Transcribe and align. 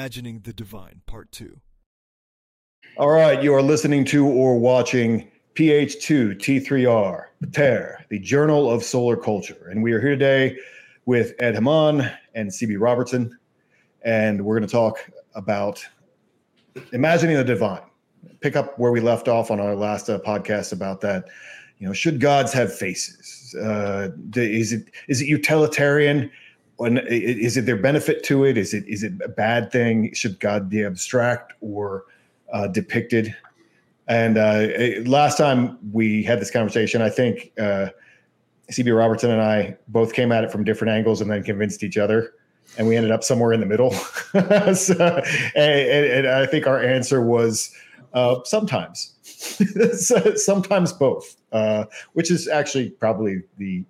Imagining 0.00 0.40
the 0.44 0.54
Divine, 0.54 1.02
Part 1.04 1.30
2. 1.30 1.60
All 2.96 3.10
right, 3.10 3.42
you 3.42 3.52
are 3.52 3.60
listening 3.60 4.06
to 4.06 4.26
or 4.26 4.58
watching 4.58 5.30
PH2T3R, 5.56 7.24
Pater, 7.52 8.06
the 8.08 8.18
Journal 8.18 8.70
of 8.70 8.82
Solar 8.82 9.18
Culture. 9.18 9.68
And 9.70 9.82
we 9.82 9.92
are 9.92 10.00
here 10.00 10.12
today 10.12 10.56
with 11.04 11.34
Ed 11.38 11.54
Hamann 11.54 12.10
and 12.34 12.48
CB 12.48 12.76
Robertson. 12.80 13.38
And 14.00 14.42
we're 14.42 14.58
going 14.58 14.66
to 14.66 14.72
talk 14.72 15.06
about 15.34 15.84
imagining 16.94 17.36
the 17.36 17.44
divine. 17.44 17.82
Pick 18.40 18.56
up 18.56 18.78
where 18.78 18.92
we 18.92 19.00
left 19.00 19.28
off 19.28 19.50
on 19.50 19.60
our 19.60 19.76
last 19.76 20.08
uh, 20.08 20.18
podcast 20.20 20.72
about 20.72 21.02
that. 21.02 21.26
You 21.78 21.86
know, 21.86 21.92
should 21.92 22.20
gods 22.20 22.54
have 22.54 22.74
faces? 22.74 23.54
Uh, 23.54 24.08
is 24.34 24.72
it 24.72 24.92
is 25.08 25.20
it 25.20 25.26
utilitarian? 25.26 26.30
Is 26.86 27.56
it 27.56 27.66
their 27.66 27.76
benefit 27.76 28.22
to 28.24 28.44
it? 28.44 28.56
Is 28.56 28.74
it 28.74 28.86
is 28.88 29.02
it 29.02 29.12
a 29.24 29.28
bad 29.28 29.70
thing? 29.70 30.12
Should 30.14 30.40
God 30.40 30.68
be 30.68 30.84
abstract 30.84 31.52
or 31.60 32.04
uh, 32.52 32.68
depicted? 32.68 33.34
And 34.08 34.38
uh, 34.38 34.68
last 35.04 35.38
time 35.38 35.78
we 35.92 36.22
had 36.22 36.40
this 36.40 36.50
conversation, 36.50 37.00
I 37.00 37.10
think 37.10 37.52
uh, 37.58 37.90
CB 38.72 38.96
Robertson 38.96 39.30
and 39.30 39.40
I 39.40 39.76
both 39.88 40.14
came 40.14 40.32
at 40.32 40.42
it 40.42 40.50
from 40.50 40.64
different 40.64 40.92
angles 40.92 41.20
and 41.20 41.30
then 41.30 41.44
convinced 41.44 41.84
each 41.84 41.96
other, 41.96 42.32
and 42.76 42.88
we 42.88 42.96
ended 42.96 43.12
up 43.12 43.22
somewhere 43.22 43.52
in 43.52 43.60
the 43.60 43.66
middle. 43.66 43.92
so, 44.74 45.22
and, 45.54 46.16
and, 46.16 46.26
I 46.26 46.46
think 46.46 46.66
our 46.66 46.82
answer 46.82 47.22
was 47.22 47.72
uh, 48.12 48.40
sometimes, 48.44 49.14
sometimes 50.36 50.92
both, 50.92 51.36
uh, 51.52 51.84
which 52.14 52.32
is 52.32 52.48
actually 52.48 52.90
probably 52.90 53.42
the 53.58 53.84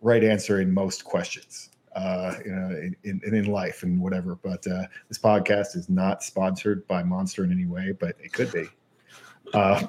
right 0.00 0.22
answer 0.22 0.60
in 0.60 0.72
most 0.72 1.04
questions 1.04 1.70
uh, 1.98 2.34
you 2.44 2.52
know, 2.52 2.68
in, 2.68 3.20
in, 3.24 3.34
in 3.34 3.44
life 3.46 3.82
and 3.82 4.00
whatever. 4.00 4.36
But 4.36 4.66
uh, 4.66 4.84
this 5.08 5.18
podcast 5.18 5.76
is 5.76 5.88
not 5.88 6.22
sponsored 6.22 6.86
by 6.86 7.02
Monster 7.02 7.44
in 7.44 7.52
any 7.52 7.66
way, 7.66 7.92
but 7.98 8.16
it 8.22 8.32
could 8.32 8.52
be. 8.52 8.68
Uh, 9.52 9.84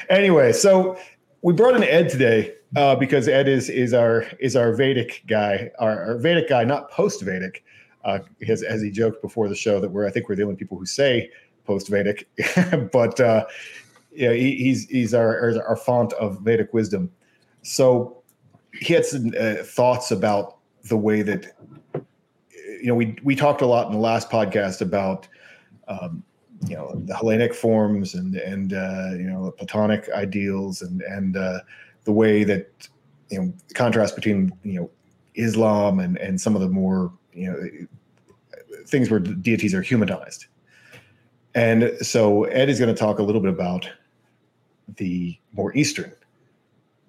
anyway, 0.10 0.52
so 0.52 0.98
we 1.42 1.52
brought 1.52 1.76
in 1.76 1.84
Ed 1.84 2.08
today 2.08 2.54
uh, 2.74 2.96
because 2.96 3.28
Ed 3.28 3.48
is 3.48 3.68
is 3.68 3.94
our 3.94 4.24
is 4.40 4.56
our 4.56 4.72
Vedic 4.72 5.22
guy, 5.28 5.70
our, 5.78 6.04
our 6.04 6.18
Vedic 6.18 6.48
guy, 6.48 6.64
not 6.64 6.90
post 6.90 7.22
Vedic. 7.22 7.64
Uh, 8.04 8.18
as, 8.48 8.64
as 8.64 8.82
he 8.82 8.90
joked 8.90 9.22
before 9.22 9.48
the 9.48 9.54
show 9.54 9.78
that 9.78 9.88
we're 9.88 10.04
I 10.04 10.10
think 10.10 10.28
we're 10.28 10.34
the 10.34 10.42
only 10.42 10.56
people 10.56 10.76
who 10.76 10.86
say 10.86 11.30
post 11.64 11.86
Vedic, 11.86 12.28
but 12.92 13.20
uh, 13.20 13.44
yeah, 14.10 14.32
he, 14.32 14.56
he's 14.56 14.88
he's 14.88 15.14
our 15.14 15.62
our 15.64 15.76
font 15.76 16.12
of 16.14 16.40
Vedic 16.40 16.74
wisdom. 16.74 17.12
So 17.62 18.21
he 18.72 18.94
had 18.94 19.04
some 19.04 19.32
uh, 19.38 19.56
thoughts 19.62 20.10
about 20.10 20.58
the 20.84 20.96
way 20.96 21.22
that 21.22 21.54
you 21.94 22.86
know 22.86 22.94
we 22.94 23.16
we 23.22 23.36
talked 23.36 23.62
a 23.62 23.66
lot 23.66 23.86
in 23.86 23.92
the 23.92 23.98
last 23.98 24.30
podcast 24.30 24.80
about 24.80 25.28
um, 25.88 26.22
you 26.66 26.76
know 26.76 26.92
the 27.04 27.14
Hellenic 27.14 27.54
forms 27.54 28.14
and 28.14 28.34
and 28.36 28.72
uh, 28.72 29.10
you 29.12 29.24
know 29.24 29.46
the 29.46 29.52
Platonic 29.52 30.08
ideals 30.10 30.82
and 30.82 31.02
and 31.02 31.36
uh, 31.36 31.60
the 32.04 32.12
way 32.12 32.44
that 32.44 32.88
you 33.30 33.40
know 33.40 33.52
the 33.68 33.74
contrast 33.74 34.14
between 34.14 34.52
you 34.62 34.80
know 34.80 34.90
Islam 35.34 36.00
and 36.00 36.16
and 36.18 36.40
some 36.40 36.54
of 36.54 36.60
the 36.60 36.68
more 36.68 37.12
you 37.32 37.50
know 37.50 37.86
things 38.86 39.10
where 39.10 39.20
deities 39.20 39.74
are 39.74 39.82
humanized. 39.82 40.46
And 41.54 41.92
so 42.00 42.44
Ed 42.44 42.70
is 42.70 42.78
going 42.78 42.92
to 42.92 42.98
talk 42.98 43.18
a 43.18 43.22
little 43.22 43.40
bit 43.40 43.50
about 43.50 43.88
the 44.96 45.38
more 45.52 45.74
Eastern 45.76 46.12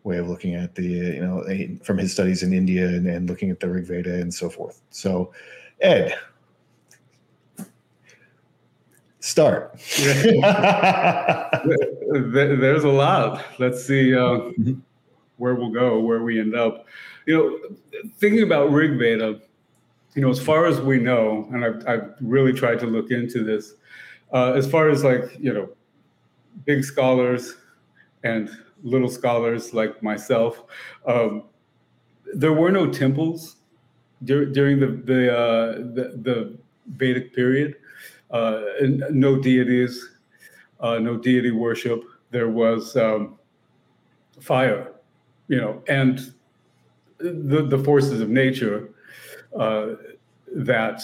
way 0.03 0.17
of 0.17 0.27
looking 0.27 0.55
at 0.55 0.75
the 0.75 0.83
you 0.83 1.21
know 1.21 1.43
from 1.83 1.97
his 1.97 2.11
studies 2.11 2.43
in 2.43 2.53
India 2.53 2.87
and, 2.87 3.07
and 3.07 3.29
looking 3.29 3.49
at 3.49 3.59
the 3.59 3.69
Rig 3.69 3.85
Veda 3.85 4.13
and 4.13 4.33
so 4.33 4.49
forth. 4.49 4.81
So, 4.89 5.31
Ed, 5.81 6.15
start. 9.19 9.79
There's 12.11 12.83
a 12.83 12.89
lot. 12.89 13.45
Let's 13.59 13.85
see 13.85 14.13
uh, 14.15 14.51
where 15.37 15.55
we'll 15.55 15.71
go, 15.71 15.99
where 15.99 16.21
we 16.21 16.39
end 16.39 16.55
up. 16.55 16.85
You 17.25 17.37
know, 17.37 17.57
thinking 18.17 18.43
about 18.43 18.71
Rig 18.71 18.99
Veda, 18.99 19.39
you 20.15 20.21
know, 20.21 20.29
as 20.29 20.41
far 20.41 20.65
as 20.65 20.81
we 20.81 20.99
know, 20.99 21.47
and 21.53 21.63
I've, 21.63 21.87
I've 21.87 22.13
really 22.19 22.51
tried 22.51 22.79
to 22.79 22.85
look 22.85 23.11
into 23.11 23.43
this, 23.45 23.75
uh, 24.33 24.51
as 24.51 24.69
far 24.69 24.89
as 24.89 25.03
like 25.05 25.37
you 25.39 25.53
know, 25.53 25.69
big 26.65 26.83
scholars 26.83 27.55
and 28.23 28.49
little 28.83 29.09
scholars 29.09 29.73
like 29.73 30.03
myself, 30.03 30.63
um, 31.07 31.43
there 32.33 32.53
were 32.53 32.71
no 32.71 32.91
temples 32.91 33.57
dur- 34.23 34.45
during 34.45 34.79
the 34.79 34.87
the, 34.87 35.35
uh, 35.35 35.71
the, 35.77 36.19
the 36.21 36.57
Vedic 36.87 37.33
period. 37.33 37.75
Uh, 38.31 38.61
no 39.11 39.39
deities, 39.39 40.09
uh, 40.79 40.97
no 40.97 41.17
deity 41.17 41.51
worship. 41.51 42.03
There 42.31 42.49
was 42.49 42.97
um, 42.97 43.37
fire, 44.39 44.93
you 45.47 45.57
know, 45.61 45.83
and 45.87 46.33
the 47.19 47.65
the 47.67 47.77
forces 47.77 48.21
of 48.21 48.29
nature 48.29 48.89
uh, 49.57 49.93
that 50.55 51.01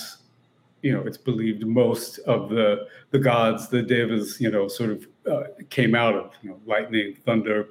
you 0.81 0.91
know 0.94 1.01
it's 1.01 1.17
believed 1.17 1.66
most 1.66 2.19
of 2.19 2.50
the 2.50 2.88
the 3.11 3.19
gods 3.19 3.69
the 3.69 3.81
devas 3.81 4.40
you 4.40 4.50
know 4.50 4.67
sort 4.67 4.90
of 4.91 5.07
uh, 5.30 5.44
came 5.69 5.96
out 5.96 6.16
of 6.16 6.31
you 6.41 6.50
know 6.50 6.59
lightning 6.66 7.16
thunder 7.25 7.69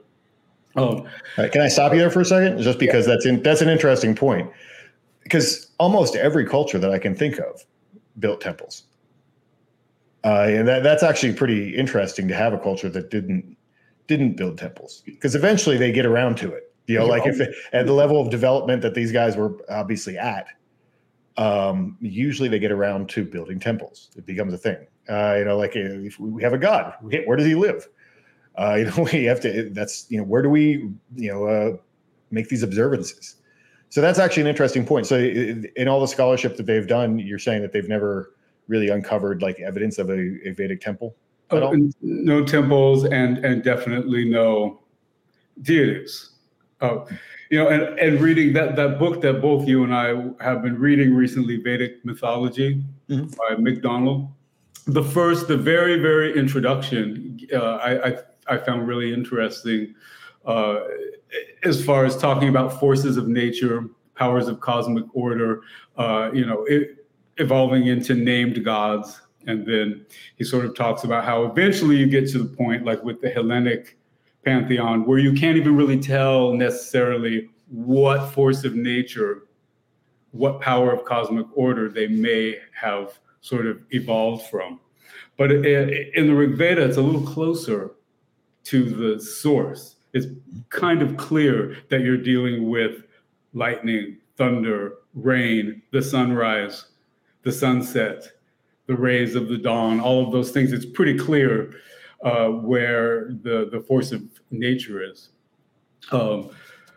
um, 0.76 1.06
right, 1.36 1.50
can 1.52 1.60
i 1.60 1.68
stop 1.68 1.92
you 1.92 1.98
there 1.98 2.10
for 2.10 2.20
a 2.20 2.24
second 2.24 2.60
just 2.60 2.78
because 2.78 3.06
yeah. 3.06 3.14
that's 3.14 3.26
in, 3.26 3.42
that's 3.42 3.60
an 3.60 3.68
interesting 3.68 4.14
point 4.14 4.50
because 5.22 5.70
almost 5.78 6.16
every 6.16 6.46
culture 6.46 6.78
that 6.78 6.90
i 6.90 6.98
can 6.98 7.14
think 7.14 7.38
of 7.38 7.64
built 8.18 8.40
temples 8.40 8.84
uh, 10.24 10.46
and 10.48 10.66
that, 10.66 10.82
that's 10.82 11.02
actually 11.02 11.32
pretty 11.32 11.74
interesting 11.76 12.26
to 12.26 12.34
have 12.34 12.52
a 12.52 12.58
culture 12.58 12.88
that 12.88 13.10
didn't 13.10 13.56
didn't 14.08 14.36
build 14.36 14.58
temples 14.58 15.02
because 15.04 15.34
eventually 15.34 15.76
they 15.76 15.92
get 15.92 16.04
around 16.06 16.36
to 16.36 16.52
it 16.52 16.72
you 16.86 16.98
know 16.98 17.06
like 17.06 17.26
if 17.26 17.40
it, 17.40 17.54
at 17.72 17.86
the 17.86 17.92
level 17.92 18.20
of 18.20 18.30
development 18.30 18.82
that 18.82 18.94
these 18.94 19.12
guys 19.12 19.36
were 19.36 19.56
obviously 19.70 20.18
at 20.18 20.48
um, 21.38 21.96
usually 22.00 22.48
they 22.48 22.58
get 22.58 22.72
around 22.72 23.08
to 23.10 23.24
building 23.24 23.58
temples. 23.60 24.10
It 24.16 24.26
becomes 24.26 24.52
a 24.52 24.58
thing. 24.58 24.86
Uh, 25.08 25.36
you 25.38 25.44
know, 25.44 25.56
like 25.56 25.74
if 25.74 26.18
we 26.18 26.42
have 26.42 26.52
a 26.52 26.58
god, 26.58 26.94
where 27.00 27.36
does 27.36 27.46
he 27.46 27.54
live? 27.54 27.88
Uh, 28.56 28.74
you 28.78 28.84
know, 28.84 29.08
we 29.12 29.24
have 29.24 29.40
to. 29.40 29.70
That's 29.70 30.06
you 30.10 30.18
know, 30.18 30.24
where 30.24 30.42
do 30.42 30.50
we 30.50 30.90
you 31.16 31.32
know 31.32 31.44
uh, 31.44 31.76
make 32.30 32.48
these 32.48 32.62
observances? 32.62 33.36
So 33.90 34.00
that's 34.00 34.18
actually 34.18 34.42
an 34.42 34.48
interesting 34.48 34.84
point. 34.84 35.06
So 35.06 35.16
in 35.16 35.88
all 35.88 36.00
the 36.00 36.08
scholarship 36.08 36.58
that 36.58 36.66
they've 36.66 36.86
done, 36.86 37.18
you're 37.18 37.38
saying 37.38 37.62
that 37.62 37.72
they've 37.72 37.88
never 37.88 38.34
really 38.66 38.90
uncovered 38.90 39.40
like 39.40 39.58
evidence 39.60 39.98
of 39.98 40.10
a, 40.10 40.46
a 40.46 40.50
Vedic 40.50 40.82
temple. 40.82 41.16
Uh, 41.50 41.74
no 42.02 42.44
temples, 42.44 43.04
and 43.06 43.38
and 43.38 43.62
definitely 43.62 44.28
no 44.28 44.80
deities. 45.62 46.30
Oh, 46.82 47.08
you 47.50 47.58
know, 47.58 47.68
and, 47.68 47.98
and 47.98 48.20
reading 48.20 48.52
that 48.52 48.76
that 48.76 48.98
book 48.98 49.22
that 49.22 49.40
both 49.40 49.66
you 49.66 49.82
and 49.82 49.94
I 49.94 50.08
have 50.44 50.62
been 50.62 50.78
reading 50.78 51.14
recently, 51.14 51.56
Vedic 51.56 52.04
Mythology 52.04 52.84
mm-hmm. 53.08 53.26
by 53.28 53.56
McDonald. 53.56 54.28
The 54.88 55.04
first, 55.04 55.48
the 55.48 55.56
very, 55.56 55.98
very 56.00 56.34
introduction, 56.38 57.38
uh, 57.52 57.76
I, 57.76 58.08
I, 58.08 58.18
I 58.46 58.56
found 58.56 58.88
really 58.88 59.12
interesting, 59.12 59.94
uh, 60.46 60.80
as 61.62 61.84
far 61.84 62.06
as 62.06 62.16
talking 62.16 62.48
about 62.48 62.80
forces 62.80 63.18
of 63.18 63.28
nature, 63.28 63.84
powers 64.14 64.48
of 64.48 64.60
cosmic 64.60 65.04
order, 65.12 65.60
uh, 65.98 66.30
you 66.32 66.46
know, 66.46 66.64
it, 66.64 67.06
evolving 67.36 67.86
into 67.86 68.14
named 68.14 68.64
gods, 68.64 69.20
and 69.46 69.66
then 69.66 70.06
he 70.36 70.44
sort 70.44 70.64
of 70.64 70.74
talks 70.74 71.04
about 71.04 71.22
how 71.22 71.44
eventually 71.44 71.96
you 71.96 72.06
get 72.06 72.26
to 72.30 72.38
the 72.38 72.56
point, 72.56 72.86
like 72.86 73.04
with 73.04 73.20
the 73.20 73.28
Hellenic 73.28 73.98
pantheon 74.42 75.04
where 75.04 75.18
you 75.18 75.34
can't 75.34 75.58
even 75.58 75.76
really 75.76 76.00
tell 76.00 76.54
necessarily 76.54 77.50
what 77.68 78.30
force 78.32 78.64
of 78.64 78.74
nature, 78.74 79.42
what 80.30 80.62
power 80.62 80.90
of 80.92 81.04
cosmic 81.04 81.46
order 81.54 81.90
they 81.90 82.06
may 82.06 82.56
have 82.72 83.18
sort 83.40 83.66
of 83.66 83.80
evolved 83.90 84.46
from. 84.48 84.80
But 85.36 85.52
in 85.52 86.26
the 86.26 86.34
Rig 86.34 86.56
Veda, 86.56 86.84
it's 86.84 86.96
a 86.96 87.02
little 87.02 87.22
closer 87.22 87.92
to 88.64 88.84
the 88.84 89.22
source. 89.22 89.96
It's 90.12 90.26
kind 90.70 91.00
of 91.00 91.16
clear 91.16 91.76
that 91.90 92.00
you're 92.00 92.16
dealing 92.16 92.68
with 92.68 93.04
lightning, 93.54 94.18
thunder, 94.36 94.94
rain, 95.14 95.82
the 95.92 96.02
sunrise, 96.02 96.86
the 97.42 97.52
sunset, 97.52 98.30
the 98.86 98.96
rays 98.96 99.34
of 99.34 99.48
the 99.48 99.58
dawn, 99.58 100.00
all 100.00 100.26
of 100.26 100.32
those 100.32 100.50
things. 100.50 100.72
It's 100.72 100.86
pretty 100.86 101.16
clear 101.16 101.74
uh, 102.24 102.48
where 102.48 103.28
the 103.42 103.68
the 103.70 103.80
force 103.80 104.12
of 104.12 104.22
nature 104.50 105.02
is. 105.02 105.30
Um, 106.10 106.50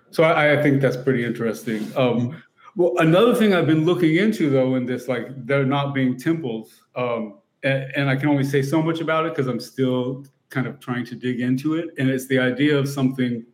so 0.09 0.23
I, 0.23 0.59
I, 0.59 0.61
think 0.61 0.81
that's 0.81 0.97
pretty 0.97 1.23
interesting. 1.23 1.91
Um, 1.95 2.41
well, 2.75 2.93
another 2.97 3.35
thing 3.35 3.53
I've 3.53 3.67
been 3.67 3.85
looking 3.85 4.15
into 4.15 4.49
though 4.49 4.75
in 4.75 4.85
this, 4.85 5.07
like 5.07 5.27
there 5.45 5.65
not 5.65 5.93
being 5.93 6.17
temples, 6.17 6.81
um, 6.95 7.39
and, 7.63 7.91
and, 7.95 8.09
I 8.09 8.15
can 8.15 8.29
only 8.29 8.43
say 8.43 8.61
so 8.61 8.81
much 8.81 9.01
about 9.01 9.25
it 9.25 9.35
because 9.35 9.47
I'm 9.47 9.59
still 9.59 10.25
kind 10.49 10.67
of 10.67 10.79
trying 10.79 11.05
to 11.05 11.15
dig 11.15 11.41
into 11.41 11.75
it. 11.75 11.89
And 11.97 12.09
it's 12.09 12.27
the 12.27 12.39
idea 12.39 12.77
of 12.77 12.89
something 12.89 13.45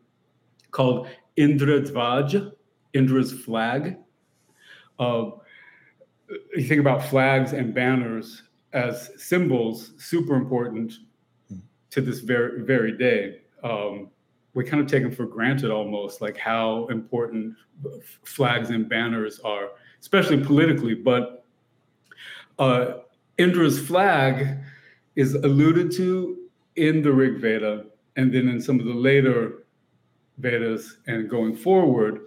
called 0.72 1.08
Indra 1.36 1.82
Dvaj, 1.82 2.52
Indra's 2.94 3.34
flag. 3.34 3.98
Uh, 4.98 5.32
you 6.56 6.68
think 6.68 6.80
about 6.80 7.04
flags 7.04 7.54
and 7.54 7.74
banners 7.74 8.44
as 8.74 9.12
symbols, 9.18 9.94
super 9.98 10.36
important 10.36 10.94
to 11.90 12.02
this 12.02 12.20
very 12.20 12.64
very 12.64 12.98
day. 12.98 13.42
Um, 13.64 14.10
we 14.58 14.64
kind 14.64 14.82
of 14.82 14.90
take 14.90 15.04
them 15.04 15.12
for 15.12 15.28
granted 15.28 15.70
almost, 15.70 16.20
like 16.20 16.36
how 16.36 16.88
important 16.88 17.54
flags 18.24 18.72
and 18.72 18.90
banners 18.90 19.40
are, 19.42 19.70
especially 20.02 20.44
politically. 20.44 20.96
But 20.96 21.46
uh, 22.58 22.94
Indra's 23.38 23.80
flag 23.80 24.58
is 25.16 25.36
alluded 25.36 25.92
to 25.98 26.40
in 26.76 27.04
the 27.04 27.12
Rig 27.12 27.38
Veda, 27.38 27.86
and 28.16 28.34
then 28.34 28.50
in 28.50 28.60
some 28.60 28.80
of 28.80 28.88
the 28.88 28.96
later 28.96 29.68
Vedas 30.40 30.98
and 31.06 31.30
going 31.30 31.56
forward, 31.56 32.22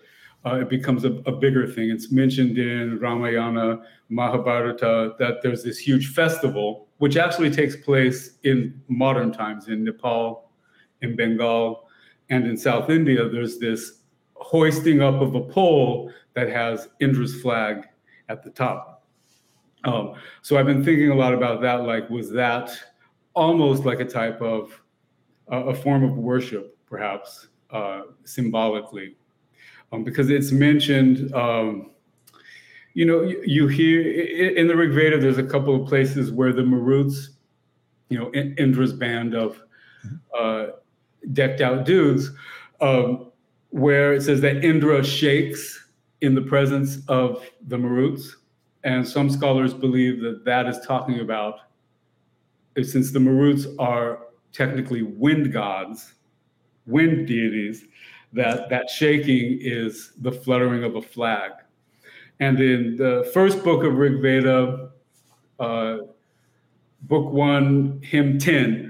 uh, 0.47 0.61
it 0.61 0.69
becomes 0.69 1.05
a, 1.05 1.15
a, 1.27 1.33
bigger 1.33 1.67
thing. 1.67 1.91
It's 1.91 2.13
mentioned 2.13 2.59
in 2.59 3.01
Ramayana, 3.01 3.81
Mahabharata, 4.09 5.17
that 5.19 5.43
there's 5.43 5.65
this 5.65 5.79
huge 5.79 6.13
festival, 6.13 6.87
which 6.99 7.17
actually 7.17 7.51
takes 7.51 7.75
place 7.75 8.39
in 8.45 8.81
modern 8.87 9.33
times 9.33 9.67
in 9.67 9.83
Nepal, 9.83 10.53
in 11.03 11.17
Bengal, 11.17 11.90
and 12.31 12.47
in 12.47 12.57
South 12.57 12.91
India. 12.91 13.29
There's 13.29 13.59
this 13.59 14.01
hoisting 14.35 15.03
up 15.03 15.21
of 15.21 15.35
a 15.35 15.41
pole 15.41 16.13
that 16.35 16.49
has 16.49 16.89
Indra's 17.01 17.41
flag 17.41 17.87
at 18.29 18.43
the 18.43 18.51
top. 18.51 19.05
Um, 19.85 20.15
so 20.43 20.57
I've 20.57 20.67
been 20.67 20.85
thinking 20.85 21.11
a 21.11 21.15
lot 21.15 21.35
about 21.35 21.61
that. 21.63 21.85
Like, 21.85 22.09
was 22.11 22.31
that 22.33 22.71
almost 23.35 23.85
like 23.85 24.01
a 24.01 24.05
type 24.05 24.41
of 24.41 24.81
uh, 25.51 25.65
a 25.65 25.75
form 25.75 26.05
of 26.05 26.17
worship, 26.17 26.77
perhaps 26.87 27.49
uh, 27.71 28.03
symbolically? 28.25 29.17
um, 29.93 30.05
because 30.05 30.31
it's 30.31 30.53
mentioned. 30.53 31.33
Um, 31.35 31.91
you 32.95 33.05
know, 33.05 33.23
you, 33.23 33.41
you, 33.45 33.69
hear 33.69 34.03
in 34.57 34.67
the 34.67 34.77
Rig 34.77 34.91
Veda. 34.91 35.19
There's 35.19 35.39
a 35.39 35.45
couple 35.45 35.81
of 35.81 35.89
places 35.89 36.33
where 36.33 36.53
the 36.53 36.63
Maruts, 36.63 37.29
you 38.09 38.19
know, 38.19 38.33
Indra's 38.33 38.93
band 38.93 39.35
of 39.35 39.63
uh, 40.37 40.67
decked 41.33 41.61
out 41.61 41.85
dudes, 41.85 42.31
um, 42.81 43.31
where 43.71 44.13
it 44.13 44.23
says 44.23 44.41
that 44.41 44.65
Indra 44.65 45.05
shakes 45.05 45.89
in 46.21 46.35
the 46.35 46.43
presence 46.43 46.99
of 47.09 47.45
the 47.69 47.77
Maruts, 47.77 48.29
and 48.85 49.07
some 49.07 49.31
scholars 49.31 49.75
believe 49.75 50.21
that 50.21 50.45
that 50.45 50.67
is 50.67 50.79
talking 50.87 51.21
about, 51.21 51.61
since 52.83 53.11
the 53.11 53.19
Maruts 53.19 53.67
are 53.79 54.27
technically 54.53 55.03
wind 55.03 55.53
gods, 55.53 56.15
wind 56.87 57.27
deities, 57.27 57.85
that 58.33 58.69
that 58.71 58.89
shaking 58.89 59.59
is 59.61 60.13
the 60.21 60.33
fluttering 60.33 60.85
of 60.85 60.97
a 60.97 61.03
flag. 61.03 61.53
And 62.39 62.59
in 62.61 62.97
the 62.97 63.29
first 63.35 63.63
book 63.63 63.85
of 63.85 63.97
Rig 63.97 64.23
Veda, 64.23 64.91
uh, 65.59 65.99
book 67.03 67.33
one, 67.33 68.01
hymn 68.03 68.39
10, 68.39 68.90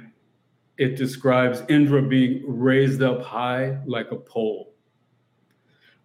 it 0.80 0.96
describes 0.96 1.62
Indra 1.68 2.00
being 2.00 2.42
raised 2.46 3.02
up 3.02 3.22
high 3.22 3.76
like 3.84 4.12
a 4.12 4.16
pole. 4.16 4.72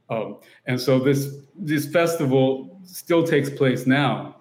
Um, 0.10 0.38
and 0.68 0.80
so 0.80 1.00
this 1.00 1.38
this 1.58 1.88
festival 1.88 2.78
still 2.84 3.24
takes 3.24 3.50
place 3.50 3.88
now. 3.88 4.36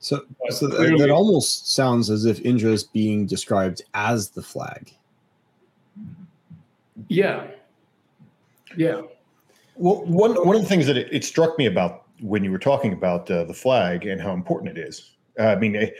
So, 0.00 0.24
so 0.48 0.68
that, 0.68 0.96
that 0.98 1.10
almost 1.10 1.74
sounds 1.74 2.08
as 2.08 2.24
if 2.24 2.40
Indra 2.40 2.70
is 2.72 2.82
being 2.82 3.26
described 3.26 3.82
as 3.92 4.30
the 4.30 4.42
flag. 4.42 4.90
Yeah, 7.08 7.48
yeah. 8.74 9.02
Well, 9.76 10.02
one 10.06 10.34
one 10.46 10.56
of 10.56 10.62
the 10.62 10.68
things 10.68 10.86
that 10.86 10.96
it, 10.96 11.12
it 11.12 11.24
struck 11.24 11.58
me 11.58 11.66
about 11.66 12.06
when 12.20 12.42
you 12.42 12.50
were 12.50 12.58
talking 12.58 12.94
about 12.94 13.30
uh, 13.30 13.44
the 13.44 13.54
flag 13.54 14.06
and 14.06 14.18
how 14.18 14.32
important 14.32 14.78
it 14.78 14.88
is. 14.88 15.10
Uh, 15.38 15.48
I 15.48 15.56
mean, 15.56 15.76
it, 15.76 15.94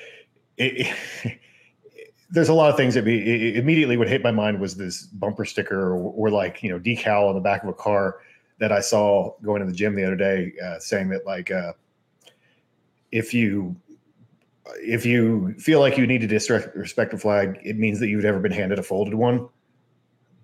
it, 0.57 0.97
there's 2.31 2.49
a 2.49 2.55
lot 2.55 2.71
of 2.71 2.77
things 2.77 2.95
that 2.95 3.05
be, 3.05 3.57
immediately 3.57 3.97
what 3.97 4.09
hit 4.09 4.23
my 4.23 4.31
mind 4.31 4.61
was 4.61 4.77
this 4.77 5.05
bumper 5.07 5.45
sticker 5.45 5.95
or, 5.95 6.13
or, 6.13 6.31
like 6.31 6.63
you 6.63 6.71
know 6.71 6.79
decal 6.79 7.29
on 7.29 7.35
the 7.35 7.41
back 7.41 7.63
of 7.63 7.69
a 7.69 7.75
car 7.75 8.21
that 8.59 8.73
I 8.73 8.81
saw 8.81 9.35
going 9.43 9.61
to 9.61 9.67
the 9.67 9.73
gym 9.73 9.95
the 9.95 10.05
other 10.05 10.17
day, 10.17 10.53
uh, 10.65 10.79
saying 10.79 11.09
that 11.11 11.25
like 11.25 11.51
uh, 11.51 11.73
if 13.13 13.33
you 13.33 13.77
if 14.81 15.07
you 15.07 15.55
feel 15.55 15.81
like 15.81 15.97
you 15.97 16.07
need 16.07 16.21
to 16.21 16.27
disrespect 16.27 17.15
a 17.15 17.19
flag, 17.19 17.59
it 17.65 17.79
means 17.79 17.99
that 18.01 18.09
you've 18.09 18.25
never 18.25 18.39
been 18.39 18.53
handed 18.53 18.79
a 18.79 18.83
folded 18.83 19.15
one 19.15 19.49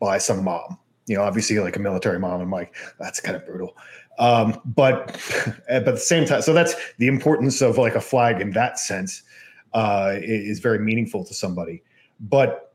by 0.01 0.17
some 0.19 0.43
mom 0.43 0.79
you 1.07 1.17
know, 1.17 1.23
obviously 1.23 1.59
like 1.59 1.77
a 1.77 1.81
military 1.81 2.19
mom. 2.19 2.41
I'm 2.41 2.51
like, 2.51 2.75
that's 2.99 3.21
kind 3.21 3.37
of 3.37 3.45
brutal. 3.45 3.77
Um, 4.19 4.61
but 4.65 5.21
but 5.67 5.69
at 5.69 5.85
the 5.85 5.97
same 5.97 6.25
time, 6.25 6.43
so 6.43 6.53
that's 6.53 6.75
the 6.99 7.07
importance 7.07 7.61
of 7.61 7.79
like 7.79 7.95
a 7.95 8.01
flag 8.01 8.41
in 8.41 8.51
that 8.53 8.79
sense 8.79 9.23
uh, 9.75 10.15
is 10.17 10.61
very 10.61 10.79
meaningful 10.79 11.25
to 11.25 11.35
somebody. 11.35 11.83
But 12.21 12.75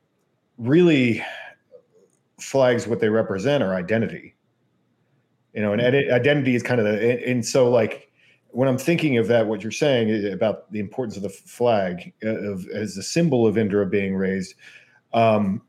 really, 0.57 1.23
flags 2.39 2.87
what 2.87 2.99
they 2.99 3.09
represent 3.09 3.63
are 3.63 3.73
identity. 3.73 4.35
You 5.53 5.61
know, 5.61 5.73
and 5.73 5.81
identity 5.81 6.55
is 6.55 6.63
kind 6.63 6.79
of 6.79 6.85
the 6.85 7.27
and 7.27 7.45
so 7.45 7.69
like 7.69 8.11
when 8.51 8.67
I'm 8.67 8.77
thinking 8.77 9.17
of 9.17 9.27
that, 9.27 9.47
what 9.47 9.63
you're 9.63 9.71
saying 9.71 10.31
about 10.31 10.71
the 10.71 10.79
importance 10.79 11.17
of 11.17 11.23
the 11.23 11.29
flag 11.29 12.13
uh, 12.23 12.29
of 12.29 12.67
as 12.69 12.97
a 12.97 13.03
symbol 13.03 13.47
of 13.47 13.57
Indra 13.57 13.85
being 13.85 14.15
raised. 14.15 14.55
Um, 15.13 15.61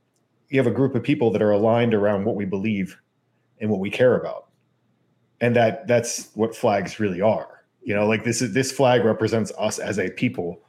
you 0.51 0.59
have 0.59 0.67
a 0.67 0.75
group 0.75 0.95
of 0.95 1.03
people 1.03 1.31
that 1.31 1.41
are 1.41 1.53
aligned 1.53 1.95
around 1.95 2.25
what 2.25 2.35
we 2.35 2.45
believe 2.45 3.01
and 3.61 3.71
what 3.71 3.81
we 3.81 3.89
care 3.89 4.17
about 4.17 4.49
and 5.41 5.57
that 5.57 5.87
that's 5.87 6.31
what 6.35 6.55
flags 6.55 7.01
really 7.01 7.21
are 7.21 7.65
you 7.83 7.95
know 7.95 8.07
like 8.07 8.25
this 8.25 8.43
is 8.43 8.53
this 8.53 8.71
flag 8.71 9.05
represents 9.05 9.53
us 9.59 9.79
as 9.79 9.99
a 9.99 10.11
people 10.11 10.61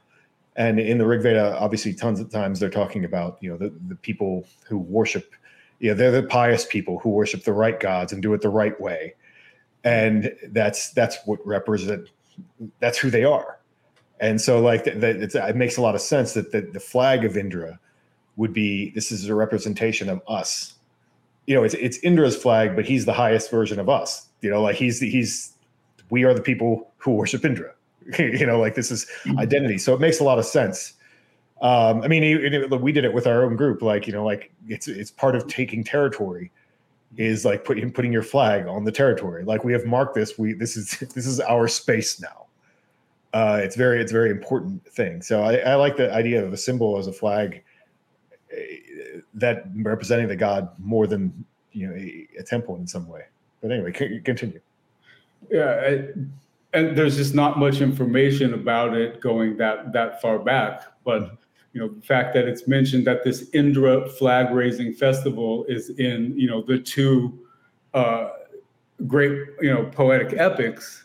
and 0.56 0.78
in 0.78 0.98
the 0.98 1.06
rig 1.06 1.22
veda 1.22 1.56
obviously 1.58 1.94
tons 1.94 2.20
of 2.20 2.30
times 2.30 2.60
they're 2.60 2.70
talking 2.70 3.04
about 3.04 3.38
you 3.40 3.50
know 3.50 3.56
the, 3.56 3.72
the 3.88 3.96
people 3.96 4.46
who 4.66 4.78
worship 4.78 5.34
you 5.78 5.90
know 5.90 5.94
they're 5.94 6.10
the 6.10 6.22
pious 6.22 6.66
people 6.66 6.98
who 6.98 7.10
worship 7.10 7.44
the 7.44 7.52
right 7.52 7.80
gods 7.80 8.12
and 8.12 8.22
do 8.22 8.32
it 8.34 8.40
the 8.40 8.48
right 8.48 8.78
way 8.80 9.14
and 9.84 10.34
that's 10.48 10.92
that's 10.92 11.18
what 11.24 11.44
represent 11.46 12.08
that's 12.80 12.98
who 12.98 13.10
they 13.10 13.24
are 13.24 13.58
and 14.20 14.40
so 14.40 14.60
like 14.60 14.84
that 14.84 14.94
it 14.94 15.56
makes 15.56 15.76
a 15.76 15.82
lot 15.82 15.94
of 15.94 16.00
sense 16.00 16.34
that 16.34 16.52
the, 16.52 16.60
the 16.60 16.80
flag 16.80 17.24
of 17.24 17.36
indra 17.36 17.78
would 18.36 18.52
be 18.52 18.90
this 18.90 19.12
is 19.12 19.28
a 19.28 19.34
representation 19.34 20.08
of 20.08 20.22
us. 20.28 20.74
You 21.46 21.54
know, 21.54 21.64
it's 21.64 21.74
it's 21.74 21.98
Indra's 21.98 22.36
flag, 22.36 22.76
but 22.76 22.84
he's 22.84 23.04
the 23.04 23.12
highest 23.12 23.50
version 23.50 23.78
of 23.78 23.88
us. 23.88 24.28
You 24.40 24.50
know, 24.50 24.62
like 24.62 24.76
he's 24.76 25.00
he's 25.00 25.52
we 26.10 26.24
are 26.24 26.34
the 26.34 26.42
people 26.42 26.90
who 26.98 27.12
worship 27.12 27.44
Indra. 27.44 27.74
you 28.18 28.46
know, 28.46 28.58
like 28.58 28.74
this 28.74 28.90
is 28.90 29.06
mm-hmm. 29.24 29.38
identity. 29.38 29.78
So 29.78 29.94
it 29.94 30.00
makes 30.00 30.20
a 30.20 30.24
lot 30.24 30.38
of 30.38 30.44
sense. 30.44 30.94
Um, 31.60 32.02
I 32.02 32.08
mean, 32.08 32.24
it, 32.24 32.54
it, 32.54 32.80
we 32.80 32.90
did 32.90 33.04
it 33.04 33.14
with 33.14 33.26
our 33.26 33.44
own 33.44 33.56
group. 33.56 33.82
Like 33.82 34.06
you 34.06 34.12
know, 34.12 34.24
like 34.24 34.52
it's 34.66 34.88
it's 34.88 35.10
part 35.10 35.36
of 35.36 35.46
taking 35.46 35.84
territory 35.84 36.50
is 37.16 37.44
like 37.44 37.64
putting 37.64 37.92
putting 37.92 38.12
your 38.12 38.22
flag 38.22 38.66
on 38.66 38.84
the 38.84 38.92
territory. 38.92 39.44
Like 39.44 39.64
we 39.64 39.72
have 39.72 39.84
marked 39.84 40.14
this. 40.14 40.38
We 40.38 40.54
this 40.54 40.76
is 40.76 40.98
this 41.14 41.26
is 41.26 41.40
our 41.40 41.68
space 41.68 42.20
now. 42.20 42.46
Uh, 43.32 43.60
it's 43.62 43.76
very 43.76 44.00
it's 44.00 44.12
a 44.12 44.14
very 44.14 44.30
important 44.30 44.84
thing. 44.92 45.22
So 45.22 45.42
I, 45.42 45.56
I 45.58 45.74
like 45.76 45.96
the 45.96 46.12
idea 46.12 46.44
of 46.44 46.52
a 46.52 46.56
symbol 46.56 46.98
as 46.98 47.06
a 47.06 47.12
flag 47.12 47.62
that 49.34 49.64
representing 49.76 50.28
the 50.28 50.36
god 50.36 50.68
more 50.78 51.06
than 51.06 51.44
you 51.72 51.88
know 51.88 51.94
a, 51.94 52.28
a 52.38 52.42
temple 52.42 52.76
in 52.76 52.86
some 52.86 53.06
way. 53.08 53.22
But 53.60 53.70
anyway, 53.70 53.92
continue. 53.92 54.60
Yeah, 55.50 56.00
and 56.72 56.96
there's 56.96 57.16
just 57.16 57.34
not 57.34 57.58
much 57.58 57.80
information 57.80 58.54
about 58.54 58.96
it 58.96 59.20
going 59.20 59.56
that 59.58 59.92
that 59.92 60.20
far 60.20 60.38
back. 60.38 60.82
But 61.04 61.36
you 61.72 61.80
know, 61.80 61.88
the 61.88 62.02
fact 62.02 62.34
that 62.34 62.46
it's 62.46 62.66
mentioned 62.68 63.06
that 63.06 63.24
this 63.24 63.48
Indra 63.54 64.08
flag 64.08 64.52
raising 64.54 64.92
festival 64.92 65.64
is 65.68 65.90
in 65.90 66.34
you 66.36 66.48
know 66.48 66.62
the 66.62 66.78
two 66.78 67.38
uh, 67.94 68.30
great 69.06 69.32
you 69.60 69.72
know 69.72 69.84
poetic 69.84 70.38
epics 70.38 71.04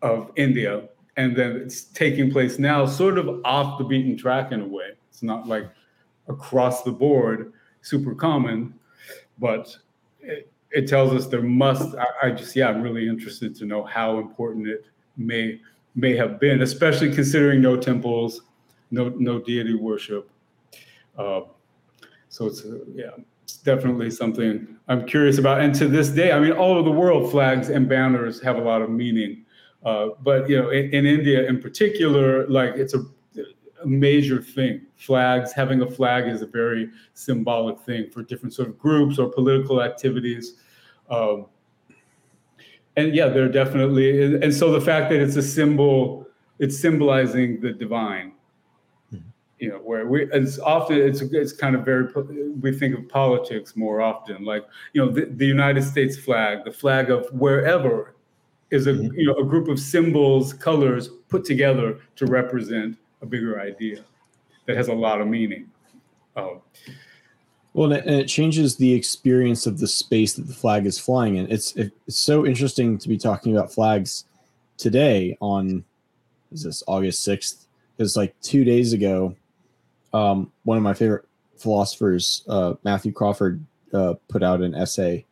of 0.00 0.30
India, 0.36 0.88
and 1.16 1.36
then 1.36 1.56
it's 1.56 1.84
taking 1.84 2.30
place 2.30 2.58
now, 2.58 2.86
sort 2.86 3.18
of 3.18 3.40
off 3.44 3.78
the 3.78 3.84
beaten 3.84 4.16
track 4.16 4.52
in 4.52 4.60
a 4.60 4.66
way. 4.66 4.90
It's 5.10 5.22
not 5.22 5.46
like 5.46 5.70
across 6.28 6.82
the 6.82 6.92
board 6.92 7.52
super 7.82 8.14
common, 8.14 8.74
but 9.38 9.76
it, 10.20 10.50
it 10.70 10.88
tells 10.88 11.12
us 11.12 11.26
there 11.26 11.42
must. 11.42 11.94
I, 11.96 12.28
I, 12.28 12.30
just 12.30 12.56
yeah, 12.56 12.68
I'm 12.68 12.82
really 12.82 13.08
interested 13.08 13.54
to 13.56 13.66
know 13.66 13.82
how 13.84 14.18
important 14.18 14.68
it 14.68 14.86
may 15.16 15.60
may 15.94 16.16
have 16.16 16.40
been, 16.40 16.62
especially 16.62 17.14
considering 17.14 17.60
no 17.60 17.76
temples, 17.76 18.42
no 18.90 19.08
no 19.10 19.38
deity 19.38 19.74
worship. 19.74 20.30
Uh, 21.16 21.42
so 22.28 22.46
it's 22.46 22.64
uh, 22.64 22.78
yeah, 22.94 23.10
it's 23.44 23.56
definitely 23.56 24.10
something 24.10 24.76
I'm 24.88 25.06
curious 25.06 25.38
about. 25.38 25.60
And 25.60 25.74
to 25.76 25.88
this 25.88 26.08
day, 26.08 26.32
I 26.32 26.40
mean, 26.40 26.52
all 26.52 26.72
over 26.72 26.82
the 26.82 26.94
world, 26.94 27.30
flags 27.30 27.68
and 27.68 27.88
banners 27.88 28.40
have 28.42 28.56
a 28.56 28.62
lot 28.62 28.82
of 28.82 28.90
meaning. 28.90 29.44
Uh, 29.84 30.10
but 30.22 30.48
you 30.48 30.60
know, 30.60 30.70
in, 30.70 30.90
in 30.94 31.06
India 31.06 31.46
in 31.48 31.60
particular, 31.60 32.46
like 32.48 32.74
it's 32.76 32.94
a 32.94 33.04
a 33.82 33.86
major 33.86 34.40
thing. 34.40 34.82
Flags, 34.96 35.52
having 35.52 35.82
a 35.82 35.90
flag 35.90 36.28
is 36.28 36.42
a 36.42 36.46
very 36.46 36.88
symbolic 37.14 37.78
thing 37.80 38.10
for 38.10 38.22
different 38.22 38.54
sort 38.54 38.68
of 38.68 38.78
groups 38.78 39.18
or 39.18 39.28
political 39.28 39.82
activities. 39.82 40.54
Um, 41.10 41.46
and 42.96 43.14
yeah, 43.14 43.28
they're 43.28 43.48
definitely, 43.48 44.34
and 44.34 44.54
so 44.54 44.70
the 44.70 44.80
fact 44.80 45.10
that 45.10 45.20
it's 45.20 45.36
a 45.36 45.42
symbol, 45.42 46.26
it's 46.58 46.78
symbolizing 46.78 47.60
the 47.60 47.72
divine. 47.72 48.32
Mm-hmm. 49.12 49.28
You 49.58 49.68
know, 49.70 49.78
where 49.78 50.06
we 50.06 50.28
it's 50.32 50.58
often 50.58 50.96
it's 50.96 51.22
it's 51.22 51.52
kind 51.52 51.74
of 51.74 51.84
very 51.84 52.08
we 52.60 52.72
think 52.72 52.98
of 52.98 53.08
politics 53.08 53.76
more 53.76 54.00
often, 54.00 54.44
like 54.44 54.66
you 54.92 55.04
know 55.04 55.10
the, 55.10 55.24
the 55.24 55.46
United 55.46 55.82
States 55.82 56.18
flag, 56.18 56.64
the 56.64 56.72
flag 56.72 57.10
of 57.10 57.26
wherever 57.32 58.14
is 58.70 58.86
a 58.86 58.92
mm-hmm. 58.92 59.18
you 59.18 59.26
know 59.26 59.36
a 59.36 59.44
group 59.44 59.68
of 59.68 59.78
symbols, 59.78 60.52
colors 60.52 61.08
put 61.28 61.44
together 61.44 61.98
to 62.16 62.26
represent 62.26 62.98
a 63.22 63.26
bigger 63.26 63.60
idea 63.60 64.04
that 64.66 64.76
has 64.76 64.88
a 64.88 64.94
lot 64.94 65.20
of 65.20 65.28
meaning. 65.28 65.68
Um, 66.36 66.60
well, 67.74 67.92
and 67.92 68.08
it 68.08 68.26
changes 68.26 68.76
the 68.76 68.92
experience 68.92 69.66
of 69.66 69.78
the 69.78 69.88
space 69.88 70.34
that 70.34 70.46
the 70.46 70.52
flag 70.52 70.84
is 70.86 70.98
flying 70.98 71.36
in. 71.36 71.50
It's 71.50 71.74
it's 71.76 72.18
so 72.18 72.44
interesting 72.44 72.98
to 72.98 73.08
be 73.08 73.16
talking 73.16 73.56
about 73.56 73.72
flags 73.72 74.24
today 74.76 75.36
on 75.40 75.84
is 76.52 76.64
this 76.64 76.82
August 76.86 77.24
sixth? 77.24 77.66
Because 77.96 78.16
like 78.16 78.34
two 78.42 78.64
days 78.64 78.92
ago, 78.92 79.34
um, 80.12 80.52
one 80.64 80.76
of 80.76 80.82
my 80.82 80.92
favorite 80.92 81.24
philosophers, 81.56 82.44
uh, 82.48 82.74
Matthew 82.84 83.12
Crawford, 83.12 83.64
uh, 83.94 84.14
put 84.28 84.42
out 84.42 84.60
an 84.60 84.74
essay. 84.74 85.24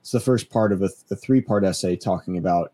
It's 0.00 0.10
the 0.10 0.20
first 0.20 0.50
part 0.50 0.72
of 0.72 0.82
a, 0.82 0.90
a 1.10 1.16
three 1.16 1.40
part 1.40 1.64
essay 1.64 1.96
talking 1.96 2.36
about 2.36 2.72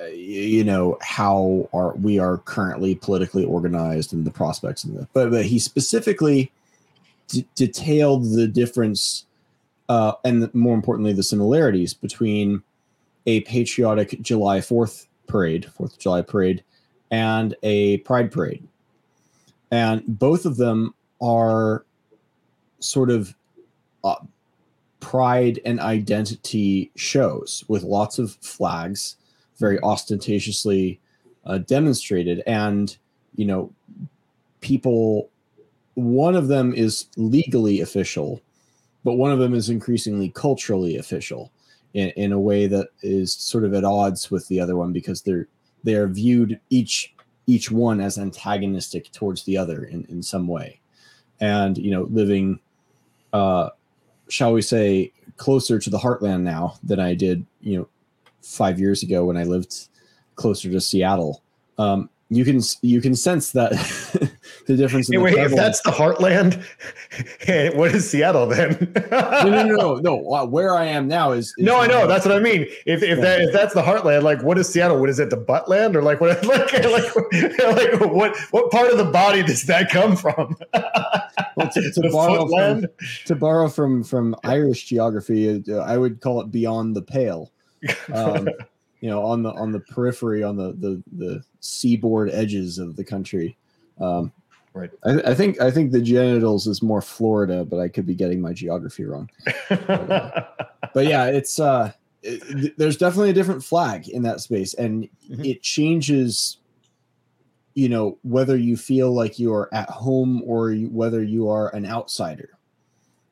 uh, 0.00 0.06
you 0.06 0.64
know 0.64 0.96
how 1.02 1.68
are 1.74 1.94
we 1.96 2.18
are 2.18 2.38
currently 2.38 2.94
politically 2.94 3.44
organized 3.44 4.12
and 4.12 4.24
the 4.24 4.30
prospects 4.30 4.84
and 4.84 4.96
the 4.96 5.08
but, 5.12 5.30
but 5.30 5.44
he 5.44 5.58
specifically 5.58 6.50
d- 7.28 7.46
detailed 7.54 8.32
the 8.32 8.48
difference 8.48 9.26
uh, 9.88 10.12
and 10.24 10.42
the, 10.42 10.50
more 10.52 10.74
importantly 10.74 11.12
the 11.12 11.22
similarities 11.22 11.94
between 11.94 12.62
a 13.26 13.40
patriotic 13.42 14.20
July 14.20 14.58
4th 14.58 15.06
parade 15.26 15.68
4th 15.78 15.92
of 15.92 15.98
July 15.98 16.22
parade 16.22 16.62
and 17.10 17.54
a 17.62 17.98
pride 17.98 18.30
parade. 18.30 18.66
And 19.70 20.02
both 20.06 20.46
of 20.46 20.56
them 20.56 20.94
are 21.20 21.84
sort 22.80 23.10
of 23.10 23.34
uh, 24.04 24.16
pride 25.00 25.60
and 25.64 25.80
identity 25.80 26.90
shows 26.96 27.64
with 27.68 27.82
lots 27.82 28.18
of 28.18 28.32
flags 28.36 29.16
very 29.56 29.78
ostentatiously 29.80 31.00
uh, 31.44 31.58
demonstrated. 31.58 32.42
And 32.46 32.96
you 33.38 33.44
know 33.46 33.72
people 34.60 35.30
one 35.98 36.34
of 36.34 36.48
them 36.48 36.72
is 36.74 37.06
legally 37.16 37.80
official 37.80 38.40
but 39.04 39.14
one 39.14 39.30
of 39.30 39.38
them 39.38 39.54
is 39.54 39.70
increasingly 39.70 40.30
culturally 40.30 40.96
official 40.96 41.52
in, 41.94 42.10
in 42.10 42.32
a 42.32 42.40
way 42.40 42.66
that 42.66 42.88
is 43.02 43.32
sort 43.32 43.64
of 43.64 43.72
at 43.72 43.84
odds 43.84 44.30
with 44.30 44.46
the 44.48 44.60
other 44.60 44.76
one 44.76 44.92
because 44.92 45.22
they're 45.22 45.48
they 45.84 45.94
are 45.94 46.08
viewed 46.08 46.60
each 46.70 47.14
each 47.46 47.70
one 47.70 48.00
as 48.00 48.18
antagonistic 48.18 49.10
towards 49.12 49.44
the 49.44 49.56
other 49.56 49.84
in, 49.84 50.04
in 50.08 50.22
some 50.22 50.46
way 50.46 50.80
and 51.40 51.78
you 51.78 51.90
know 51.90 52.02
living 52.10 52.58
uh 53.32 53.68
shall 54.28 54.52
we 54.52 54.62
say 54.62 55.12
closer 55.36 55.78
to 55.78 55.90
the 55.90 55.98
heartland 55.98 56.42
now 56.42 56.74
than 56.82 57.00
i 57.00 57.14
did 57.14 57.44
you 57.60 57.78
know 57.78 57.88
five 58.48 58.80
years 58.80 59.02
ago 59.02 59.24
when 59.24 59.36
I 59.36 59.44
lived 59.44 59.88
closer 60.36 60.70
to 60.70 60.80
Seattle. 60.80 61.42
Um, 61.76 62.08
you 62.30 62.44
can 62.44 62.60
you 62.82 63.00
can 63.00 63.14
sense 63.14 63.52
that 63.52 63.72
the 64.68 64.76
difference. 64.76 65.08
Hey, 65.10 65.18
wait, 65.18 65.34
if 65.34 65.54
that's 65.56 65.80
the 65.80 65.90
heartland, 65.90 66.62
what 67.76 67.92
is 67.92 68.08
Seattle 68.08 68.46
then? 68.46 68.92
no, 69.10 69.42
no, 69.42 69.62
no, 69.64 69.96
no, 69.96 70.20
no. 70.20 70.44
Where 70.48 70.76
I 70.76 70.84
am 70.84 71.08
now 71.08 71.32
is, 71.32 71.46
is 71.58 71.64
no, 71.66 71.80
I 71.80 71.88
know. 71.88 72.06
That's 72.06 72.24
what 72.24 72.36
I 72.36 72.38
mean. 72.38 72.66
If 72.86 73.02
if 73.02 73.20
that 73.20 73.40
if 73.40 73.52
that's 73.52 73.74
the 73.74 73.82
heartland, 73.82 74.22
like 74.22 74.42
what 74.42 74.56
is 74.58 74.68
Seattle? 74.68 75.00
What 75.00 75.10
is 75.10 75.18
it? 75.18 75.30
The 75.30 75.36
buttland 75.36 75.96
or 75.96 76.02
like 76.02 76.20
what? 76.20 76.38
Like 76.48 76.72
like, 76.72 77.14
like 77.58 78.00
what 78.12 78.36
what 78.52 78.70
part 78.70 78.90
of 78.90 78.98
the 78.98 79.10
body 79.12 79.42
does 79.42 79.64
that 79.64 79.90
come 79.90 80.16
from? 80.16 80.56
well, 81.56 81.68
to, 81.68 81.90
to 81.92 82.10
borrow 82.10 82.46
from, 82.46 82.86
to 83.26 83.34
borrow 83.34 83.68
from 83.68 84.04
from 84.04 84.36
Irish 84.44 84.84
geography, 84.84 85.62
uh, 85.68 85.78
I 85.78 85.98
would 85.98 86.20
call 86.20 86.40
it 86.40 86.50
beyond 86.50 86.94
the 86.96 87.02
pale 87.02 87.50
um, 88.12 88.48
you 89.00 89.08
know, 89.08 89.24
on 89.24 89.42
the 89.42 89.52
on 89.52 89.72
the 89.72 89.80
periphery, 89.80 90.42
on 90.42 90.56
the 90.56 90.72
the 90.72 91.02
the 91.12 91.42
seaboard 91.60 92.30
edges 92.30 92.78
of 92.78 92.96
the 92.96 93.04
country. 93.04 93.56
Um, 94.00 94.32
right. 94.74 94.90
I, 95.04 95.30
I, 95.30 95.34
think 95.34 95.60
I 95.60 95.70
think 95.70 95.92
the 95.92 96.00
genitals 96.00 96.66
is 96.66 96.82
more 96.82 97.02
Florida, 97.02 97.64
but 97.64 97.80
I 97.80 97.88
could 97.88 98.06
be 98.06 98.14
getting 98.14 98.40
my 98.40 98.52
geography 98.52 99.04
wrong. 99.04 99.30
but, 99.68 99.90
uh, 99.90 100.44
but, 100.94 101.06
yeah, 101.06 101.26
it's 101.26 101.58
uh, 101.58 101.92
it, 102.22 102.76
there's 102.76 102.96
definitely 102.96 103.30
a 103.30 103.34
different 103.34 103.64
flag 103.64 104.08
in 104.08 104.22
that 104.22 104.40
space, 104.40 104.74
and 104.74 105.08
mm-hmm. 105.30 105.44
it 105.44 105.62
changes. 105.62 106.58
You 107.74 107.88
know 107.88 108.18
whether 108.22 108.56
you 108.56 108.76
feel 108.76 109.12
like 109.12 109.38
you 109.38 109.52
are 109.54 109.72
at 109.72 109.88
home 109.88 110.42
or 110.44 110.72
you, 110.72 110.88
whether 110.88 111.22
you 111.22 111.48
are 111.48 111.72
an 111.76 111.86
outsider 111.86 112.58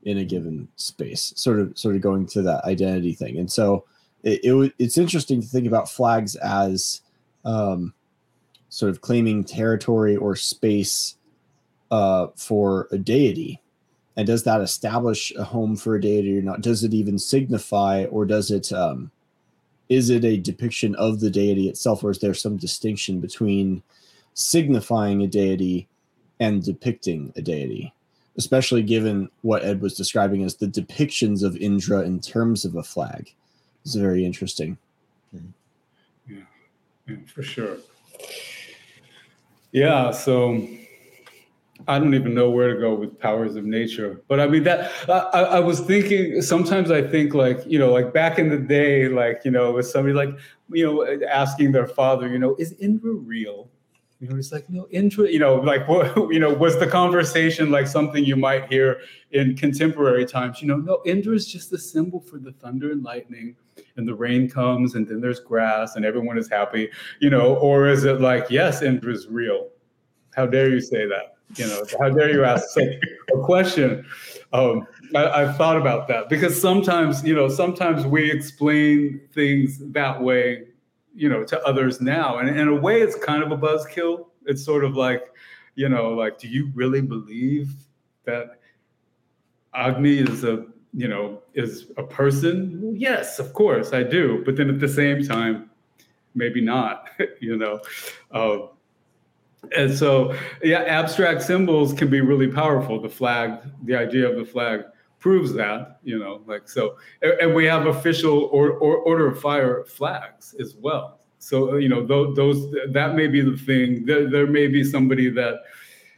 in 0.04 0.18
a 0.18 0.24
given 0.24 0.68
space. 0.76 1.32
Sort 1.34 1.58
of 1.58 1.76
sort 1.76 1.96
of 1.96 2.00
going 2.00 2.26
to 2.28 2.42
that 2.42 2.64
identity 2.64 3.12
thing, 3.12 3.38
and 3.38 3.50
so 3.50 3.84
it, 4.22 4.40
it 4.44 4.72
it's 4.78 4.98
interesting 4.98 5.40
to 5.40 5.46
think 5.46 5.66
about 5.66 5.90
flags 5.90 6.36
as 6.36 7.00
um, 7.44 7.92
sort 8.68 8.90
of 8.90 9.00
claiming 9.00 9.44
territory 9.44 10.16
or 10.16 10.36
space 10.36 11.16
uh, 11.90 12.28
for 12.36 12.88
a 12.90 12.98
deity. 12.98 13.60
And 14.16 14.26
does 14.26 14.44
that 14.44 14.62
establish 14.62 15.32
a 15.36 15.44
home 15.44 15.76
for 15.76 15.94
a 15.94 16.00
deity 16.00 16.38
or 16.38 16.42
not? 16.42 16.62
Does 16.62 16.82
it 16.84 16.94
even 16.94 17.18
signify, 17.18 18.06
or 18.06 18.24
does 18.24 18.50
it 18.50 18.72
um, 18.72 19.10
is 19.88 20.10
it 20.10 20.24
a 20.24 20.38
depiction 20.38 20.94
of 20.96 21.20
the 21.20 21.30
deity 21.30 21.68
itself, 21.68 22.02
or 22.02 22.10
is 22.10 22.18
there 22.18 22.34
some 22.34 22.56
distinction 22.56 23.20
between 23.20 23.82
signifying 24.34 25.22
a 25.22 25.26
deity 25.26 25.86
and 26.40 26.64
depicting 26.64 27.32
a 27.36 27.42
deity? 27.42 27.92
Especially 28.38 28.82
given 28.82 29.30
what 29.42 29.64
Ed 29.64 29.80
was 29.80 29.94
describing 29.94 30.44
as 30.44 30.56
the 30.56 30.66
depictions 30.66 31.42
of 31.42 31.56
Indra 31.56 32.00
in 32.00 32.20
terms 32.20 32.64
of 32.64 32.74
a 32.74 32.82
flag. 32.82 33.32
It's 33.84 33.94
very 33.94 34.24
interesting. 34.24 34.78
Yeah, 36.28 36.38
yeah, 37.06 37.16
for 37.32 37.42
sure. 37.42 37.76
Yeah, 39.72 40.10
so 40.10 40.66
I 41.88 41.98
don't 41.98 42.14
even 42.14 42.34
know 42.34 42.50
where 42.50 42.74
to 42.74 42.80
go 42.80 42.94
with 42.94 43.18
powers 43.18 43.56
of 43.56 43.64
nature. 43.64 44.22
But 44.28 44.40
I 44.40 44.46
mean 44.46 44.64
that 44.64 44.90
I, 45.08 45.42
I, 45.42 45.60
was 45.60 45.80
thinking 45.80 46.40
sometimes 46.40 46.90
I 46.90 47.02
think 47.02 47.34
like, 47.34 47.60
you 47.66 47.78
know, 47.78 47.92
like 47.92 48.12
back 48.12 48.38
in 48.38 48.48
the 48.48 48.56
day, 48.56 49.08
like, 49.08 49.42
you 49.44 49.50
know, 49.50 49.72
with 49.72 49.86
somebody 49.86 50.14
like, 50.14 50.30
you 50.70 50.84
know, 50.84 51.26
asking 51.28 51.72
their 51.72 51.86
father, 51.86 52.28
you 52.28 52.38
know, 52.38 52.56
is 52.56 52.72
Indra 52.80 53.12
real? 53.12 53.68
You 54.20 54.28
know, 54.28 54.36
it's 54.36 54.50
like, 54.50 54.68
no, 54.70 54.88
Indra, 54.90 55.30
you 55.30 55.38
know, 55.38 55.56
like 55.56 55.86
what, 55.88 56.16
you 56.32 56.38
know, 56.38 56.52
was 56.52 56.78
the 56.78 56.86
conversation 56.86 57.70
like 57.70 57.86
something 57.86 58.24
you 58.24 58.36
might 58.36 58.72
hear 58.72 59.00
in 59.32 59.54
contemporary 59.54 60.24
times? 60.24 60.62
You 60.62 60.68
know, 60.68 60.76
no, 60.76 61.02
Indra 61.04 61.34
is 61.34 61.46
just 61.46 61.72
a 61.72 61.78
symbol 61.78 62.20
for 62.20 62.38
the 62.38 62.52
thunder 62.52 62.90
and 62.90 63.02
lightning 63.02 63.56
and 63.96 64.08
the 64.08 64.14
rain 64.14 64.48
comes 64.48 64.94
and 64.94 65.06
then 65.06 65.20
there's 65.20 65.40
grass 65.40 65.96
and 65.96 66.04
everyone 66.04 66.38
is 66.38 66.48
happy, 66.48 66.88
you 67.20 67.28
know, 67.28 67.56
or 67.56 67.86
is 67.86 68.04
it 68.04 68.20
like, 68.20 68.46
yes, 68.48 68.80
Indra 68.82 69.12
is 69.12 69.26
real? 69.28 69.68
How 70.34 70.46
dare 70.46 70.70
you 70.70 70.80
say 70.80 71.06
that? 71.06 71.35
You 71.54 71.66
know, 71.68 71.84
how 72.00 72.10
dare 72.10 72.30
you 72.30 72.44
ask 72.44 72.68
such 72.70 72.94
a 73.34 73.38
question? 73.38 74.04
Um, 74.52 74.86
I, 75.14 75.40
have 75.40 75.56
thought 75.56 75.76
about 75.76 76.08
that 76.08 76.28
because 76.28 76.60
sometimes, 76.60 77.24
you 77.24 77.34
know, 77.34 77.48
sometimes 77.48 78.04
we 78.04 78.30
explain 78.30 79.20
things 79.32 79.78
that 79.92 80.20
way, 80.20 80.68
you 81.14 81.28
know, 81.28 81.44
to 81.44 81.60
others 81.62 82.00
now. 82.00 82.38
And 82.38 82.48
in 82.48 82.68
a 82.68 82.74
way, 82.74 83.00
it's 83.00 83.16
kind 83.16 83.42
of 83.42 83.52
a 83.52 83.56
buzzkill. 83.56 84.26
It's 84.44 84.64
sort 84.64 84.84
of 84.84 84.96
like, 84.96 85.22
you 85.74 85.88
know, 85.88 86.10
like, 86.10 86.38
do 86.38 86.48
you 86.48 86.70
really 86.74 87.00
believe 87.00 87.72
that 88.24 88.60
Agni 89.74 90.18
is 90.18 90.44
a 90.44 90.66
you 90.96 91.08
know, 91.08 91.42
is 91.52 91.92
a 91.98 92.02
person? 92.02 92.94
Yes, 92.96 93.38
of 93.38 93.52
course 93.52 93.92
I 93.92 94.02
do. 94.02 94.42
But 94.46 94.56
then 94.56 94.70
at 94.70 94.80
the 94.80 94.88
same 94.88 95.22
time, 95.22 95.70
maybe 96.34 96.62
not, 96.62 97.10
you 97.40 97.56
know. 97.56 97.80
Uh, 98.30 98.68
and 99.76 99.96
so, 99.96 100.36
yeah, 100.62 100.82
abstract 100.82 101.42
symbols 101.42 101.92
can 101.92 102.08
be 102.08 102.20
really 102.20 102.48
powerful. 102.48 103.00
The 103.00 103.08
flag, 103.08 103.58
the 103.84 103.96
idea 103.96 104.28
of 104.28 104.36
the 104.36 104.44
flag 104.44 104.84
proves 105.18 105.52
that, 105.54 105.98
you 106.04 106.18
know, 106.18 106.42
like 106.46 106.68
so. 106.68 106.96
And 107.22 107.54
we 107.54 107.64
have 107.64 107.86
official 107.86 108.44
or, 108.52 108.72
or 108.72 108.98
order 108.98 109.26
of 109.26 109.40
fire 109.40 109.84
flags 109.84 110.54
as 110.60 110.76
well. 110.76 111.20
So, 111.38 111.76
you 111.76 111.88
know, 111.88 112.06
those, 112.06 112.36
those 112.36 112.70
that 112.92 113.14
may 113.14 113.26
be 113.26 113.40
the 113.40 113.56
thing. 113.56 114.06
There, 114.06 114.28
there 114.30 114.46
may 114.46 114.68
be 114.68 114.84
somebody 114.84 115.30
that, 115.30 115.62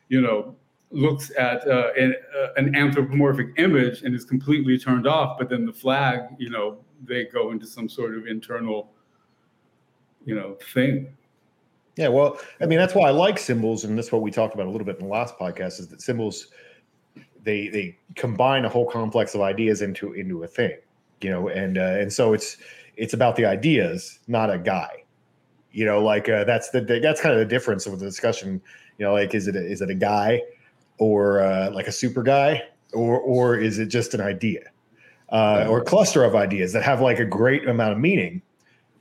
you 0.08 0.20
know, 0.20 0.56
looks 0.90 1.30
at 1.38 1.66
uh, 1.68 1.90
an, 1.98 2.14
uh, 2.36 2.48
an, 2.56 2.74
anthropomorphic 2.74 3.48
image 3.58 4.02
and 4.02 4.14
is 4.14 4.24
completely 4.24 4.78
turned 4.78 5.06
off, 5.06 5.36
but 5.38 5.50
then 5.50 5.66
the 5.66 5.72
flag, 5.72 6.20
you 6.38 6.48
know, 6.48 6.78
they 7.04 7.24
go 7.26 7.50
into 7.50 7.66
some 7.66 7.88
sort 7.88 8.16
of 8.16 8.26
internal, 8.26 8.90
you 10.24 10.34
know, 10.34 10.56
thing. 10.72 11.14
Yeah, 11.98 12.08
well, 12.08 12.40
I 12.62 12.66
mean, 12.66 12.78
that's 12.78 12.94
why 12.94 13.08
I 13.08 13.12
like 13.12 13.38
symbols, 13.38 13.84
and 13.84 13.98
that's 13.98 14.12
what 14.12 14.22
we 14.22 14.30
talked 14.32 14.54
about 14.54 14.66
a 14.66 14.70
little 14.70 14.86
bit 14.86 14.98
in 14.98 15.04
the 15.04 15.12
last 15.12 15.38
podcast. 15.38 15.80
Is 15.80 15.88
that 15.88 16.00
symbols 16.02 16.48
they 17.42 17.68
they 17.68 17.98
combine 18.16 18.64
a 18.64 18.70
whole 18.70 18.86
complex 18.90 19.34
of 19.34 19.42
ideas 19.42 19.82
into 19.82 20.14
into 20.14 20.44
a 20.44 20.48
thing, 20.48 20.76
you 21.22 21.30
know, 21.30 21.48
and 21.48 21.78
uh, 21.78 21.98
and 22.00 22.12
so 22.12 22.32
it's 22.34 22.58
it's 22.96 23.14
about 23.14 23.36
the 23.36 23.46
ideas, 23.46 24.20
not 24.28 24.50
a 24.52 24.58
guy 24.58 25.04
You 25.72 25.84
know, 25.86 26.02
like 26.02 26.28
uh, 26.28 26.44
that's 26.44 26.70
the 26.70 26.80
that's 26.82 27.20
kind 27.20 27.34
of 27.34 27.40
the 27.40 27.46
difference 27.46 27.86
of 27.86 27.98
the 28.00 28.06
discussion. 28.06 28.62
You 28.98 29.06
know, 29.06 29.14
like 29.14 29.34
is 29.34 29.48
it 29.48 29.56
a, 29.56 29.64
is 29.64 29.82
it 29.82 29.90
a 29.90 29.94
guy 29.94 30.42
or 30.98 31.42
uh, 31.42 31.70
like 31.72 31.88
a 31.88 31.92
super 31.92 32.22
guy 32.22 32.62
or 32.94 33.20
or 33.20 33.56
is 33.56 33.78
it 33.78 33.86
just 33.88 34.14
an 34.14 34.20
idea 34.22 34.62
uh, 35.30 35.66
or 35.68 35.80
a 35.80 35.84
cluster 35.84 36.24
of 36.24 36.34
ideas 36.36 36.72
that 36.72 36.82
have 36.84 37.00
like 37.02 37.20
a 37.20 37.26
great 37.26 37.68
amount 37.68 37.92
of 37.92 37.98
meaning? 37.98 38.42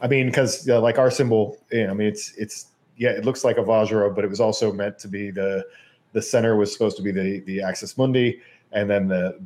I 0.01 0.07
mean, 0.07 0.27
because 0.27 0.67
uh, 0.69 0.81
like 0.81 0.99
our 0.99 1.11
symbol, 1.11 1.57
you 1.71 1.85
know, 1.85 1.91
I 1.91 1.95
mean, 1.95 2.07
it's 2.07 2.33
it's 2.37 2.67
yeah, 2.97 3.11
it 3.11 3.25
looks 3.25 3.43
like 3.43 3.57
a 3.57 3.63
Vajra, 3.63 4.13
but 4.13 4.23
it 4.23 4.29
was 4.29 4.39
also 4.39 4.73
meant 4.73 4.99
to 4.99 5.07
be 5.07 5.31
the 5.31 5.65
the 6.13 6.21
center 6.21 6.55
was 6.55 6.73
supposed 6.73 6.97
to 6.97 7.03
be 7.03 7.11
the 7.11 7.39
the 7.41 7.61
axis 7.61 7.97
mundi, 7.97 8.41
and 8.71 8.89
then 8.89 9.07
the 9.07 9.39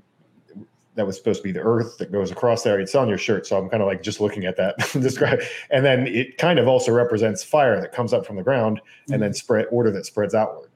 that 0.95 1.05
was 1.05 1.17
supposed 1.17 1.39
to 1.39 1.43
be 1.43 1.51
the 1.51 1.61
earth 1.61 1.97
that 1.97 2.11
goes 2.11 2.31
across 2.31 2.63
there. 2.63 2.79
It's 2.79 2.95
on 2.95 3.07
your 3.07 3.17
shirt, 3.17 3.47
so 3.47 3.57
I'm 3.57 3.69
kind 3.69 3.81
of 3.81 3.87
like 3.87 4.03
just 4.03 4.19
looking 4.19 4.45
at 4.45 4.57
that. 4.57 4.77
describe, 4.93 5.41
and 5.69 5.85
then 5.85 6.07
it 6.07 6.37
kind 6.37 6.59
of 6.59 6.67
also 6.67 6.91
represents 6.91 7.43
fire 7.43 7.79
that 7.79 7.91
comes 7.91 8.13
up 8.13 8.25
from 8.25 8.35
the 8.35 8.43
ground 8.43 8.81
and 9.11 9.21
then 9.21 9.33
spread 9.33 9.67
order 9.71 9.91
that 9.91 10.05
spreads 10.05 10.33
outward. 10.33 10.69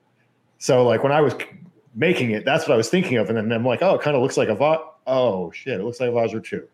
So 0.58 0.86
like 0.86 1.04
when 1.04 1.12
I 1.12 1.22
was 1.22 1.34
making 1.96 2.32
it, 2.32 2.46
that's 2.46 2.68
what 2.68 2.74
I 2.74 2.78
was 2.78 2.90
thinking 2.90 3.18
of, 3.18 3.30
and 3.30 3.38
then 3.38 3.52
I'm 3.52 3.66
like, 3.66 3.82
oh, 3.82 3.96
it 3.96 4.02
kind 4.02 4.16
of 4.16 4.22
looks 4.22 4.38
like 4.38 4.50
a 4.50 4.56
va. 4.56 4.80
Oh 5.08 5.52
shit, 5.52 5.80
it 5.80 5.84
looks 5.84 6.00
like 6.00 6.10
a 6.10 6.14
Vajra 6.14 6.44
too. 6.44 6.68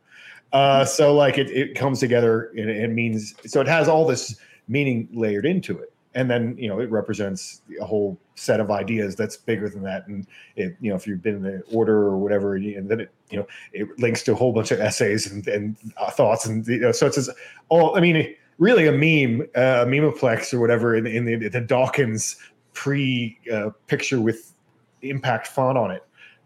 Uh, 0.54 0.84
so 0.84 1.14
like 1.14 1.38
it, 1.38 1.50
it 1.50 1.76
comes 1.76 2.00
together 2.00 2.52
and 2.58 2.70
it 2.70 2.90
means 2.90 3.34
so 3.46 3.62
it 3.62 3.68
has 3.68 3.88
all 3.88 4.06
this 4.06 4.38
meaning 4.68 5.08
layered 5.12 5.46
into 5.46 5.78
it. 5.78 5.94
And 6.14 6.30
then 6.30 6.58
you 6.58 6.68
know 6.68 6.80
it 6.80 6.92
represents 6.92 7.62
a 7.80 7.86
whole 7.86 8.20
set 8.36 8.60
of 8.60 8.70
ideas 8.70 9.16
that's 9.16 9.38
bigger 9.38 9.70
than 9.70 9.84
that. 9.84 10.08
And 10.08 10.28
it 10.56 10.76
you 10.82 10.90
know 10.90 10.96
if 10.96 11.08
you've 11.08 11.22
been 11.22 11.36
in 11.36 11.44
the 11.44 11.62
order 11.72 11.98
or 11.98 12.18
whatever 12.18 12.56
and 12.56 12.90
then 12.90 13.00
it 13.00 13.12
you 13.30 13.38
know 13.38 13.48
it 13.74 13.88
links 14.00 14.24
to 14.24 14.34
a 14.34 14.36
whole 14.36 14.54
bunch 14.54 14.72
of 14.72 14.80
essays 14.80 15.32
and, 15.32 15.48
and 15.48 15.78
uh, 15.98 16.12
thoughts 16.12 16.46
and 16.46 16.68
you 16.68 16.80
know 16.80 16.92
so 16.92 17.08
it's 17.08 17.30
all 17.70 17.96
i 17.98 18.02
mean 18.02 18.36
really 18.58 18.88
a 18.88 18.92
meme 18.92 19.48
uh, 19.56 19.84
a 19.84 19.86
memeplex 19.86 20.54
or 20.54 20.60
whatever 20.60 20.96
in, 20.96 21.08
in 21.08 21.26
the, 21.26 21.48
the 21.48 21.62
dawkins 21.62 22.36
pre 22.74 23.38
uh, 23.52 23.70
picture 23.88 24.22
with 24.22 24.54
impact 25.02 25.48
font 25.48 25.78
on 25.78 25.92
it. 25.92 26.04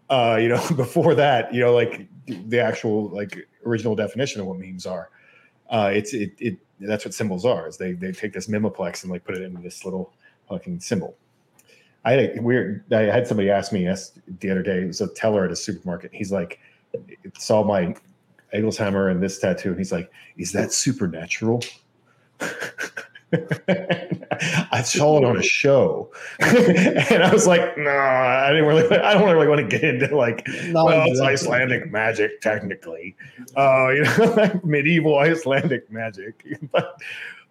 Uh 0.10 0.38
you 0.40 0.48
know 0.48 0.64
before 0.76 1.16
that 1.16 1.52
you 1.54 1.60
know 1.60 1.74
like 1.74 2.08
the 2.28 2.60
actual 2.60 3.10
like 3.10 3.48
original 3.66 3.96
definition 3.96 4.40
of 4.40 4.48
what 4.48 4.60
memes 4.60 4.86
are 4.86 5.10
uh 5.70 5.92
it's 5.94 6.14
it, 6.14 6.34
it 6.40 6.58
that's 6.80 7.06
what 7.06 7.14
symbols 7.14 7.46
are. 7.46 7.68
Is 7.68 7.78
they 7.78 7.94
they 7.94 8.12
take 8.12 8.34
this 8.34 8.48
memeplex 8.48 9.04
and 9.04 9.12
like 9.12 9.24
put 9.24 9.36
it 9.36 9.42
into 9.42 9.62
this 9.62 9.86
little 9.86 10.14
fucking 10.50 10.80
symbol. 10.80 11.16
I 12.04 12.12
had 12.12 12.38
a 12.38 12.42
weird. 12.42 12.84
I 12.94 13.02
had 13.02 13.28
somebody 13.28 13.50
ask 13.50 13.72
me 13.72 13.84
yes, 13.84 14.12
the 14.40 14.52
other 14.52 14.62
day. 14.62 14.82
It 14.82 14.88
was 14.88 15.02
a 15.02 15.08
teller 15.08 15.46
at 15.46 15.52
a 15.52 15.56
supermarket. 15.56 16.12
He's 16.14 16.32
like, 16.32 16.60
saw 17.38 17.64
my 17.64 17.96
Aegishjalmur 18.54 19.10
and 19.10 19.22
this 19.22 19.40
tattoo, 19.40 19.70
and 19.70 19.78
he's 19.78 19.92
like, 19.92 20.12
"Is 20.38 20.52
that 20.52 20.72
supernatural?" 20.72 21.64
I 23.34 24.82
saw 24.84 25.18
it 25.18 25.26
on 25.26 25.38
a 25.38 25.42
show, 25.44 26.12
and 26.40 27.24
I 27.24 27.32
was 27.34 27.48
like, 27.48 27.78
"No, 27.78 27.90
I 27.90 28.50
didn't 28.52 28.66
really. 28.66 28.98
I 28.98 29.14
don't 29.14 29.30
really 29.32 29.48
want 29.48 29.62
to 29.62 29.68
get 29.68 29.84
into 29.84 30.16
like, 30.16 30.48
Not 30.68 30.86
well, 30.86 31.04
it's. 31.08 31.20
Icelandic 31.20 31.92
magic, 31.92 32.40
technically, 32.42 33.16
uh, 33.58 33.90
you 33.90 34.04
know, 34.04 34.34
like 34.38 34.64
medieval 34.64 35.18
Icelandic 35.18 35.92
magic, 35.92 36.46
but, 36.72 36.98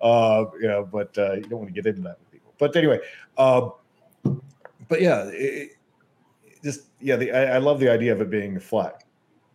uh, 0.01 0.45
you 0.61 0.69
know, 0.69 0.89
but 0.91 1.17
uh, 1.19 1.35
you 1.35 1.43
don't 1.43 1.59
want 1.61 1.69
to 1.69 1.75
get 1.75 1.87
into 1.87 2.03
that 2.03 2.19
with 2.21 2.31
people. 2.31 2.55
But 2.59 2.77
anyway, 2.77 3.01
uh, 3.37 3.71
but 4.89 5.01
yeah, 5.01 5.25
it, 5.25 5.35
it- 5.35 5.71
just 6.63 6.87
yeah, 6.99 7.17
the, 7.17 7.31
I, 7.31 7.57
I 7.57 7.59
love 7.59 7.79
the 7.79 7.91
idea 7.91 8.11
of 8.13 8.23
it 8.23 8.31
being 8.31 8.57
a 8.57 8.61
flag 8.61 8.95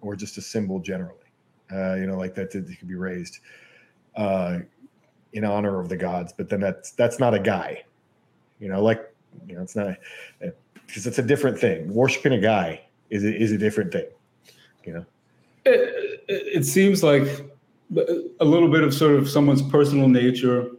or 0.02 0.16
just 0.16 0.38
a 0.38 0.42
symbol 0.42 0.80
generally, 0.80 1.16
uh, 1.74 1.96
you 1.96 2.06
know, 2.06 2.16
like 2.16 2.36
that 2.36 2.54
it 2.54 2.66
could 2.78 2.88
be 2.88 2.94
raised. 2.94 3.40
Uh, 4.16 4.60
in 5.34 5.46
honor 5.46 5.80
of 5.80 5.90
the 5.90 5.98
gods, 5.98 6.34
but 6.36 6.50
then 6.50 6.60
that's 6.60 6.92
that's 6.92 7.20
not 7.20 7.34
a 7.34 7.40
guy, 7.40 7.84
you 8.60 8.68
know. 8.68 8.82
Like 8.82 9.14
you 9.48 9.56
know, 9.56 9.62
it's 9.62 9.76
not 9.76 9.98
because 10.86 11.06
it's 11.06 11.20
a 11.20 11.24
different 11.24 11.60
thing. 11.60 11.94
Worshiping 11.94 12.34
a 12.34 12.40
guy 12.40 12.82
is 13.10 13.24
a, 13.24 13.36
is 13.36 13.52
a 13.52 13.58
different 13.58 13.92
thing, 13.92 14.08
you 14.86 14.94
know. 14.94 15.06
It, 15.66 16.24
it 16.28 16.66
seems 16.66 17.04
like 17.04 17.28
a 17.96 18.46
little 18.46 18.70
bit 18.70 18.84
of 18.84 18.94
sort 18.94 19.16
of 19.16 19.30
someone's 19.30 19.62
personal 19.62 20.08
nature, 20.08 20.72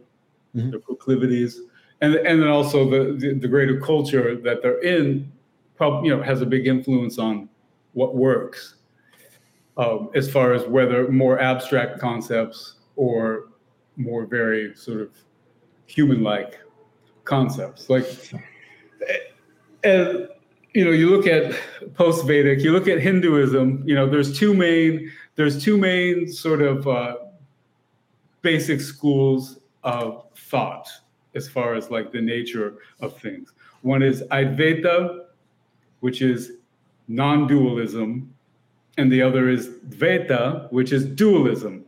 Mhm. 0.55 0.71
their 0.71 0.79
proclivities, 0.79 1.61
and 2.01 2.15
and 2.15 2.41
then 2.41 2.49
also 2.49 2.89
the, 2.89 3.13
the 3.13 3.33
the 3.33 3.47
greater 3.47 3.79
culture 3.79 4.35
that 4.35 4.61
they're 4.61 4.81
in, 4.81 5.31
probably 5.77 6.09
you 6.09 6.15
know 6.15 6.21
has 6.21 6.41
a 6.41 6.45
big 6.45 6.67
influence 6.67 7.17
on 7.17 7.47
what 7.93 8.15
works, 8.15 8.75
um, 9.77 10.09
as 10.13 10.29
far 10.29 10.53
as 10.53 10.67
whether 10.67 11.09
more 11.09 11.39
abstract 11.39 11.99
concepts 11.99 12.75
or 12.97 13.50
more 13.97 14.25
very 14.25 14.75
sort 14.75 15.01
of 15.01 15.09
human-like 15.87 16.59
concepts, 17.25 17.89
like 17.89 18.05
and 19.83 20.27
you 20.73 20.85
know 20.85 20.91
you 20.91 21.09
look 21.09 21.27
at 21.27 21.53
post-vedic 21.95 22.61
you 22.61 22.71
look 22.71 22.87
at 22.87 22.99
hinduism 22.99 23.83
you 23.85 23.95
know 23.95 24.07
there's 24.09 24.37
two 24.37 24.53
main 24.53 25.11
there's 25.35 25.63
two 25.63 25.77
main 25.77 26.31
sort 26.31 26.61
of 26.61 26.87
uh, 26.87 27.15
basic 28.41 28.81
schools 28.81 29.59
of 29.83 30.25
thought 30.35 30.87
as 31.35 31.47
far 31.47 31.75
as 31.75 31.89
like 31.89 32.11
the 32.11 32.21
nature 32.21 32.75
of 32.99 33.17
things. 33.17 33.53
One 33.81 34.03
is 34.03 34.21
advaita 34.31 35.25
which 36.01 36.21
is 36.21 36.53
non-dualism 37.07 38.33
and 38.97 39.11
the 39.11 39.21
other 39.21 39.49
is 39.49 39.69
dvaita 39.89 40.71
which 40.71 40.91
is 40.91 41.05
dualism 41.05 41.85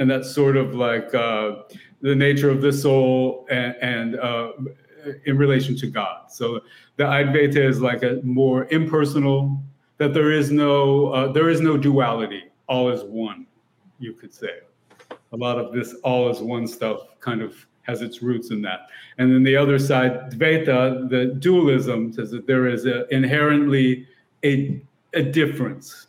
and 0.00 0.10
that's 0.10 0.34
sort 0.34 0.56
of 0.56 0.74
like 0.74 1.14
uh, 1.14 1.62
the 2.00 2.14
nature 2.14 2.50
of 2.50 2.62
the 2.62 2.72
soul 2.72 3.46
and, 3.50 3.76
and 3.82 4.18
uh, 4.18 4.52
in 5.26 5.36
relation 5.36 5.76
to 5.76 5.86
God. 5.86 6.32
So 6.32 6.60
the 6.96 7.04
Advaita 7.04 7.56
is 7.56 7.80
like 7.80 8.02
a 8.02 8.18
more 8.24 8.66
impersonal. 8.72 9.62
That 9.98 10.14
there 10.14 10.32
is 10.32 10.50
no 10.50 11.08
uh, 11.08 11.30
there 11.30 11.50
is 11.50 11.60
no 11.60 11.76
duality. 11.76 12.44
All 12.66 12.88
is 12.90 13.04
one, 13.04 13.46
you 13.98 14.14
could 14.14 14.32
say. 14.32 14.60
A 15.32 15.36
lot 15.36 15.58
of 15.58 15.72
this 15.74 15.94
all 16.02 16.30
is 16.30 16.40
one 16.40 16.66
stuff 16.66 17.00
kind 17.20 17.42
of 17.42 17.54
has 17.82 18.00
its 18.00 18.22
roots 18.22 18.50
in 18.50 18.62
that. 18.62 18.88
And 19.18 19.30
then 19.30 19.42
the 19.42 19.56
other 19.56 19.78
side, 19.78 20.30
Dvaita, 20.32 21.10
the 21.10 21.36
dualism, 21.38 22.12
says 22.12 22.30
that 22.30 22.46
there 22.46 22.66
is 22.66 22.86
a, 22.86 23.06
inherently 23.14 24.06
a, 24.44 24.80
a 25.12 25.22
difference 25.22 26.06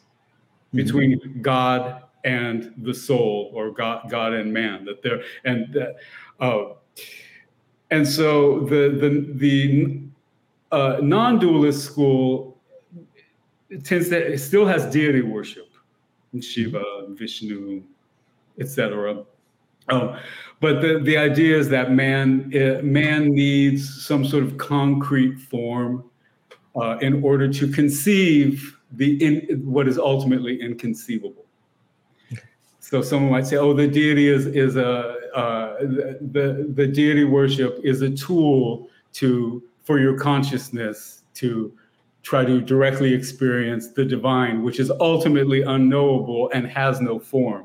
between 0.73 1.39
God 1.41 2.03
and 2.23 2.73
the 2.77 2.93
soul, 2.93 3.51
or 3.53 3.71
God, 3.71 4.09
God 4.09 4.33
and 4.33 4.53
man. 4.53 4.85
That 4.85 5.01
there 5.01 5.23
and 5.43 5.73
that, 5.73 5.95
uh, 6.39 6.73
and 7.89 8.07
so 8.07 8.61
the 8.61 8.89
the 8.89 9.33
the 9.35 10.01
uh, 10.71 10.97
non-dualist 11.01 11.83
school 11.83 12.57
tends 13.83 14.09
to 14.09 14.33
it 14.33 14.39
still 14.39 14.65
has 14.65 14.85
deity 14.85 15.21
worship, 15.21 15.69
Shiva, 16.39 16.83
Vishnu, 17.09 17.83
etc. 18.59 19.23
Um, 19.89 20.17
but 20.59 20.81
the, 20.81 20.99
the 20.99 21.17
idea 21.17 21.57
is 21.57 21.69
that 21.69 21.91
man 21.91 22.51
uh, 22.55 22.81
man 22.83 23.29
needs 23.29 24.05
some 24.05 24.25
sort 24.25 24.43
of 24.43 24.57
concrete 24.57 25.37
form 25.37 26.09
uh, 26.75 26.97
in 27.01 27.23
order 27.23 27.51
to 27.51 27.67
conceive 27.67 28.77
the 28.91 29.23
in, 29.23 29.61
what 29.65 29.87
is 29.87 29.97
ultimately 29.97 30.61
inconceivable. 30.61 31.40
So 32.91 33.01
someone 33.01 33.31
might 33.31 33.47
say, 33.47 33.55
"Oh, 33.55 33.73
the 33.73 33.87
deity 33.87 34.27
is 34.27 34.47
is 34.47 34.75
a 34.75 35.15
uh, 35.33 35.79
the 35.79 36.69
the 36.75 36.85
deity 36.85 37.23
worship 37.23 37.79
is 37.85 38.01
a 38.01 38.09
tool 38.09 38.89
to 39.13 39.63
for 39.81 39.97
your 39.97 40.17
consciousness 40.17 41.23
to 41.35 41.71
try 42.21 42.43
to 42.43 42.59
directly 42.59 43.13
experience 43.13 43.93
the 43.93 44.03
divine, 44.03 44.61
which 44.61 44.77
is 44.77 44.91
ultimately 44.99 45.61
unknowable 45.61 46.51
and 46.53 46.67
has 46.67 46.99
no 46.99 47.17
form." 47.17 47.63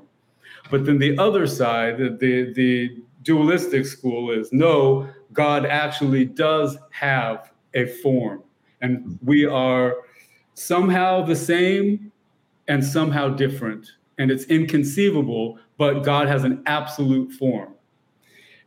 But 0.70 0.86
then 0.86 0.98
the 0.98 1.18
other 1.18 1.48
side, 1.48 1.98
the, 1.98 2.10
the, 2.10 2.52
the 2.52 3.02
dualistic 3.22 3.84
school 3.86 4.30
is 4.30 4.52
no, 4.52 5.08
God 5.32 5.66
actually 5.66 6.24
does 6.24 6.78
have 6.90 7.50
a 7.74 7.86
form. 7.86 8.44
And 8.80 9.18
we 9.24 9.44
are 9.44 9.96
somehow 10.54 11.24
the 11.24 11.36
same 11.36 12.12
and 12.68 12.84
somehow 12.84 13.28
different. 13.30 13.86
And 14.18 14.30
it's 14.30 14.44
inconceivable, 14.44 15.58
but 15.76 16.00
God 16.00 16.28
has 16.28 16.44
an 16.44 16.62
absolute 16.66 17.32
form. 17.32 17.74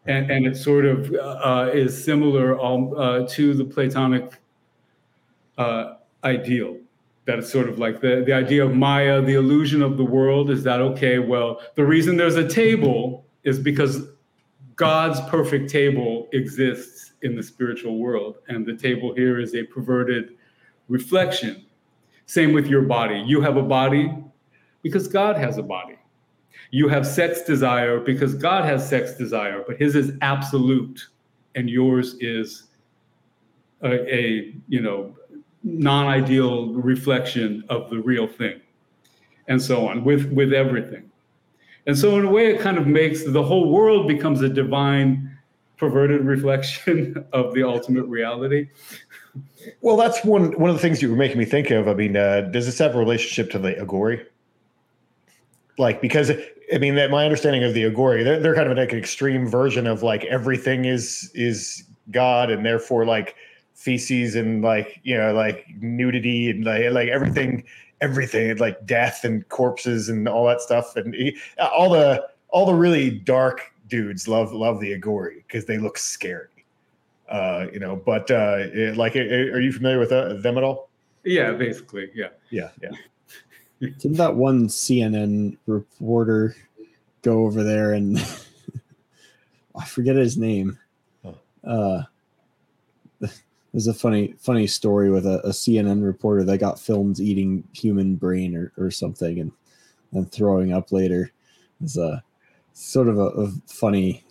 And, 0.05 0.29
and 0.31 0.45
it 0.45 0.55
sort 0.55 0.85
of 0.85 1.13
uh, 1.13 1.71
is 1.73 2.03
similar 2.03 2.59
um, 2.59 2.93
uh, 2.95 3.27
to 3.29 3.53
the 3.53 3.65
Platonic 3.65 4.39
uh, 5.57 5.95
ideal 6.23 6.77
that 7.29 7.37
it's 7.37 7.51
sort 7.51 7.69
of 7.69 7.77
like 7.77 8.01
the, 8.01 8.23
the 8.25 8.33
idea 8.33 8.65
of 8.65 8.73
Maya, 8.73 9.21
the 9.21 9.35
illusion 9.35 9.83
of 9.83 9.97
the 9.97 10.03
world 10.03 10.49
is 10.49 10.63
that, 10.63 10.81
okay, 10.81 11.19
well, 11.19 11.61
the 11.75 11.85
reason 11.85 12.17
there's 12.17 12.37
a 12.37 12.47
table 12.47 13.23
is 13.43 13.59
because 13.59 14.01
God's 14.75 15.21
perfect 15.29 15.69
table 15.69 16.27
exists 16.33 17.11
in 17.21 17.35
the 17.35 17.43
spiritual 17.43 17.99
world. 17.99 18.37
And 18.47 18.65
the 18.65 18.75
table 18.75 19.13
here 19.13 19.39
is 19.39 19.53
a 19.53 19.61
perverted 19.61 20.37
reflection. 20.87 21.65
Same 22.25 22.51
with 22.51 22.65
your 22.65 22.81
body. 22.81 23.23
You 23.27 23.41
have 23.41 23.57
a 23.57 23.61
body 23.61 24.11
because 24.81 25.07
God 25.07 25.35
has 25.37 25.57
a 25.57 25.63
body. 25.63 25.97
You 26.71 26.87
have 26.87 27.05
sex 27.05 27.41
desire 27.41 27.99
because 27.99 28.35
God 28.35 28.65
has 28.65 28.87
sex 28.87 29.13
desire, 29.13 29.63
but 29.65 29.77
his 29.77 29.95
is 29.95 30.13
absolute 30.21 31.07
and 31.55 31.69
yours 31.69 32.15
is 32.19 32.63
a, 33.81 34.15
a 34.15 34.53
you 34.67 34.81
know 34.81 35.15
non-ideal 35.63 36.73
reflection 36.73 37.63
of 37.69 37.89
the 37.89 37.99
real 37.99 38.27
thing 38.27 38.61
and 39.47 39.61
so 39.61 39.87
on 39.87 40.03
with 40.03 40.31
with 40.31 40.53
everything 40.53 41.09
and 41.85 41.97
so 41.97 42.17
in 42.17 42.25
a 42.25 42.31
way 42.31 42.53
it 42.53 42.61
kind 42.61 42.77
of 42.77 42.87
makes 42.87 43.25
the 43.25 43.43
whole 43.43 43.69
world 43.69 44.07
becomes 44.07 44.41
a 44.41 44.47
divine 44.47 45.37
perverted 45.77 46.23
reflection 46.25 47.25
of 47.33 47.53
the 47.53 47.63
ultimate 47.63 48.05
reality 48.05 48.69
Well, 49.81 49.97
that's 49.97 50.23
one 50.23 50.57
one 50.59 50.69
of 50.69 50.75
the 50.75 50.81
things 50.81 51.01
you 51.01 51.09
were 51.09 51.15
making 51.15 51.37
me 51.37 51.45
think 51.45 51.71
of. 51.71 51.87
I 51.87 51.93
mean, 51.93 52.17
uh, 52.17 52.41
does 52.41 52.65
this 52.65 52.79
have 52.79 52.95
a 52.95 52.99
relationship 52.99 53.51
to 53.51 53.59
the 53.59 53.73
Aghori? 53.73 54.25
Like, 55.79 56.01
because 56.01 56.29
I 56.73 56.77
mean, 56.77 56.95
that 56.95 57.09
my 57.09 57.23
understanding 57.23 57.63
of 57.63 57.73
the 57.73 57.83
Aghori, 57.83 58.23
they're, 58.23 58.39
they're 58.39 58.53
kind 58.53 58.69
of 58.69 58.77
like 58.77 58.91
an 58.91 58.99
extreme 58.99 59.47
version 59.47 59.87
of 59.87 60.03
like 60.03 60.25
everything 60.25 60.85
is 60.85 61.31
is 61.33 61.83
God, 62.11 62.51
and 62.51 62.65
therefore 62.65 63.05
like 63.05 63.35
feces 63.73 64.35
and 64.35 64.61
like 64.61 64.99
you 65.03 65.17
know 65.17 65.33
like 65.33 65.65
nudity 65.79 66.49
and 66.49 66.65
like 66.65 66.91
like 66.91 67.07
everything, 67.07 67.63
everything 68.01 68.57
like 68.57 68.85
death 68.85 69.23
and 69.23 69.47
corpses 69.47 70.09
and 70.09 70.27
all 70.27 70.45
that 70.47 70.59
stuff, 70.61 70.95
and 70.97 71.13
he, 71.15 71.37
all 71.57 71.89
the 71.89 72.27
all 72.49 72.65
the 72.65 72.73
really 72.73 73.09
dark 73.09 73.61
dudes 73.87 74.27
love 74.27 74.51
love 74.51 74.81
the 74.81 74.99
Aghori 74.99 75.43
because 75.47 75.65
they 75.65 75.77
look 75.77 75.97
scary. 75.97 76.47
Uh, 77.29 77.67
you 77.71 77.79
know, 77.79 77.95
but 77.95 78.29
uh, 78.31 78.57
it- 78.59 78.97
like, 78.97 79.15
it- 79.15 79.31
it- 79.31 79.53
are 79.53 79.61
you 79.61 79.71
familiar 79.71 79.99
with 79.99 80.11
uh, 80.11 80.33
them 80.41 80.57
at 80.57 80.63
all? 80.63 80.89
yeah 81.25 81.51
basically 81.51 82.09
yeah 82.15 82.29
Yeah, 82.49 82.69
yeah. 82.81 82.89
Didn't 83.79 84.17
that 84.17 84.35
one 84.35 84.67
CNN 84.67 85.57
reporter 85.65 86.55
go 87.21 87.45
over 87.45 87.63
there 87.63 87.93
and 87.93 88.17
I 89.75 89.85
forget 89.85 90.15
his 90.15 90.37
name? 90.37 90.77
Uh, 91.63 92.03
there's 93.71 93.87
a 93.87 93.93
funny 93.93 94.33
funny 94.39 94.67
story 94.67 95.09
with 95.11 95.25
a, 95.25 95.39
a 95.45 95.49
CNN 95.49 96.03
reporter 96.03 96.43
that 96.43 96.57
got 96.57 96.79
filmed 96.79 97.19
eating 97.19 97.63
human 97.73 98.15
brain 98.15 98.55
or, 98.55 98.71
or 98.77 98.89
something 98.89 99.39
and 99.39 99.51
then 100.11 100.25
throwing 100.25 100.73
up 100.73 100.91
later. 100.91 101.31
It's 101.81 101.97
a 101.97 102.23
sort 102.73 103.07
of 103.07 103.17
a, 103.17 103.27
a 103.27 103.51
funny 103.67 104.23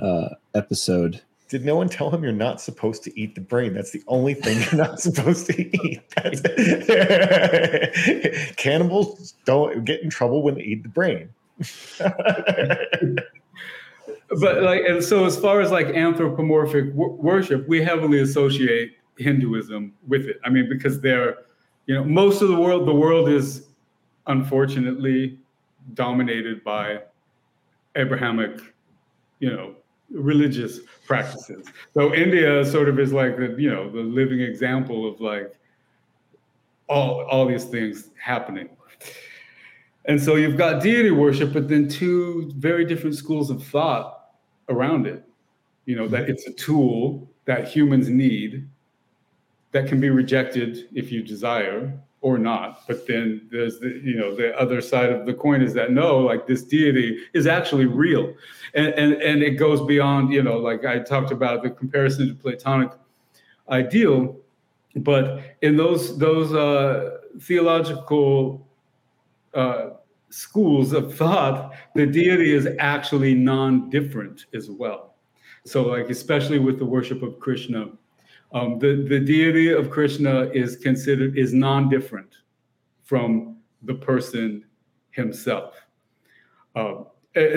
uh, 0.00 0.30
episode. 0.54 1.22
Did 1.50 1.64
no 1.64 1.74
one 1.74 1.88
tell 1.88 2.10
him 2.10 2.22
you're 2.22 2.32
not 2.32 2.60
supposed 2.60 3.02
to 3.02 3.20
eat 3.20 3.34
the 3.34 3.40
brain? 3.40 3.74
That's 3.74 3.90
the 3.90 4.04
only 4.06 4.34
thing 4.34 4.60
you're 4.60 4.86
not 4.86 5.00
supposed 5.00 5.46
to 5.46 5.60
eat. 5.60 6.00
Cannibals 8.56 9.34
don't 9.44 9.84
get 9.84 10.00
in 10.00 10.10
trouble 10.10 10.44
when 10.44 10.54
they 10.54 10.62
eat 10.62 10.84
the 10.84 10.88
brain. 10.88 11.28
but 14.40 14.62
like 14.62 14.82
and 14.86 15.02
so 15.02 15.24
as 15.24 15.38
far 15.38 15.60
as 15.60 15.70
like 15.70 15.86
anthropomorphic 15.88 16.96
w- 16.96 17.12
worship 17.14 17.68
we 17.68 17.82
heavily 17.82 18.20
associate 18.20 18.92
hinduism 19.18 19.92
with 20.08 20.22
it 20.22 20.40
i 20.42 20.48
mean 20.48 20.66
because 20.70 21.02
they're 21.02 21.36
you 21.84 21.94
know 21.94 22.02
most 22.02 22.40
of 22.40 22.48
the 22.48 22.56
world 22.56 22.88
the 22.88 22.94
world 22.94 23.28
is 23.28 23.66
unfortunately 24.28 25.38
dominated 25.92 26.64
by 26.64 26.98
abrahamic 27.96 28.58
you 29.40 29.50
know 29.50 29.74
religious 30.12 30.80
practices. 31.06 31.66
So 31.94 32.14
india 32.14 32.64
sort 32.64 32.88
of 32.88 32.98
is 32.98 33.12
like 33.12 33.36
the 33.36 33.54
you 33.58 33.70
know 33.70 33.90
the 33.90 34.00
living 34.00 34.40
example 34.40 35.08
of 35.08 35.20
like 35.20 35.54
all 36.88 37.22
all 37.30 37.46
these 37.46 37.64
things 37.64 38.10
happening. 38.22 38.68
And 40.06 40.20
so 40.20 40.34
you've 40.34 40.56
got 40.56 40.82
deity 40.82 41.10
worship, 41.10 41.52
but 41.52 41.68
then 41.68 41.88
two 41.88 42.50
very 42.56 42.84
different 42.84 43.14
schools 43.14 43.50
of 43.50 43.62
thought 43.62 44.30
around 44.68 45.06
it. 45.06 45.24
You 45.86 45.96
know, 45.96 46.08
that 46.08 46.28
it's 46.28 46.46
a 46.46 46.52
tool 46.52 47.30
that 47.44 47.68
humans 47.68 48.08
need 48.08 48.68
that 49.72 49.86
can 49.88 50.00
be 50.00 50.10
rejected 50.10 50.88
if 50.92 51.12
you 51.12 51.22
desire 51.22 51.98
or 52.22 52.38
not. 52.38 52.86
But 52.86 53.06
then 53.06 53.48
there's 53.50 53.78
the, 53.78 54.00
you 54.04 54.14
know, 54.14 54.34
the 54.34 54.58
other 54.58 54.80
side 54.80 55.10
of 55.10 55.26
the 55.26 55.34
coin 55.34 55.62
is 55.62 55.72
that 55.74 55.90
no, 55.92 56.18
like 56.18 56.46
this 56.46 56.62
deity 56.62 57.18
is 57.32 57.46
actually 57.46 57.86
real. 57.86 58.34
And 58.74 58.88
and, 58.94 59.14
and 59.14 59.42
it 59.42 59.52
goes 59.52 59.80
beyond, 59.86 60.32
you 60.32 60.42
know, 60.42 60.58
like 60.58 60.84
I 60.84 60.98
talked 60.98 61.32
about 61.32 61.62
the 61.62 61.70
comparison 61.70 62.28
to 62.28 62.34
Platonic 62.34 62.92
ideal, 63.68 64.36
but 64.96 65.56
in 65.62 65.76
those 65.76 66.18
those 66.18 66.52
uh, 66.54 67.18
theological 67.40 68.68
uh, 69.54 69.90
schools 70.30 70.92
of 70.92 71.14
thought, 71.14 71.72
the 71.94 72.06
deity 72.06 72.54
is 72.54 72.68
actually 72.78 73.34
non-different 73.34 74.46
as 74.54 74.70
well. 74.70 75.14
So, 75.64 75.82
like 75.82 76.10
especially 76.10 76.58
with 76.58 76.78
the 76.78 76.86
worship 76.86 77.22
of 77.22 77.38
Krishna, 77.38 77.90
um, 78.52 78.78
the 78.78 79.06
the 79.08 79.20
deity 79.20 79.70
of 79.70 79.90
Krishna 79.90 80.50
is 80.52 80.76
considered 80.76 81.38
is 81.38 81.52
non-different 81.52 82.36
from 83.02 83.56
the 83.82 83.94
person 83.94 84.64
himself. 85.10 85.74
Uh, 86.74 87.04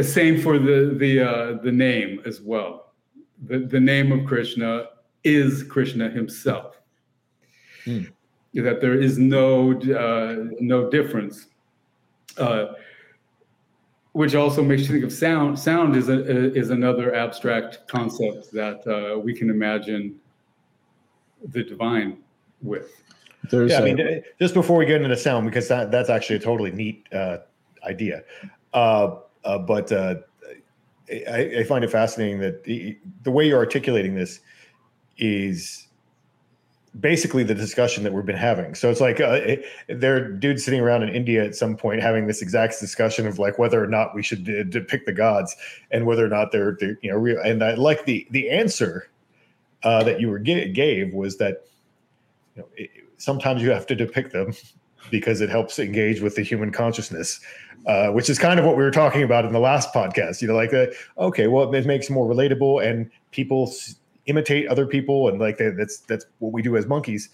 same 0.01 0.39
for 0.41 0.60
the 0.60 0.95
the 0.97 1.19
uh, 1.19 1.53
the 1.63 1.71
name 1.71 2.21
as 2.25 2.41
well. 2.41 2.93
The 3.45 3.60
the 3.60 3.79
name 3.79 4.12
of 4.12 4.25
Krishna 4.25 4.88
is 5.23 5.63
Krishna 5.63 6.10
himself. 6.10 6.77
Hmm. 7.86 8.03
That 8.53 8.82
there 8.82 8.99
is 8.99 9.17
no 9.17 9.71
uh, 9.73 10.56
no 10.60 10.89
difference 10.89 11.47
uh, 12.38 12.73
which 14.13 14.36
also 14.36 14.63
makes 14.63 14.84
you 14.84 14.89
think 14.89 15.03
of 15.03 15.12
sound. 15.12 15.58
Sound 15.58 15.95
is 15.95 16.08
a, 16.08 16.53
is 16.53 16.69
another 16.69 17.15
abstract 17.15 17.88
concept 17.88 18.51
that 18.51 18.86
uh, 18.88 19.19
we 19.19 19.34
can 19.34 19.49
imagine 19.49 20.19
the 21.43 21.63
divine 21.63 22.17
with. 22.62 22.91
There's 23.49 23.71
yeah, 23.71 23.79
I 23.79 23.88
a- 23.88 23.93
mean, 23.93 24.23
just 24.39 24.53
before 24.53 24.77
we 24.77 24.86
get 24.86 24.97
into 24.97 25.10
the 25.10 25.17
sound, 25.17 25.45
because 25.45 25.67
that, 25.67 25.91
that's 25.91 26.10
actually 26.10 26.38
a 26.38 26.39
totally 26.39 26.71
neat 26.71 27.08
uh, 27.13 27.39
idea. 27.84 28.23
Uh, 28.73 29.17
uh, 29.43 29.58
but 29.58 29.91
uh, 29.91 30.15
I, 31.10 31.60
I 31.60 31.63
find 31.65 31.84
it 31.84 31.91
fascinating 31.91 32.39
that 32.39 32.63
the, 32.63 32.97
the 33.23 33.32
way 33.32 33.47
you're 33.47 33.60
articulating 33.60 34.15
this 34.15 34.39
is 35.17 35.88
basically 36.99 37.43
the 37.43 37.56
discussion 37.56 38.03
that 38.03 38.13
we've 38.13 38.25
been 38.25 38.36
having. 38.36 38.75
So 38.75 38.89
it's 38.89 39.01
like 39.01 39.19
uh, 39.19 39.39
it, 39.43 39.65
there 39.88 40.15
are 40.15 40.29
dudes 40.29 40.63
sitting 40.63 40.79
around 40.79 41.03
in 41.03 41.10
India 41.10 41.43
at 41.43 41.56
some 41.56 41.75
point 41.75 42.01
having 42.01 42.27
this 42.27 42.41
exact 42.41 42.79
discussion 42.79 43.25
of 43.27 43.39
like 43.39 43.58
whether 43.58 43.84
or 43.84 43.88
not 43.88 44.13
we 44.13 44.21
should 44.21 44.43
de- 44.43 44.63
depict 44.63 45.06
the 45.06 45.13
gods 45.13 45.56
and 45.91 46.06
whether 46.06 46.23
or 46.23 46.29
not 46.29 46.51
they're, 46.51 46.77
they're 46.79 46.97
you 47.01 47.12
know 47.12 47.17
real. 47.17 47.39
And 47.43 47.63
I 47.63 47.73
like 47.73 48.06
the 48.06 48.27
the 48.29 48.49
answer 48.49 49.10
uh, 49.84 50.04
that 50.04 50.19
you 50.19 50.30
were 50.30 50.39
ga- 50.39 50.72
gave 50.72 51.13
was 51.13 51.38
that 51.38 51.65
you 52.56 52.62
know 52.62 52.69
it, 52.76 52.89
sometimes 53.17 53.62
you 53.62 53.72
have 53.72 53.86
to 53.88 53.96
depict 53.96 54.34
them 54.34 54.54
because 55.12 55.41
it 55.41 55.50
helps 55.50 55.80
engage 55.80 56.22
with 56.22 56.36
the 56.36 56.41
human 56.41 56.72
consciousness. 56.72 57.39
Uh, 57.86 58.10
which 58.12 58.30
is 58.30 58.39
kind 58.39 58.62
of 58.62 58.65
what 58.65 58.78
we 58.78 58.84
were 58.84 58.91
talking 58.91 59.24
about 59.24 59.43
in 59.43 59.52
the 59.52 59.60
last 59.60 59.93
podcast. 59.93 60.41
You 60.41 60.48
know, 60.48 60.56
like, 60.56 60.74
uh, 60.74 60.86
okay, 61.17 61.48
well, 61.48 61.74
it 61.74 61.86
makes 61.86 62.10
more 62.10 62.26
relatable, 62.26 62.82
and 62.82 63.12
people 63.32 63.67
s- 63.67 63.96
imitate 64.26 64.69
other 64.69 64.88
people, 64.88 65.28
and 65.28 65.38
like 65.38 65.58
that, 65.58 65.76
that's 65.78 65.98
that's 66.00 66.26
what 66.39 66.54
we 66.54 66.62
do 66.62 66.78
as 66.78 66.88
monkeys, 66.88 67.28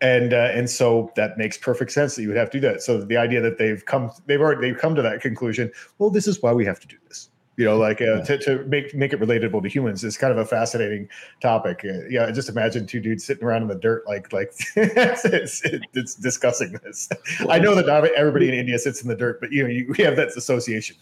and 0.00 0.32
uh, 0.32 0.50
and 0.52 0.70
so 0.70 1.10
that 1.16 1.36
makes 1.36 1.58
perfect 1.58 1.90
sense 1.90 2.14
that 2.14 2.22
you 2.22 2.28
would 2.28 2.36
have 2.36 2.50
to 2.50 2.60
do 2.60 2.68
that. 2.68 2.80
So 2.80 3.02
the 3.02 3.16
idea 3.16 3.40
that 3.40 3.58
they've 3.58 3.84
come, 3.84 4.12
they've 4.26 4.40
already 4.40 4.60
they've 4.60 4.78
come 4.78 4.94
to 4.94 5.02
that 5.02 5.20
conclusion. 5.20 5.72
Well, 5.98 6.10
this 6.10 6.28
is 6.28 6.40
why 6.40 6.52
we 6.52 6.64
have 6.64 6.78
to 6.78 6.86
do 6.86 6.96
this. 7.08 7.30
You 7.58 7.64
know, 7.64 7.76
like 7.76 8.00
uh, 8.00 8.04
Yeah. 8.18 8.22
to, 8.22 8.38
to 8.38 8.64
make 8.66 8.94
make 8.94 9.12
it 9.12 9.18
relatable 9.20 9.62
to 9.64 9.68
humans 9.68 10.04
is 10.04 10.16
kind 10.16 10.30
of 10.30 10.38
a 10.38 10.46
fascinating 10.46 11.08
topic. 11.42 11.80
Uh, 11.84 12.06
yeah, 12.08 12.30
just 12.30 12.48
imagine 12.48 12.86
two 12.86 13.00
dudes 13.00 13.24
sitting 13.24 13.42
around 13.42 13.62
in 13.62 13.68
the 13.68 13.74
dirt, 13.74 14.06
like 14.06 14.32
like 14.32 14.52
it's, 14.76 15.24
it's, 15.24 15.62
it's 15.92 16.14
discussing 16.14 16.72
this. 16.84 17.08
I 17.48 17.58
know 17.58 17.74
that 17.74 17.88
everybody 18.16 18.46
in 18.48 18.54
India 18.54 18.78
sits 18.78 19.02
in 19.02 19.08
the 19.08 19.16
dirt, 19.16 19.40
but 19.40 19.50
you 19.50 19.64
know, 19.64 19.68
you, 19.68 19.92
we 19.98 20.04
have 20.04 20.14
that 20.14 20.28
association. 20.36 20.94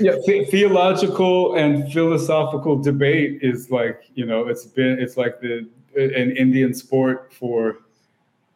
Yeah, 0.00 0.16
the- 0.26 0.46
theological 0.50 1.54
and 1.54 1.90
philosophical 1.92 2.76
debate 2.76 3.38
is 3.40 3.70
like 3.70 4.02
you 4.16 4.26
know 4.26 4.48
it's 4.48 4.66
been 4.66 4.98
it's 4.98 5.16
like 5.16 5.40
the 5.40 5.68
an 5.94 6.36
Indian 6.36 6.74
sport 6.74 7.32
for 7.32 7.78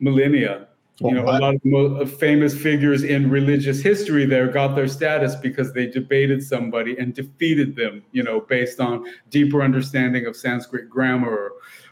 millennia. 0.00 0.66
You 1.00 1.10
know, 1.10 1.24
a 1.24 1.38
lot 1.38 1.54
of 1.56 1.64
mo- 1.64 2.06
famous 2.06 2.56
figures 2.56 3.02
in 3.02 3.28
religious 3.28 3.82
history 3.82 4.26
there 4.26 4.46
got 4.46 4.76
their 4.76 4.86
status 4.86 5.34
because 5.34 5.72
they 5.72 5.86
debated 5.86 6.40
somebody 6.40 6.96
and 6.98 7.12
defeated 7.12 7.74
them. 7.74 8.04
You 8.12 8.22
know, 8.22 8.40
based 8.40 8.78
on 8.78 9.04
deeper 9.28 9.62
understanding 9.62 10.26
of 10.26 10.36
Sanskrit 10.36 10.88
grammar, 10.88 11.50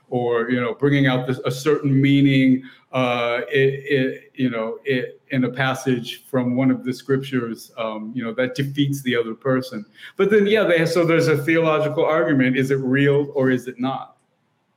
or 0.08 0.50
you 0.50 0.60
know, 0.60 0.74
bringing 0.74 1.06
out 1.06 1.26
this, 1.26 1.40
a 1.44 1.50
certain 1.50 2.00
meaning. 2.00 2.62
Uh, 2.92 3.40
it, 3.50 3.82
it, 3.90 4.32
you 4.34 4.50
know, 4.50 4.78
it, 4.84 5.20
in 5.30 5.44
a 5.44 5.50
passage 5.50 6.26
from 6.26 6.54
one 6.54 6.70
of 6.70 6.84
the 6.84 6.92
scriptures, 6.92 7.72
um, 7.78 8.12
you 8.14 8.22
know, 8.22 8.34
that 8.34 8.54
defeats 8.54 9.02
the 9.02 9.16
other 9.16 9.34
person. 9.34 9.82
But 10.18 10.30
then, 10.30 10.46
yeah, 10.46 10.64
they 10.64 10.84
so 10.84 11.06
there's 11.06 11.28
a 11.28 11.42
theological 11.42 12.04
argument: 12.04 12.56
is 12.56 12.70
it 12.70 12.76
real 12.76 13.32
or 13.34 13.50
is 13.50 13.66
it 13.66 13.80
not? 13.80 14.16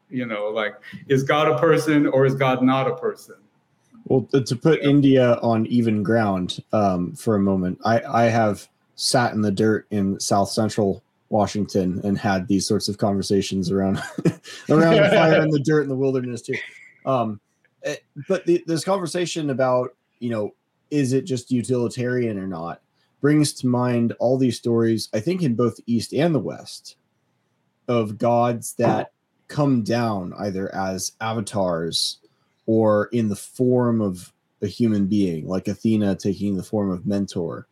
You 0.10 0.26
know, 0.26 0.48
like 0.48 0.76
is 1.08 1.22
God 1.24 1.48
a 1.48 1.60
person 1.60 2.08
or 2.08 2.26
is 2.26 2.34
God 2.34 2.64
not 2.64 2.88
a 2.88 2.96
person? 2.96 3.36
Well, 4.06 4.22
to 4.32 4.42
to 4.42 4.56
put 4.56 4.82
India 4.82 5.36
on 5.42 5.66
even 5.68 6.04
ground 6.04 6.64
um, 6.74 7.14
for 7.14 7.36
a 7.36 7.40
moment, 7.40 7.80
I, 7.84 8.02
I 8.02 8.24
have 8.26 8.68
sat 8.96 9.34
in 9.34 9.42
the 9.42 9.52
dirt 9.52 9.88
in 9.92 10.20
South 10.20 10.50
Central 10.50 11.04
Washington 11.30 12.02
and 12.04 12.18
had 12.18 12.48
these 12.48 12.68
sorts 12.68 12.88
of 12.88 12.98
conversations 12.98 13.72
around 13.72 13.98
around 14.70 14.96
the 14.96 15.10
fire 15.10 15.42
and 15.42 15.52
the 15.52 15.60
dirt 15.60 15.84
in 15.84 15.90
the 15.90 15.96
wilderness 15.96 16.42
too. 16.42 16.56
Um, 17.06 17.40
eh, 17.84 17.96
but 18.28 18.46
the, 18.46 18.64
this 18.68 18.84
conversation 18.84 19.50
about 19.50 19.96
you 20.20 20.30
know 20.30 20.54
is 20.92 21.14
it 21.14 21.26
just 21.26 21.52
utilitarian 21.52 22.38
or 22.38 22.48
not 22.48 22.82
brings 23.22 23.54
to 23.54 23.68
mind 23.68 24.14
all 24.20 24.38
these 24.38 24.58
stories. 24.58 25.10
I 25.14 25.20
think 25.20 25.42
in 25.42 25.56
both 25.56 25.78
the 25.78 25.84
East 25.88 26.14
and 26.14 26.36
the 26.36 26.40
West 26.40 26.96
of 27.88 28.20
gods 28.20 28.74
that 28.74 29.12
come 29.48 29.84
down 29.84 30.34
either 30.38 30.74
as 30.76 31.14
avatars 31.20 32.20
or 32.66 33.06
in 33.12 33.30
the 33.30 33.36
form 33.36 34.02
of 34.02 34.32
a 34.62 34.68
human 34.68 35.06
being, 35.08 35.48
like 35.48 35.68
Athena 35.68 36.16
taking 36.16 36.56
the 36.56 36.64
form 36.64 36.90
of 36.90 37.06
Mentor. 37.06 37.68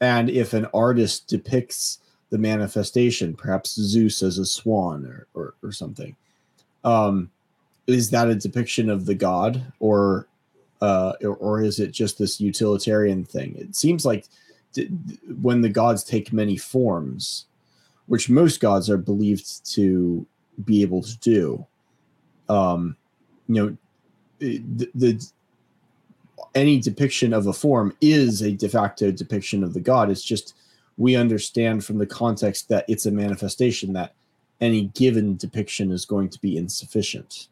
And 0.00 0.28
if 0.28 0.52
an 0.52 0.66
artist 0.74 1.28
depicts 1.28 2.00
the 2.30 2.38
manifestation, 2.38 3.34
perhaps 3.34 3.74
Zeus 3.74 4.22
as 4.22 4.38
a 4.38 4.44
swan 4.44 5.06
or, 5.06 5.26
or, 5.34 5.54
or 5.62 5.72
something, 5.72 6.16
um, 6.84 7.30
is 7.86 8.10
that 8.10 8.28
a 8.28 8.34
depiction 8.34 8.90
of 8.90 9.06
the 9.06 9.14
god 9.14 9.72
or 9.80 10.26
uh, 10.82 11.12
or, 11.22 11.62
is 11.62 11.78
it 11.78 11.92
just 11.92 12.18
this 12.18 12.40
utilitarian 12.40 13.24
thing? 13.24 13.54
It 13.56 13.76
seems 13.76 14.04
like 14.04 14.26
d- 14.72 14.90
when 15.40 15.60
the 15.60 15.68
gods 15.68 16.02
take 16.02 16.32
many 16.32 16.56
forms, 16.56 17.46
which 18.06 18.28
most 18.28 18.60
gods 18.60 18.90
are 18.90 18.96
believed 18.96 19.64
to 19.74 20.26
be 20.64 20.82
able 20.82 21.00
to 21.02 21.16
do, 21.18 21.64
um, 22.48 22.96
you 23.46 23.54
know, 23.54 23.76
the, 24.42 24.90
the 24.94 25.26
any 26.54 26.80
depiction 26.80 27.32
of 27.32 27.46
a 27.46 27.52
form 27.52 27.96
is 28.00 28.42
a 28.42 28.52
de 28.52 28.68
facto 28.68 29.10
depiction 29.10 29.62
of 29.64 29.74
the 29.74 29.80
god. 29.80 30.10
It's 30.10 30.24
just 30.24 30.54
we 30.98 31.16
understand 31.16 31.84
from 31.84 31.98
the 31.98 32.06
context 32.06 32.68
that 32.68 32.84
it's 32.88 33.06
a 33.06 33.10
manifestation 33.10 33.92
that 33.94 34.14
any 34.60 34.84
given 34.94 35.36
depiction 35.36 35.90
is 35.90 36.04
going 36.04 36.28
to 36.30 36.40
be 36.40 36.56
insufficient. 36.56 37.48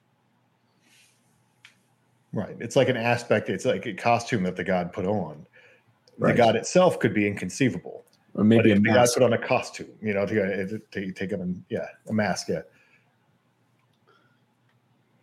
Right. 2.32 2.56
It's 2.60 2.76
like 2.76 2.88
an 2.88 2.96
aspect. 2.96 3.48
It's 3.48 3.64
like 3.64 3.86
a 3.86 3.94
costume 3.94 4.44
that 4.44 4.56
the 4.56 4.64
god 4.64 4.92
put 4.92 5.06
on. 5.06 5.46
Right. 6.18 6.32
The 6.32 6.36
god 6.36 6.56
itself 6.56 6.98
could 7.00 7.14
be 7.14 7.26
inconceivable. 7.26 8.04
Or 8.34 8.44
maybe 8.44 8.70
a 8.70 8.76
the 8.76 8.80
god 8.82 9.08
put 9.12 9.22
on 9.24 9.32
a 9.32 9.38
costume, 9.38 9.88
you 10.00 10.14
know, 10.14 10.24
to, 10.26 10.80
to, 10.92 11.12
take 11.12 11.32
on, 11.32 11.64
yeah, 11.68 11.86
a 12.08 12.12
mask. 12.12 12.48
Yeah. 12.48 12.60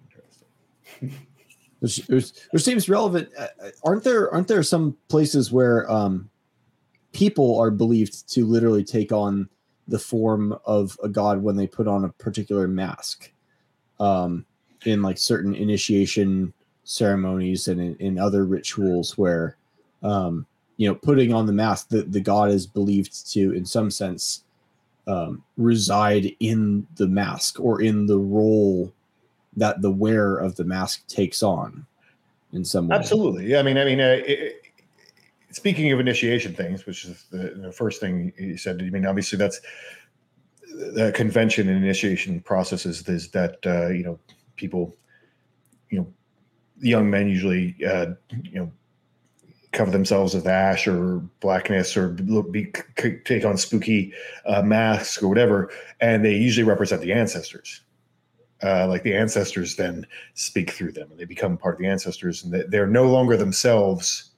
Interesting. 0.03 1.27
which, 1.79 1.97
which, 2.07 2.63
seems 2.63 2.89
relevant. 2.89 3.29
Uh, 3.37 3.47
uh, 3.63 3.69
Aren't 3.83 4.03
there 4.03 4.33
aren't 4.33 4.47
there 4.47 4.63
some 4.63 4.97
places 5.09 5.51
where 5.51 5.89
um, 5.91 6.29
people 7.13 7.59
are 7.59 7.71
believed 7.71 8.27
to 8.33 8.45
literally 8.45 8.83
take 8.83 9.11
on 9.11 9.49
the 9.87 9.99
form 9.99 10.57
of 10.65 10.97
a 11.03 11.09
god 11.09 11.41
when 11.41 11.55
they 11.55 11.67
put 11.67 11.87
on 11.87 12.03
a 12.03 12.09
particular 12.09 12.67
mask, 12.67 13.31
um, 13.99 14.45
in 14.85 15.01
like 15.01 15.17
certain 15.17 15.55
initiation 15.55 16.53
ceremonies 16.83 17.67
and 17.67 17.79
in, 17.79 17.95
in 17.97 18.19
other 18.19 18.45
rituals 18.45 19.17
where, 19.17 19.57
um, 20.03 20.45
you 20.77 20.87
know, 20.87 20.95
putting 20.95 21.33
on 21.33 21.45
the 21.45 21.53
mask, 21.53 21.89
the, 21.89 22.03
the 22.03 22.21
god 22.21 22.49
is 22.49 22.65
believed 22.65 23.31
to, 23.31 23.53
in 23.53 23.65
some 23.65 23.91
sense, 23.91 24.43
um, 25.07 25.43
reside 25.57 26.35
in 26.39 26.85
the 26.95 27.07
mask 27.07 27.59
or 27.59 27.81
in 27.81 28.05
the 28.05 28.17
role 28.17 28.91
that 29.57 29.81
the 29.81 29.91
wearer 29.91 30.37
of 30.37 30.55
the 30.55 30.63
mask 30.63 31.05
takes 31.07 31.43
on 31.43 31.85
in 32.53 32.63
some 32.63 32.87
way. 32.87 32.95
Absolutely. 32.95 33.47
Yeah. 33.47 33.59
I 33.59 33.63
mean, 33.63 33.77
I 33.77 33.85
mean, 33.85 33.99
uh, 33.99 34.21
it, 34.25 34.61
speaking 35.51 35.91
of 35.91 35.99
initiation 35.99 36.53
things, 36.53 36.85
which 36.85 37.05
is 37.05 37.25
the, 37.31 37.59
the 37.61 37.71
first 37.71 37.99
thing 37.99 38.31
you 38.37 38.57
said, 38.57 38.81
I 38.81 38.89
mean, 38.89 39.05
obviously 39.05 39.37
that's 39.37 39.59
the 40.69 41.11
convention 41.15 41.67
and 41.67 41.83
initiation 41.83 42.39
processes 42.39 43.07
is 43.09 43.29
that, 43.31 43.57
uh, 43.65 43.87
you 43.87 44.03
know, 44.03 44.19
people, 44.55 44.95
you 45.89 45.99
know, 45.99 46.07
young 46.79 47.09
men 47.09 47.27
usually, 47.27 47.75
uh, 47.85 48.07
you 48.43 48.59
know, 48.59 48.71
cover 49.71 49.91
themselves 49.91 50.33
with 50.33 50.47
ash 50.47 50.87
or 50.87 51.19
blackness 51.39 51.97
or 51.97 52.09
be, 52.09 52.71
take 53.25 53.43
on 53.43 53.57
spooky 53.57 54.13
uh, 54.45 54.61
masks 54.61 55.21
or 55.21 55.27
whatever. 55.27 55.71
And 55.99 56.23
they 56.23 56.35
usually 56.35 56.63
represent 56.63 57.01
the 57.01 57.13
ancestors. 57.13 57.81
Uh, 58.63 58.87
like 58.87 59.03
the 59.03 59.15
ancestors 59.15 59.75
then 59.75 60.05
speak 60.33 60.71
through 60.71 60.91
them 60.91 61.09
and 61.11 61.19
they 61.19 61.25
become 61.25 61.57
part 61.57 61.75
of 61.75 61.79
the 61.79 61.87
ancestors 61.87 62.43
and 62.43 62.51
they- 62.51 62.63
they're 62.67 62.87
no 62.87 63.05
longer 63.05 63.37
themselves. 63.37 64.31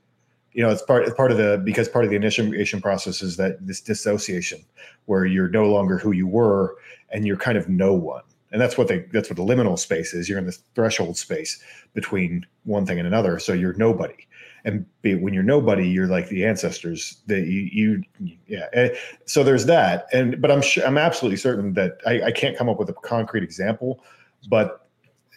You 0.52 0.64
know 0.64 0.72
it's 0.72 0.82
part 0.82 1.04
it's 1.04 1.16
part 1.16 1.32
of 1.32 1.38
the 1.38 1.62
because 1.64 1.88
part 1.88 2.06
of 2.06 2.10
the 2.12 2.18
initiation 2.18 2.82
process 2.82 3.22
is 3.22 3.38
that 3.38 3.66
this 3.66 3.82
dissociation 3.82 4.66
where 5.06 5.26
you're 5.26 5.50
no 5.50 5.72
longer 5.72 5.98
who 5.98 6.12
you 6.12 6.28
were 6.28 6.76
and 7.12 7.26
you're 7.26 7.38
kind 7.38 7.58
of 7.58 7.70
no 7.70 7.94
one. 7.94 8.24
And 8.52 8.60
that's 8.60 8.78
what 8.78 8.88
they 8.88 9.06
that's 9.14 9.30
what 9.30 9.38
the 9.38 9.44
liminal 9.44 9.78
space 9.78 10.14
is. 10.14 10.28
You're 10.28 10.40
in 10.40 10.46
this 10.48 10.64
threshold 10.76 11.18
space 11.18 11.62
between 11.94 12.46
one 12.64 12.86
thing 12.86 12.98
and 12.98 13.08
another. 13.08 13.40
So 13.40 13.54
you're 13.54 13.74
nobody 13.74 14.28
and 14.66 14.86
be, 15.02 15.16
when 15.16 15.34
you're 15.34 15.44
nobody 15.44 15.88
you're 15.88 16.08
like 16.08 16.30
the 16.30 16.46
ancestors 16.46 17.22
that 17.28 17.48
you, 17.48 18.04
you 18.20 18.38
yeah. 18.48 18.90
So 19.26 19.44
there's 19.44 19.66
that. 19.66 20.08
And 20.14 20.42
but 20.42 20.52
i'm 20.52 20.62
sure 20.62 20.86
i'm 20.86 20.98
absolutely 20.98 21.38
certain 21.38 21.74
that 21.74 22.00
I, 22.06 22.24
I 22.24 22.32
can't 22.32 22.58
come 22.58 22.70
up 22.70 22.80
with 22.80 22.90
a 22.90 22.94
concrete 22.94 23.44
example 23.44 24.04
but 24.48 24.88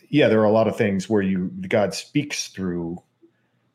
yeah 0.09 0.29
there 0.29 0.41
are 0.41 0.45
a 0.45 0.53
lot 0.53 0.69
of 0.69 0.77
things 0.77 1.09
where 1.09 1.23
you 1.23 1.49
god 1.69 1.95
speaks 1.95 2.49
through 2.49 3.03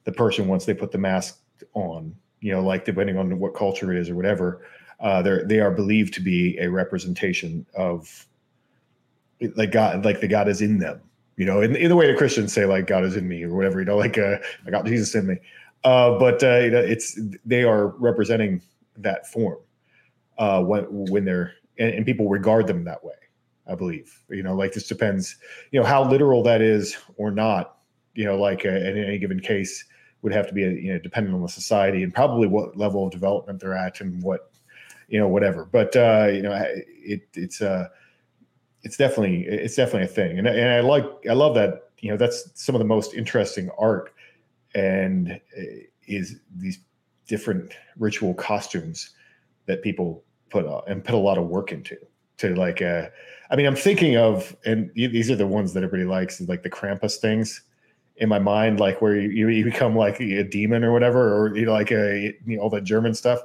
the 0.05 0.11
person 0.11 0.47
once 0.47 0.65
they 0.65 0.73
put 0.73 0.91
the 0.91 0.97
mask 0.97 1.39
on 1.73 2.15
you 2.39 2.51
know 2.51 2.61
like 2.61 2.85
depending 2.85 3.17
on 3.17 3.39
what 3.39 3.55
culture 3.55 3.91
it 3.91 3.99
is 3.99 4.09
or 4.09 4.15
whatever 4.15 4.61
uh 4.99 5.21
they're 5.21 5.45
they 5.45 5.59
are 5.59 5.71
believed 5.71 6.13
to 6.13 6.21
be 6.21 6.57
a 6.59 6.69
representation 6.69 7.65
of 7.75 8.25
like 9.55 9.71
god 9.71 10.05
like 10.05 10.21
the 10.21 10.27
god 10.27 10.47
is 10.47 10.61
in 10.61 10.79
them 10.79 11.01
you 11.37 11.45
know 11.45 11.61
in, 11.61 11.75
in 11.75 11.89
the 11.89 11.95
way 11.95 12.07
that 12.07 12.17
christians 12.17 12.51
say 12.51 12.65
like 12.65 12.87
god 12.87 13.03
is 13.05 13.15
in 13.15 13.27
me 13.27 13.43
or 13.43 13.55
whatever 13.55 13.79
you 13.79 13.85
know 13.85 13.97
like 13.97 14.17
uh 14.17 14.37
i 14.65 14.69
got 14.69 14.85
jesus 14.85 15.15
in 15.15 15.27
me. 15.27 15.37
Uh 15.83 16.17
but 16.17 16.43
uh 16.43 16.57
you 16.57 16.71
know 16.71 16.79
it's 16.79 17.19
they 17.45 17.63
are 17.63 17.87
representing 17.99 18.61
that 18.97 19.27
form 19.27 19.59
uh 20.37 20.61
when 20.61 20.83
when 20.89 21.23
they're 21.23 21.53
and, 21.79 21.93
and 21.93 22.05
people 22.05 22.27
regard 22.27 22.67
them 22.67 22.83
that 22.83 23.03
way 23.03 23.13
i 23.67 23.75
believe. 23.75 24.21
You 24.29 24.43
know 24.43 24.55
like 24.55 24.73
this 24.73 24.87
depends 24.87 25.37
you 25.71 25.79
know 25.79 25.85
how 25.85 26.09
literal 26.09 26.43
that 26.43 26.61
is 26.61 26.97
or 27.17 27.31
not 27.31 27.77
you 28.15 28.25
know 28.25 28.37
like 28.37 28.65
uh, 28.65 28.69
in 28.69 28.97
any 28.97 29.19
given 29.19 29.39
case 29.39 29.85
would 30.21 30.33
have 30.33 30.47
to 30.47 30.53
be 30.53 30.61
you 30.61 30.93
know 30.93 30.99
dependent 30.99 31.35
on 31.35 31.41
the 31.41 31.47
society 31.47 32.03
and 32.03 32.13
probably 32.13 32.47
what 32.47 32.75
level 32.75 33.05
of 33.05 33.11
development 33.11 33.59
they're 33.59 33.77
at 33.77 34.01
and 34.01 34.21
what 34.23 34.51
you 35.07 35.19
know 35.19 35.27
whatever. 35.27 35.65
But 35.65 35.95
uh 35.95 36.29
you 36.31 36.41
know 36.41 36.53
it 36.63 37.21
it's 37.33 37.61
uh 37.61 37.87
it's 38.83 38.97
definitely 38.97 39.45
it's 39.45 39.75
definitely 39.75 40.03
a 40.03 40.07
thing. 40.07 40.37
And, 40.37 40.47
and 40.47 40.69
i 40.69 40.79
like 40.79 41.05
i 41.29 41.33
love 41.33 41.55
that 41.55 41.89
you 41.99 42.11
know 42.11 42.17
that's 42.17 42.49
some 42.53 42.75
of 42.75 42.79
the 42.79 42.85
most 42.85 43.13
interesting 43.13 43.69
art 43.77 44.13
and 44.75 45.31
uh, 45.57 45.61
is 46.07 46.39
these 46.55 46.79
different 47.27 47.73
ritual 47.97 48.33
costumes 48.33 49.11
that 49.65 49.81
people 49.81 50.23
put 50.49 50.65
on 50.65 50.81
and 50.87 51.03
put 51.03 51.15
a 51.15 51.17
lot 51.17 51.37
of 51.37 51.47
work 51.47 51.71
into 51.71 51.97
to 52.37 52.55
like 52.55 52.81
uh 52.81 53.07
i 53.51 53.55
mean 53.55 53.65
i'm 53.65 53.75
thinking 53.75 54.15
of 54.15 54.55
and 54.65 54.91
these 54.95 55.29
are 55.29 55.35
the 55.35 55.47
ones 55.47 55.73
that 55.73 55.83
everybody 55.83 56.07
likes 56.07 56.39
like 56.41 56.63
the 56.63 56.69
krampus 56.69 57.17
things 57.17 57.63
in 58.17 58.29
my 58.29 58.39
mind 58.39 58.79
like 58.79 59.01
where 59.01 59.15
you, 59.15 59.47
you 59.47 59.63
become 59.63 59.95
like 59.95 60.19
a 60.19 60.43
demon 60.43 60.83
or 60.83 60.91
whatever 60.91 61.35
or 61.35 61.55
you 61.55 61.65
know 61.65 61.73
like 61.73 61.91
a 61.91 62.33
you 62.45 62.57
know 62.57 62.63
all 62.63 62.69
the 62.69 62.81
german 62.81 63.13
stuff. 63.13 63.39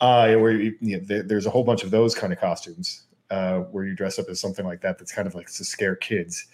Uh 0.00 0.34
where 0.34 0.52
you, 0.52 0.74
you 0.80 1.00
know, 1.00 1.22
there's 1.22 1.46
a 1.46 1.50
whole 1.50 1.62
bunch 1.62 1.84
of 1.84 1.90
those 1.90 2.14
kind 2.14 2.32
of 2.32 2.40
costumes 2.40 3.04
uh 3.34 3.60
where 3.72 3.84
you 3.84 3.94
dress 3.94 4.18
up 4.18 4.28
as 4.28 4.40
something 4.40 4.64
like 4.64 4.80
that 4.80 4.98
that's 4.98 5.12
kind 5.12 5.26
of 5.26 5.34
like 5.34 5.46
to 5.46 5.64
scare 5.64 5.96
kids. 5.96 6.46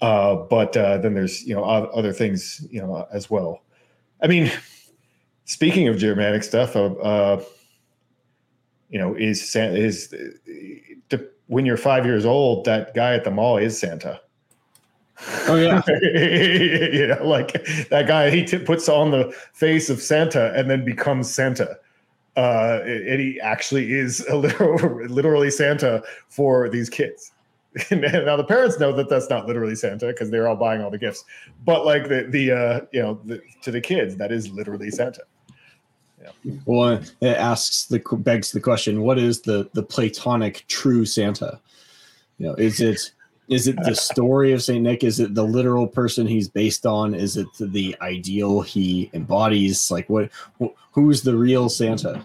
Uh 0.00 0.36
but 0.36 0.76
uh 0.76 0.98
then 0.98 1.14
there's 1.14 1.42
you 1.46 1.54
know 1.54 1.64
other 1.64 2.12
things 2.12 2.66
you 2.70 2.80
know 2.80 3.06
as 3.12 3.30
well. 3.30 3.62
I 4.22 4.26
mean 4.26 4.50
speaking 5.44 5.88
of 5.88 5.98
germanic 5.98 6.42
stuff 6.44 6.76
uh, 6.76 6.92
uh 7.12 7.42
you 8.90 8.98
know 8.98 9.14
is 9.14 9.56
uh, 9.56 11.16
when 11.48 11.66
you're 11.66 11.76
five 11.76 12.06
years 12.06 12.24
old 12.24 12.64
that 12.64 12.94
guy 12.94 13.14
at 13.14 13.24
the 13.24 13.30
mall 13.30 13.56
is 13.56 13.78
santa. 13.78 14.20
Oh 15.46 15.56
yeah, 15.56 15.82
you 15.88 17.06
know, 17.08 17.20
like 17.24 17.52
that 17.90 18.06
guy, 18.08 18.30
he 18.30 18.44
t- 18.44 18.58
puts 18.58 18.88
on 18.88 19.10
the 19.10 19.32
face 19.52 19.88
of 19.90 20.00
Santa 20.00 20.52
and 20.54 20.68
then 20.68 20.84
becomes 20.84 21.32
Santa. 21.32 21.76
Uh, 22.36 22.80
and 22.84 23.20
he 23.20 23.38
actually 23.40 23.92
is 23.92 24.26
a 24.28 24.36
literal, 24.36 24.78
literally 25.08 25.50
Santa 25.50 26.02
for 26.28 26.68
these 26.68 26.88
kids. 26.88 27.32
Now 27.90 28.36
the 28.36 28.44
parents 28.44 28.78
know 28.78 28.92
that 28.92 29.08
that's 29.08 29.30
not 29.30 29.46
literally 29.46 29.74
Santa 29.74 30.08
because 30.08 30.30
they're 30.30 30.46
all 30.46 30.56
buying 30.56 30.82
all 30.82 30.90
the 30.90 30.98
gifts. 30.98 31.24
But 31.64 31.86
like 31.86 32.06
the 32.06 32.26
the 32.28 32.52
uh, 32.52 32.80
you 32.92 33.00
know 33.00 33.18
the, 33.24 33.40
to 33.62 33.70
the 33.70 33.80
kids, 33.80 34.16
that 34.16 34.30
is 34.30 34.50
literally 34.50 34.90
Santa. 34.90 35.22
Yeah. 36.20 36.52
well, 36.66 37.00
it 37.22 37.36
asks 37.36 37.86
the 37.86 37.98
begs 37.98 38.52
the 38.52 38.60
question: 38.60 39.00
What 39.00 39.18
is 39.18 39.40
the 39.40 39.70
the 39.72 39.82
Platonic 39.82 40.66
true 40.68 41.06
Santa? 41.06 41.60
You 42.36 42.48
know, 42.48 42.54
is 42.56 42.80
it 42.80 43.10
is 43.48 43.66
it 43.66 43.76
the 43.84 43.94
story 43.94 44.52
of 44.52 44.62
Saint 44.62 44.82
Nick? 44.82 45.04
Is 45.04 45.20
it 45.20 45.34
the 45.34 45.42
literal 45.42 45.86
person 45.86 46.26
he's 46.26 46.48
based 46.48 46.86
on? 46.86 47.14
Is 47.14 47.36
it 47.36 47.46
the 47.58 47.96
ideal 48.00 48.60
he 48.60 49.10
embodies? 49.12 49.90
Like, 49.90 50.08
what? 50.08 50.30
wh- 50.60 50.74
Who's 50.92 51.22
the 51.22 51.36
real 51.36 51.68
Santa? 51.68 52.24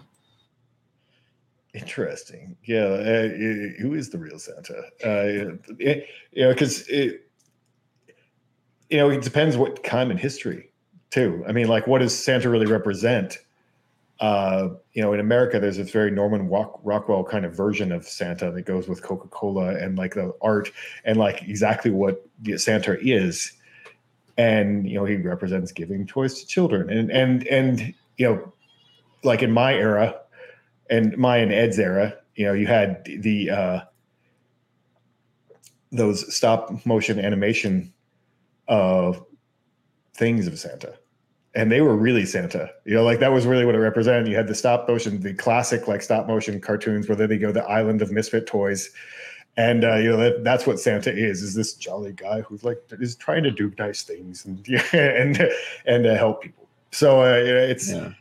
Interesting. 1.74 2.56
Yeah. 2.64 2.84
Uh, 2.84 3.28
who 3.80 3.94
is 3.94 4.10
the 4.10 4.18
real 4.18 4.38
Santa? 4.38 4.78
Uh, 5.04 5.56
it, 5.78 6.06
you 6.32 6.44
know, 6.44 6.52
because 6.52 6.86
it, 6.88 7.30
you 8.90 8.96
know, 8.96 9.10
it 9.10 9.22
depends 9.22 9.56
what 9.56 9.84
time 9.84 10.10
in 10.10 10.16
history, 10.16 10.70
too. 11.10 11.44
I 11.46 11.52
mean, 11.52 11.68
like, 11.68 11.86
what 11.86 11.98
does 11.98 12.16
Santa 12.16 12.48
really 12.48 12.66
represent? 12.66 13.38
Uh, 14.20 14.70
you 14.92 15.02
know, 15.02 15.12
in 15.12 15.20
America, 15.20 15.60
there's 15.60 15.76
this 15.76 15.90
very 15.90 16.10
Norman 16.10 16.48
Rock- 16.48 16.80
Rockwell 16.82 17.22
kind 17.22 17.44
of 17.44 17.54
version 17.54 17.92
of 17.92 18.06
Santa 18.06 18.50
that 18.50 18.62
goes 18.62 18.88
with 18.88 19.02
Coca 19.02 19.28
Cola 19.28 19.76
and 19.76 19.96
like 19.96 20.14
the 20.14 20.32
art 20.42 20.72
and 21.04 21.16
like 21.18 21.42
exactly 21.42 21.90
what 21.90 22.26
Santa 22.56 22.98
is. 23.00 23.52
And 24.36 24.88
you 24.88 24.94
know, 24.94 25.04
he 25.04 25.16
represents 25.16 25.72
giving 25.72 26.06
toys 26.06 26.40
to 26.40 26.46
children, 26.46 26.90
and 26.90 27.10
and 27.10 27.46
and 27.46 27.94
you 28.16 28.26
know, 28.28 28.52
like 29.22 29.42
in 29.42 29.50
my 29.50 29.74
era, 29.74 30.20
and 30.90 31.16
my 31.16 31.38
and 31.38 31.52
Ed's 31.52 31.78
era, 31.78 32.16
you 32.34 32.46
know, 32.46 32.52
you 32.52 32.66
had 32.66 33.04
the 33.04 33.50
uh, 33.50 33.80
those 35.90 36.34
stop 36.34 36.84
motion 36.86 37.18
animation 37.18 37.92
uh, 38.68 39.12
things 40.14 40.46
of 40.46 40.58
Santa, 40.58 40.98
and 41.54 41.72
they 41.72 41.80
were 41.80 41.96
really 41.96 42.26
Santa. 42.26 42.70
You 42.84 42.94
know, 42.94 43.04
like 43.04 43.20
that 43.20 43.32
was 43.32 43.46
really 43.46 43.64
what 43.64 43.74
it 43.74 43.78
represented. 43.78 44.28
You 44.28 44.36
had 44.36 44.48
the 44.48 44.54
stop 44.54 44.88
motion, 44.88 45.20
the 45.20 45.34
classic 45.34 45.88
like 45.88 46.02
stop 46.02 46.26
motion 46.26 46.60
cartoons 46.60 47.08
where 47.08 47.16
they 47.16 47.38
go 47.38 47.52
the 47.52 47.64
island 47.64 48.02
of 48.02 48.12
misfit 48.12 48.46
toys. 48.46 48.90
And 49.56 49.84
uh, 49.84 49.96
you 49.96 50.10
know 50.10 50.16
that, 50.18 50.44
that's 50.44 50.66
what 50.66 50.78
Santa 50.78 51.10
is: 51.10 51.42
is 51.42 51.54
this 51.54 51.74
jolly 51.74 52.12
guy 52.12 52.42
who's 52.42 52.62
like 52.64 52.80
is 52.92 53.16
trying 53.16 53.42
to 53.42 53.50
do 53.50 53.72
nice 53.78 54.02
things 54.02 54.44
and 54.44 54.66
and 54.92 55.50
and 55.86 56.06
uh, 56.06 56.14
help 56.16 56.42
people. 56.42 56.68
So 56.92 57.22
uh, 57.22 57.42
it's 57.42 57.90
yeah 57.90 58.12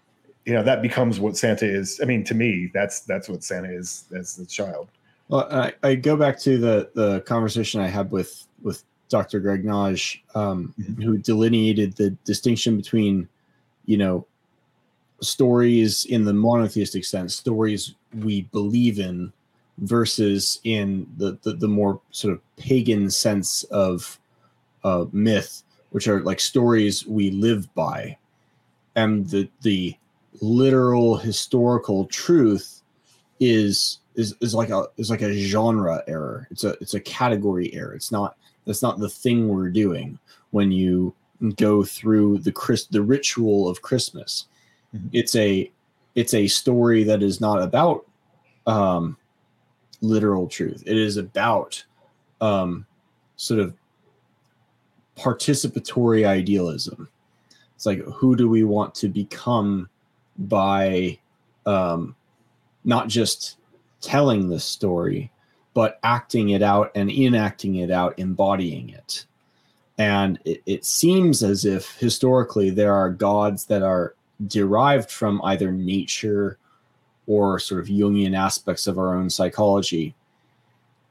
you 0.47 0.53
know 0.53 0.63
that 0.63 0.81
becomes 0.81 1.19
what 1.19 1.35
Santa 1.35 1.65
is. 1.65 1.99
I 2.01 2.05
mean, 2.05 2.23
to 2.23 2.33
me, 2.33 2.71
that's 2.73 3.01
that's 3.01 3.27
what 3.27 3.43
Santa 3.43 3.69
is 3.69 4.05
as 4.15 4.37
the 4.37 4.45
child. 4.45 4.87
Well, 5.27 5.45
I, 5.51 5.73
I 5.83 5.95
go 5.95 6.15
back 6.15 6.39
to 6.39 6.57
the 6.57 6.89
the 6.95 7.19
conversation 7.21 7.81
I 7.81 7.87
had 7.87 8.09
with 8.09 8.47
with 8.63 8.85
Dr. 9.09 9.39
Greg 9.39 9.63
Nagy, 9.65 10.23
um, 10.35 10.73
mm-hmm. 10.79 11.01
who 11.01 11.17
delineated 11.17 11.95
the 11.95 12.11
distinction 12.25 12.77
between, 12.77 13.27
you 13.85 13.97
know, 13.97 14.25
stories 15.21 16.05
in 16.05 16.25
the 16.25 16.33
monotheistic 16.33 17.05
sense, 17.05 17.35
stories 17.35 17.95
we 18.21 18.43
believe 18.43 18.99
in, 18.99 19.31
versus 19.79 20.59
in 20.63 21.07
the 21.17 21.37
the, 21.43 21.53
the 21.53 21.67
more 21.67 22.01
sort 22.11 22.33
of 22.33 22.41
pagan 22.57 23.09
sense 23.09 23.63
of 23.65 24.19
uh, 24.83 25.05
myth, 25.11 25.63
which 25.91 26.07
are 26.07 26.21
like 26.21 26.39
stories 26.39 27.05
we 27.05 27.31
live 27.31 27.73
by, 27.73 28.17
and 28.95 29.29
the 29.29 29.49
the 29.61 29.95
literal 30.41 31.17
historical 31.17 32.05
truth 32.05 32.81
is 33.39 33.99
is 34.15 34.35
is 34.41 34.53
like 34.53 34.69
a 34.69 34.87
is 34.97 35.09
like 35.09 35.21
a 35.21 35.33
genre 35.33 36.03
error. 36.07 36.47
It's 36.51 36.63
a 36.63 36.75
it's 36.81 36.95
a 36.95 36.99
category 36.99 37.73
error. 37.73 37.93
It's 37.93 38.11
not 38.11 38.37
that's 38.67 38.84
not 38.84 38.99
the 38.99 39.10
thing 39.10 39.47
we're 39.47 39.69
doing 39.69 40.19
when 40.51 40.71
you 40.71 41.15
go 41.56 41.84
through 41.84 42.39
the 42.39 42.51
Chris 42.51 42.86
the 42.86 43.01
ritual 43.01 43.67
of 43.67 43.82
Christmas. 43.82 44.45
Mm-hmm. 44.95 45.08
It's 45.13 45.36
a 45.36 45.71
it's 46.13 46.34
a 46.34 46.47
story 46.47 47.03
that 47.03 47.23
is 47.23 47.39
not 47.39 47.62
about 47.62 48.06
um, 48.67 49.17
literal 50.01 50.47
truth. 50.47 50.84
It 50.86 50.97
is 50.97 51.17
about 51.17 51.84
um, 52.41 52.86
sort 53.38 53.60
of 53.60 53.73
participatory 55.17 56.27
idealism. 56.27 57.10
It's 57.75 57.86
like 57.86 57.99
who 57.99 58.36
do 58.36 58.49
we 58.49 58.63
want 58.63 58.93
to 58.95 59.08
become 59.08 59.89
by 60.38 61.17
um, 61.65 62.15
not 62.84 63.08
just 63.08 63.58
telling 64.01 64.49
the 64.49 64.60
story, 64.60 65.32
but 65.77 65.99
acting 66.01 66.49
it 66.49 66.63
out 66.63 66.91
and 66.95 67.11
enacting 67.11 67.75
it 67.75 67.91
out, 67.91 68.17
embodying 68.17 68.89
it. 68.89 69.27
And 69.99 70.39
it, 70.43 70.63
it 70.65 70.85
seems 70.85 71.43
as 71.43 71.65
if 71.65 71.91
historically 71.99 72.71
there 72.71 72.95
are 72.95 73.11
gods 73.11 73.65
that 73.65 73.83
are 73.83 74.15
derived 74.47 75.11
from 75.11 75.39
either 75.43 75.71
nature 75.71 76.57
or 77.27 77.59
sort 77.59 77.79
of 77.79 77.89
Jungian 77.89 78.35
aspects 78.35 78.87
of 78.87 78.97
our 78.97 79.13
own 79.13 79.29
psychology, 79.29 80.15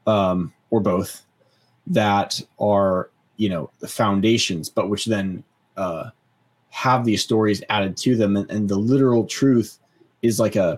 um, 0.05 0.51
or 0.69 0.81
both, 0.81 1.21
that 1.87 2.41
are 2.59 3.09
you 3.37 3.47
know 3.47 3.69
the 3.79 3.87
foundations, 3.87 4.67
but 4.67 4.89
which 4.89 5.05
then 5.05 5.45
uh, 5.77 6.09
have 6.71 7.05
these 7.05 7.23
stories 7.23 7.63
added 7.69 7.95
to 7.95 8.17
them 8.17 8.35
and, 8.35 8.51
and 8.51 8.67
the 8.67 8.77
literal 8.77 9.25
truth 9.27 9.79
is 10.21 10.41
like 10.41 10.57
a 10.57 10.77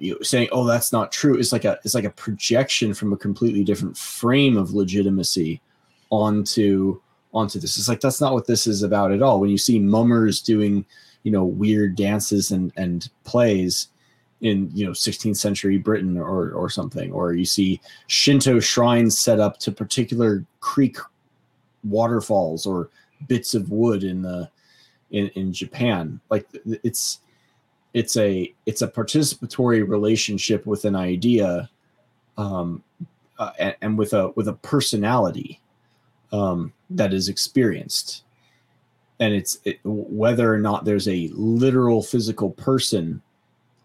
you 0.00 0.14
know, 0.14 0.18
saying 0.22 0.48
oh 0.50 0.64
that's 0.64 0.92
not 0.92 1.12
true 1.12 1.38
it's 1.38 1.52
like 1.52 1.64
a 1.64 1.78
it's 1.84 1.94
like 1.94 2.04
a 2.04 2.10
projection 2.10 2.92
from 2.94 3.12
a 3.12 3.16
completely 3.16 3.62
different 3.62 3.96
frame 3.96 4.56
of 4.56 4.72
legitimacy 4.72 5.60
onto 6.10 7.00
onto 7.32 7.60
this 7.60 7.78
it's 7.78 7.88
like 7.88 8.00
that's 8.00 8.20
not 8.20 8.32
what 8.32 8.46
this 8.46 8.66
is 8.66 8.82
about 8.82 9.12
at 9.12 9.22
all 9.22 9.38
when 9.38 9.50
you 9.50 9.58
see 9.58 9.78
mummers 9.78 10.40
doing 10.40 10.84
you 11.22 11.30
know 11.30 11.44
weird 11.44 11.94
dances 11.94 12.50
and 12.50 12.72
and 12.76 13.10
plays 13.24 13.88
in 14.40 14.70
you 14.74 14.84
know 14.84 14.92
16th 14.92 15.36
century 15.36 15.78
britain 15.78 16.18
or 16.18 16.50
or 16.52 16.68
something 16.68 17.12
or 17.12 17.34
you 17.34 17.44
see 17.44 17.80
shinto 18.08 18.58
shrines 18.58 19.18
set 19.18 19.38
up 19.38 19.58
to 19.58 19.70
particular 19.70 20.44
creek 20.60 20.96
waterfalls 21.84 22.66
or 22.66 22.90
bits 23.28 23.54
of 23.54 23.70
wood 23.70 24.02
in 24.02 24.22
the 24.22 24.50
in, 25.10 25.28
in 25.30 25.52
Japan. 25.52 26.20
Like 26.30 26.46
it's 26.64 27.20
it's 27.94 28.16
a 28.16 28.52
it's 28.66 28.82
a 28.82 28.88
participatory 28.88 29.86
relationship 29.86 30.66
with 30.66 30.84
an 30.84 30.94
idea, 30.94 31.68
um, 32.38 32.82
uh, 33.38 33.50
and, 33.58 33.76
and, 33.82 33.98
with 33.98 34.12
a 34.12 34.28
with 34.30 34.48
a 34.48 34.52
personality 34.52 35.60
um, 36.32 36.72
that 36.90 37.12
is 37.12 37.28
experienced, 37.28 38.22
and 39.18 39.34
it's 39.34 39.58
it, 39.64 39.80
whether 39.84 40.52
or 40.52 40.58
not 40.58 40.84
there's 40.84 41.08
a 41.08 41.30
literal 41.32 42.02
physical 42.02 42.50
person 42.50 43.20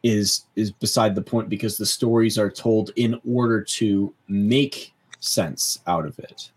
is 0.04 0.46
is 0.56 0.72
beside 0.72 1.16
the 1.16 1.22
point 1.22 1.50
because 1.50 1.78
the 1.78 1.86
stories 1.86 2.38
are 2.38 2.52
told 2.52 2.92
in 2.96 3.20
order 3.28 3.64
to 3.64 4.14
make 4.28 4.94
sense 5.20 5.80
out 5.88 6.06
of 6.06 6.20
it. 6.20 6.52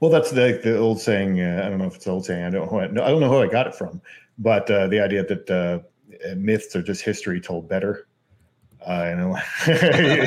Well, 0.00 0.10
that's 0.10 0.32
the 0.32 0.60
the 0.64 0.76
old 0.76 1.00
saying. 1.00 1.40
Uh, 1.40 1.62
I 1.64 1.68
don't 1.68 1.78
know 1.78 1.86
if 1.86 1.94
it's 1.94 2.08
old 2.08 2.24
saying. 2.24 2.44
I 2.44 2.50
don't 2.50 2.70
know. 2.70 3.04
I 3.04 3.10
don't 3.10 3.20
know 3.20 3.28
who 3.28 3.42
I 3.42 3.46
got 3.46 3.68
it 3.68 3.74
from, 3.76 4.00
but 4.38 4.68
uh, 4.68 4.88
the 4.88 5.00
idea 5.00 5.24
that 5.24 5.50
uh, 5.50 5.78
myths 6.36 6.74
are 6.76 6.82
just 6.82 7.02
history 7.02 7.40
told 7.40 7.68
better. 7.68 8.06
Uh, 8.86 9.06
you 9.10 9.16
know, 9.16 9.38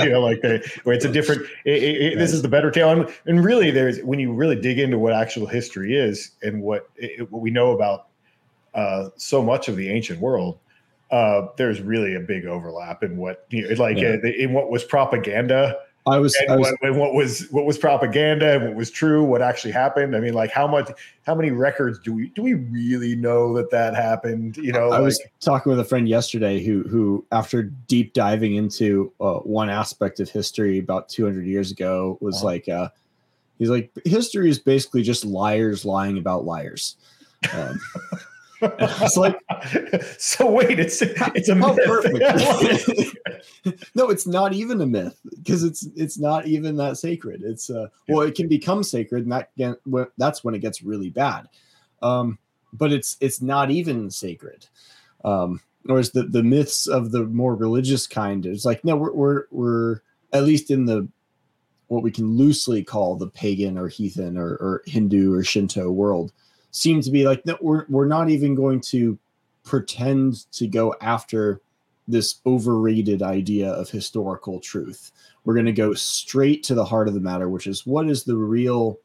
you 0.03 0.09
know, 0.09 0.21
like 0.21 0.41
the, 0.41 0.79
where 0.83 0.93
it's 0.93 1.05
a 1.05 1.11
different. 1.11 1.43
It, 1.65 1.83
it, 1.83 2.19
this 2.19 2.33
is 2.33 2.41
the 2.41 2.49
better 2.49 2.69
tale, 2.69 2.89
and, 2.89 3.09
and, 3.25 3.43
really, 3.43 3.71
there's 3.71 3.99
when 4.01 4.19
you 4.19 4.33
really 4.33 4.59
dig 4.59 4.77
into 4.77 4.99
what 4.99 5.13
actual 5.13 5.47
history 5.47 5.95
is 5.95 6.31
and 6.43 6.61
what 6.61 6.89
it, 6.97 7.31
what 7.31 7.41
we 7.41 7.49
know 7.49 7.71
about 7.71 8.07
uh, 8.73 9.09
so 9.15 9.41
much 9.41 9.67
of 9.67 9.77
the 9.77 9.89
ancient 9.89 10.19
world. 10.19 10.59
Uh, 11.11 11.47
there's 11.57 11.81
really 11.81 12.15
a 12.15 12.19
big 12.19 12.45
overlap 12.45 13.03
in 13.03 13.17
what 13.17 13.45
you 13.49 13.67
know, 13.67 13.75
like 13.81 13.97
yeah. 13.97 14.17
in 14.37 14.53
what 14.53 14.69
was 14.69 14.83
propaganda 14.83 15.77
I 16.07 16.17
was, 16.17 16.35
I 16.49 16.55
was 16.55 16.73
what, 16.81 16.95
what, 16.95 17.13
was 17.13 17.47
what 17.51 17.65
was 17.65 17.77
propaganda 17.77 18.55
and 18.55 18.63
what 18.65 18.75
was 18.75 18.89
true, 18.89 19.23
what 19.23 19.41
actually 19.41 19.71
happened. 19.71 20.15
I 20.15 20.19
mean, 20.19 20.33
like 20.33 20.49
how 20.49 20.65
much, 20.67 20.89
how 21.27 21.35
many 21.35 21.51
records 21.51 21.99
do 21.99 22.11
we 22.11 22.29
do 22.29 22.41
we 22.41 22.55
really 22.55 23.15
know 23.15 23.53
that 23.55 23.69
that 23.69 23.95
happened? 23.95 24.57
You 24.57 24.71
know, 24.71 24.85
I 24.85 24.97
like, 24.97 25.01
was 25.03 25.21
talking 25.41 25.69
with 25.69 25.79
a 25.79 25.85
friend 25.85 26.09
yesterday 26.09 26.63
who 26.63 26.81
who 26.83 27.23
after 27.31 27.63
deep 27.63 28.13
diving 28.13 28.55
into 28.55 29.13
uh, 29.21 29.35
one 29.39 29.69
aspect 29.69 30.19
of 30.19 30.29
history 30.29 30.79
about 30.79 31.07
200 31.09 31.45
years 31.45 31.69
ago 31.69 32.17
was 32.19 32.37
uh-huh. 32.37 32.45
like, 32.45 32.67
uh, 32.67 32.89
he's 33.59 33.69
like, 33.69 33.91
history 34.03 34.49
is 34.49 34.57
basically 34.57 35.03
just 35.03 35.23
liars 35.23 35.85
lying 35.85 36.17
about 36.17 36.45
liars. 36.45 36.95
Um, 37.53 37.79
it's 38.61 39.17
like, 39.17 39.37
so 40.17 40.49
wait, 40.49 40.79
it's 40.79 41.01
it's 41.01 41.49
a 41.49 41.55
myth. 41.55 41.77
no, 43.95 44.09
it's 44.09 44.27
not 44.27 44.53
even 44.53 44.81
a 44.81 44.85
myth 44.85 45.19
because 45.37 45.63
it's 45.63 45.87
it's 45.95 46.19
not 46.19 46.47
even 46.47 46.75
that 46.77 46.97
sacred. 46.97 47.41
It's 47.43 47.69
uh, 47.69 47.87
well, 48.07 48.21
it 48.21 48.35
can 48.35 48.47
become 48.47 48.83
sacred, 48.83 49.23
and 49.23 49.31
that 49.31 49.49
that's 50.17 50.43
when 50.43 50.55
it 50.55 50.59
gets 50.59 50.83
really 50.83 51.09
bad. 51.09 51.47
Um, 52.01 52.37
but 52.73 52.91
it's 52.91 53.17
it's 53.19 53.41
not 53.41 53.71
even 53.71 54.11
sacred. 54.11 54.67
Um, 55.23 55.61
whereas 55.83 56.11
the 56.11 56.23
the 56.23 56.43
myths 56.43 56.87
of 56.87 57.11
the 57.11 57.25
more 57.25 57.55
religious 57.55 58.07
kind, 58.07 58.45
it's 58.45 58.65
like 58.65 58.83
no, 58.85 58.95
we're 58.95 59.13
we're 59.13 59.43
we're 59.51 59.99
at 60.33 60.43
least 60.43 60.71
in 60.71 60.85
the 60.85 61.07
what 61.87 62.03
we 62.03 62.11
can 62.11 62.37
loosely 62.37 62.83
call 62.83 63.17
the 63.17 63.27
pagan 63.27 63.77
or 63.77 63.89
heathen 63.89 64.37
or, 64.37 64.51
or 64.51 64.81
Hindu 64.85 65.33
or 65.33 65.43
Shinto 65.43 65.91
world 65.91 66.31
seem 66.71 67.01
to 67.01 67.11
be 67.11 67.25
like, 67.25 67.45
no, 67.45 67.57
we're, 67.61 67.85
we're 67.89 68.05
not 68.05 68.29
even 68.29 68.55
going 68.55 68.81
to 68.81 69.17
pretend 69.63 70.51
to 70.53 70.67
go 70.67 70.95
after 71.01 71.61
this 72.07 72.41
overrated 72.45 73.21
idea 73.21 73.69
of 73.69 73.89
historical 73.89 74.59
truth. 74.59 75.11
We're 75.45 75.53
going 75.53 75.65
to 75.67 75.71
go 75.71 75.93
straight 75.93 76.63
to 76.63 76.75
the 76.75 76.85
heart 76.85 77.07
of 77.07 77.13
the 77.13 77.19
matter, 77.19 77.49
which 77.49 77.67
is 77.67 77.85
what 77.85 78.09
is 78.09 78.23
the 78.23 78.35
real 78.35 78.97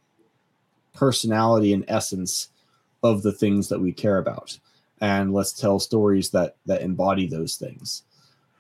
personality 0.94 1.72
and 1.72 1.84
essence 1.88 2.48
of 3.02 3.22
the 3.22 3.32
things 3.32 3.68
that 3.68 3.80
we 3.80 3.92
care 3.92 4.18
about, 4.18 4.58
and 5.00 5.32
let's 5.32 5.52
tell 5.52 5.78
stories 5.78 6.30
that 6.30 6.56
that 6.66 6.82
embody 6.82 7.26
those 7.26 7.56
things. 7.56 8.02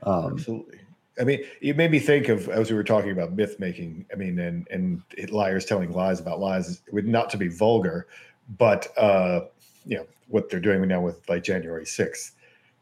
Um, 0.02 0.34
Absolutely. 0.34 0.78
I 1.18 1.24
mean, 1.24 1.40
it 1.62 1.76
made 1.76 1.90
me 1.90 1.98
think 1.98 2.28
of 2.28 2.48
as 2.50 2.70
we 2.70 2.76
were 2.76 2.84
talking 2.84 3.10
about 3.10 3.32
myth 3.32 3.58
making. 3.58 4.04
I 4.12 4.16
mean, 4.16 4.38
and 4.38 4.68
and 4.70 5.02
liars 5.30 5.64
telling 5.64 5.92
lies 5.92 6.20
about 6.20 6.38
lies, 6.38 6.82
with 6.92 7.06
not 7.06 7.30
to 7.30 7.38
be 7.38 7.48
vulgar, 7.48 8.06
but 8.58 8.96
uh, 8.98 9.40
you 9.84 9.96
know 9.98 10.06
what 10.28 10.48
they're 10.50 10.60
doing 10.60 10.86
now 10.88 11.00
with 11.00 11.28
like 11.28 11.42
January 11.44 11.86
sixth 11.86 12.34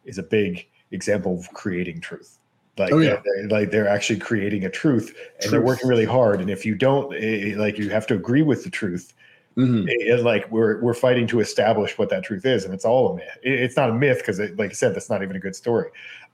is 0.04 0.18
a 0.18 0.22
big 0.22 0.66
example 0.90 1.38
of 1.38 1.48
creating 1.52 2.00
truth. 2.00 2.38
Like, 2.76 2.92
Oh, 2.92 2.98
yeah. 2.98 3.20
they're, 3.24 3.48
like 3.48 3.70
they're 3.70 3.88
actually 3.88 4.18
creating 4.18 4.64
a 4.64 4.70
truth, 4.70 5.14
and 5.42 5.52
they're 5.52 5.62
working 5.62 5.88
really 5.88 6.04
hard. 6.04 6.40
And 6.40 6.50
if 6.50 6.66
you 6.66 6.74
don't, 6.74 7.14
eh, 7.14 7.54
like, 7.56 7.78
you 7.78 7.88
have 7.90 8.06
to 8.08 8.14
agree 8.14 8.42
with 8.42 8.64
the 8.64 8.70
truth. 8.70 9.14
Mhm. 9.56 9.86
It- 9.88 10.24
like 10.24 10.50
we're 10.50 10.80
we're 10.82 10.94
fighting 10.94 11.28
to 11.28 11.38
establish 11.40 11.96
what 11.96 12.08
that 12.10 12.24
truth 12.24 12.44
is, 12.44 12.64
and 12.64 12.74
it's 12.74 12.84
all 12.84 13.12
a 13.12 13.16
myth. 13.16 13.38
It- 13.44 13.60
it's 13.60 13.76
not 13.76 13.90
a 13.90 13.94
myth 13.94 14.18
because, 14.18 14.40
like 14.58 14.70
I 14.70 14.74
said, 14.74 14.94
that's 14.94 15.08
not 15.08 15.22
even 15.22 15.36
a 15.36 15.40
good 15.40 15.54
story. 15.54 15.90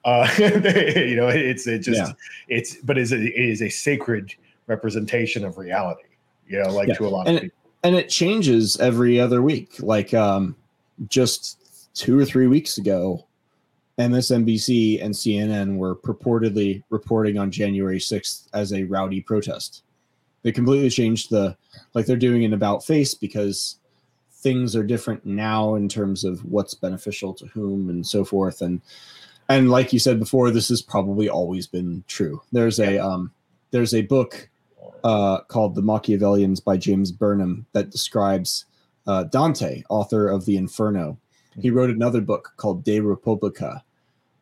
Uh, 0.07 0.27
you 0.39 1.17
know, 1.17 1.29
it's 1.29 1.67
it 1.67 1.81
just 1.81 2.01
Yeah. 2.01 2.13
it's 2.49 2.77
but 2.77 2.97
is 2.97 3.13
a, 3.13 3.17
it 3.21 3.35
is 3.51 3.61
a 3.61 3.69
sacred 3.69 4.35
representation 4.67 5.45
of 5.45 5.59
reality. 5.59 6.05
You 6.49 6.63
know, 6.63 6.71
like 6.71 6.89
Yeah. 6.89 6.95
to 6.95 7.07
a 7.07 7.09
lot 7.09 7.27
And 7.29 7.37
of 7.37 7.43
people. 7.43 7.57
And 7.83 7.95
it 7.95 8.09
changes 8.09 8.79
every 8.79 9.19
other 9.19 9.43
week. 9.43 9.77
Like 9.81 10.13
um, 10.15 10.57
just 11.09 11.95
two 11.95 12.19
or 12.19 12.25
three 12.25 12.47
weeks 12.47 12.79
ago, 12.79 13.27
MSNBC 13.99 15.03
and 15.03 15.15
CNN 15.15 15.77
were 15.77 15.95
purportedly 15.95 16.83
reporting 16.91 17.39
on 17.39 17.51
January 17.51 17.99
6th 17.99 18.49
as 18.55 18.73
a 18.73 18.85
rowdy 18.85 19.21
protest. 19.21 19.83
They 20.43 20.53
completely 20.53 20.89
changed 20.89 21.31
the 21.31 21.57
like 21.93 22.07
they're 22.07 22.17
doing 22.17 22.45
an 22.45 22.55
about 22.55 22.85
face 22.85 23.15
because 23.15 23.77
things 24.33 24.75
are 24.75 24.83
different 24.83 25.27
now 25.27 25.75
in 25.75 25.89
terms 25.89 26.25
of 26.25 26.45
what's 26.45 26.75
beneficial 26.75 27.35
to 27.35 27.47
whom 27.47 27.91
and 27.91 28.07
so 28.07 28.25
forth 28.25 28.63
and 28.63 28.81
and 29.51 29.71
like 29.71 29.93
you 29.93 29.99
said 29.99 30.19
before 30.19 30.51
this 30.51 30.71
has 30.71 30.81
probably 30.81 31.29
always 31.29 31.67
been 31.67 32.03
true 32.07 32.41
there's 32.53 32.81
a 32.81 32.99
um 32.99 33.31
there's 33.71 33.93
a 33.93 34.01
book 34.03 34.49
uh 35.05 35.41
called 35.43 35.75
the 35.75 35.83
machiavellians 35.83 36.63
by 36.63 36.77
james 36.77 37.13
burnham 37.13 37.67
that 37.73 37.91
describes 37.91 38.67
uh, 39.07 39.25
dante 39.25 39.83
author 39.89 40.29
of 40.29 40.45
the 40.45 40.57
inferno. 40.57 41.19
He 41.59 41.71
wrote 41.71 41.91
another 41.91 42.21
book 42.21 42.53
called 42.57 42.85
de 42.85 43.01
republica 43.01 43.83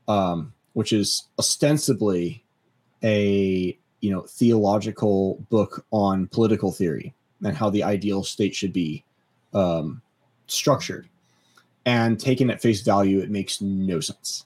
um, 0.08 0.52
which 0.72 0.92
is 0.92 1.28
ostensibly 1.38 2.44
a 3.04 3.78
you 4.00 4.10
know 4.10 4.22
theological 4.22 5.44
book 5.50 5.84
on 5.90 6.26
political 6.28 6.72
theory 6.72 7.14
and 7.44 7.56
how 7.56 7.70
the 7.70 7.84
ideal 7.84 8.24
state 8.24 8.54
should 8.54 8.72
be 8.72 9.04
um, 9.54 10.02
structured. 10.46 11.08
And 11.86 12.20
taken 12.20 12.50
at 12.50 12.60
face 12.60 12.82
value 12.82 13.20
it 13.20 13.30
makes 13.30 13.60
no 13.60 14.00
sense. 14.00 14.44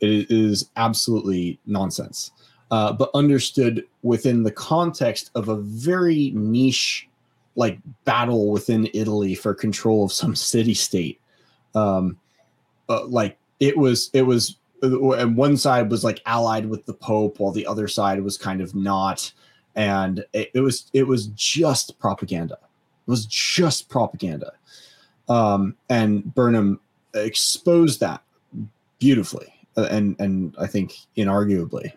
It 0.00 0.30
is 0.30 0.68
absolutely 0.76 1.58
nonsense 1.64 2.32
uh, 2.72 2.90
but 2.90 3.10
understood 3.12 3.84
within 4.02 4.42
the 4.42 4.50
context 4.50 5.30
of 5.34 5.48
a 5.48 5.56
very 5.56 6.32
niche 6.34 7.06
like 7.54 7.78
battle 8.06 8.50
within 8.50 8.88
italy 8.94 9.34
for 9.34 9.52
control 9.52 10.06
of 10.06 10.12
some 10.12 10.34
city 10.34 10.72
state. 10.72 11.20
Um, 11.74 12.18
uh, 12.88 13.04
like 13.04 13.36
it 13.60 13.76
was 13.76 14.10
it 14.14 14.22
was 14.22 14.56
and 14.80 15.36
one 15.36 15.56
side 15.58 15.90
was 15.90 16.02
like 16.02 16.22
allied 16.24 16.66
with 16.66 16.86
the 16.86 16.94
pope 16.94 17.38
while 17.38 17.52
the 17.52 17.66
other 17.66 17.86
side 17.86 18.20
was 18.22 18.36
kind 18.38 18.60
of 18.62 18.74
not. 18.74 19.30
And 19.76 20.24
it, 20.32 20.50
it 20.54 20.60
was 20.60 20.90
it 20.94 21.06
was 21.06 21.26
just 21.28 21.98
propaganda. 21.98 22.54
It 22.54 23.10
was 23.10 23.26
just 23.26 23.90
propaganda. 23.90 24.52
Um 25.28 25.76
and 25.90 26.34
burnham 26.34 26.80
exposed 27.14 28.00
that 28.00 28.22
beautifully 28.98 29.52
uh, 29.76 29.88
and 29.90 30.16
and 30.18 30.54
i 30.58 30.66
think 30.66 30.94
inarguably 31.16 31.92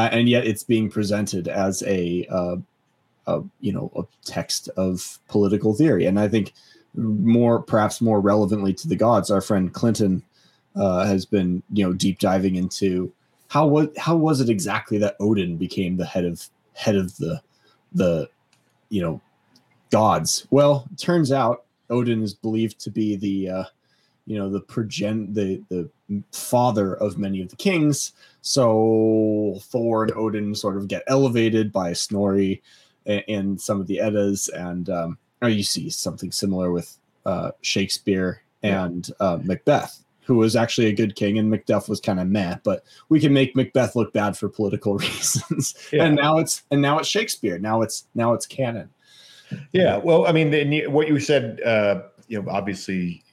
uh, 0.00 0.08
and 0.12 0.28
yet 0.28 0.46
it's 0.46 0.62
being 0.62 0.90
presented 0.90 1.48
as 1.48 1.82
a 1.84 2.26
uh 2.30 2.56
a 3.26 3.42
you 3.60 3.72
know 3.72 3.90
a 3.96 4.02
text 4.24 4.68
of 4.76 5.18
political 5.28 5.74
theory 5.74 6.06
and 6.06 6.18
i 6.18 6.28
think 6.28 6.52
more 6.94 7.62
perhaps 7.62 8.00
more 8.00 8.20
relevantly 8.20 8.72
to 8.72 8.88
the 8.88 8.96
gods 8.96 9.30
our 9.30 9.40
friend 9.40 9.72
clinton 9.74 10.22
uh, 10.76 11.04
has 11.04 11.26
been 11.26 11.62
you 11.72 11.84
know 11.84 11.92
deep 11.92 12.18
diving 12.18 12.56
into 12.56 13.12
how 13.50 13.66
was 13.66 13.88
how 13.98 14.16
was 14.16 14.40
it 14.40 14.48
exactly 14.48 14.96
that 14.98 15.16
Odin 15.18 15.56
became 15.56 15.96
the 15.96 16.06
head 16.06 16.24
of 16.24 16.48
head 16.72 16.94
of 16.94 17.16
the 17.16 17.42
the 17.92 18.28
you 18.88 19.02
know 19.02 19.20
gods? 19.90 20.46
Well, 20.50 20.88
turns 20.96 21.32
out 21.32 21.64
Odin 21.90 22.22
is 22.22 22.32
believed 22.32 22.78
to 22.80 22.90
be 22.90 23.16
the 23.16 23.50
uh, 23.50 23.64
you 24.26 24.38
know 24.38 24.48
the 24.48 24.60
progen 24.60 25.34
the 25.34 25.60
the 25.68 25.90
father 26.32 26.94
of 26.94 27.18
many 27.18 27.42
of 27.42 27.48
the 27.48 27.56
kings. 27.56 28.12
So 28.42 29.58
Thor 29.62 30.04
and 30.04 30.12
Odin 30.12 30.54
sort 30.54 30.76
of 30.76 30.88
get 30.88 31.02
elevated 31.06 31.72
by 31.72 31.92
Snorri 31.92 32.62
and, 33.06 33.24
and 33.28 33.60
some 33.60 33.80
of 33.80 33.86
the 33.86 34.00
Eddas, 34.00 34.48
and 34.48 34.88
um, 34.90 35.18
you 35.42 35.62
see 35.62 35.90
something 35.90 36.32
similar 36.32 36.70
with 36.72 36.96
uh, 37.26 37.50
Shakespeare 37.62 38.42
and 38.62 39.10
uh, 39.20 39.38
Macbeth 39.42 40.04
who 40.30 40.36
was 40.36 40.54
actually 40.54 40.86
a 40.86 40.92
good 40.92 41.16
king, 41.16 41.40
and 41.40 41.52
Macduff 41.52 41.88
was 41.88 41.98
kind 42.00 42.20
of 42.20 42.28
meh. 42.28 42.54
But 42.62 42.84
we 43.08 43.18
can 43.18 43.32
make 43.32 43.56
Macbeth 43.56 43.96
look 43.96 44.12
bad 44.12 44.36
for 44.36 44.48
political 44.48 44.96
reasons, 44.98 45.74
Yeah. 45.92 46.04
and 46.04 46.14
now 46.14 46.38
it's 46.38 46.62
and 46.70 46.80
now 46.80 47.00
it's 47.00 47.08
Shakespeare. 47.08 47.58
Now 47.58 47.82
it's 47.82 48.06
now 48.14 48.32
it's 48.32 48.46
canon. 48.46 48.90
Yeah, 49.72 49.96
well, 49.96 50.28
I 50.28 50.32
mean, 50.32 50.52
the, 50.52 50.86
what 50.86 51.08
you 51.08 51.18
said, 51.18 51.60
uh, 51.62 52.02
you 52.28 52.40
know, 52.40 52.48
obviously, 52.48 53.24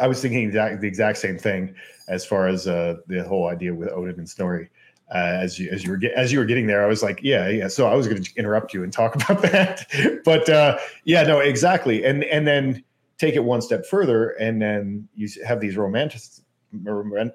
I 0.00 0.06
was 0.06 0.20
thinking 0.20 0.44
exact, 0.44 0.80
the 0.80 0.88
exact 0.88 1.18
same 1.18 1.38
thing 1.38 1.74
as 2.08 2.24
far 2.24 2.48
as 2.48 2.66
uh, 2.66 2.96
the 3.06 3.22
whole 3.22 3.48
idea 3.48 3.74
with 3.74 3.90
Odin 3.90 4.18
and 4.18 4.28
Snorri. 4.28 4.70
Uh, 5.12 5.38
as 5.40 5.58
you 5.58 5.68
as 5.70 5.82
you 5.82 5.90
were 5.90 6.00
as 6.14 6.32
you 6.32 6.38
were 6.38 6.44
getting 6.44 6.68
there, 6.68 6.84
I 6.84 6.86
was 6.86 7.02
like, 7.02 7.18
yeah, 7.20 7.48
yeah. 7.48 7.66
So 7.66 7.88
I 7.88 7.94
was 7.94 8.06
going 8.06 8.22
to 8.22 8.30
interrupt 8.36 8.72
you 8.72 8.84
and 8.84 8.92
talk 8.92 9.14
about 9.30 9.42
that, 9.42 9.86
but 10.24 10.48
uh, 10.48 10.78
yeah, 11.04 11.24
no, 11.24 11.40
exactly. 11.40 12.04
And 12.04 12.22
and 12.24 12.46
then 12.46 12.84
take 13.18 13.34
it 13.34 13.44
one 13.44 13.60
step 13.60 13.84
further, 13.84 14.30
and 14.30 14.62
then 14.62 15.08
you 15.16 15.28
have 15.44 15.60
these 15.60 15.76
romantic 15.76 16.22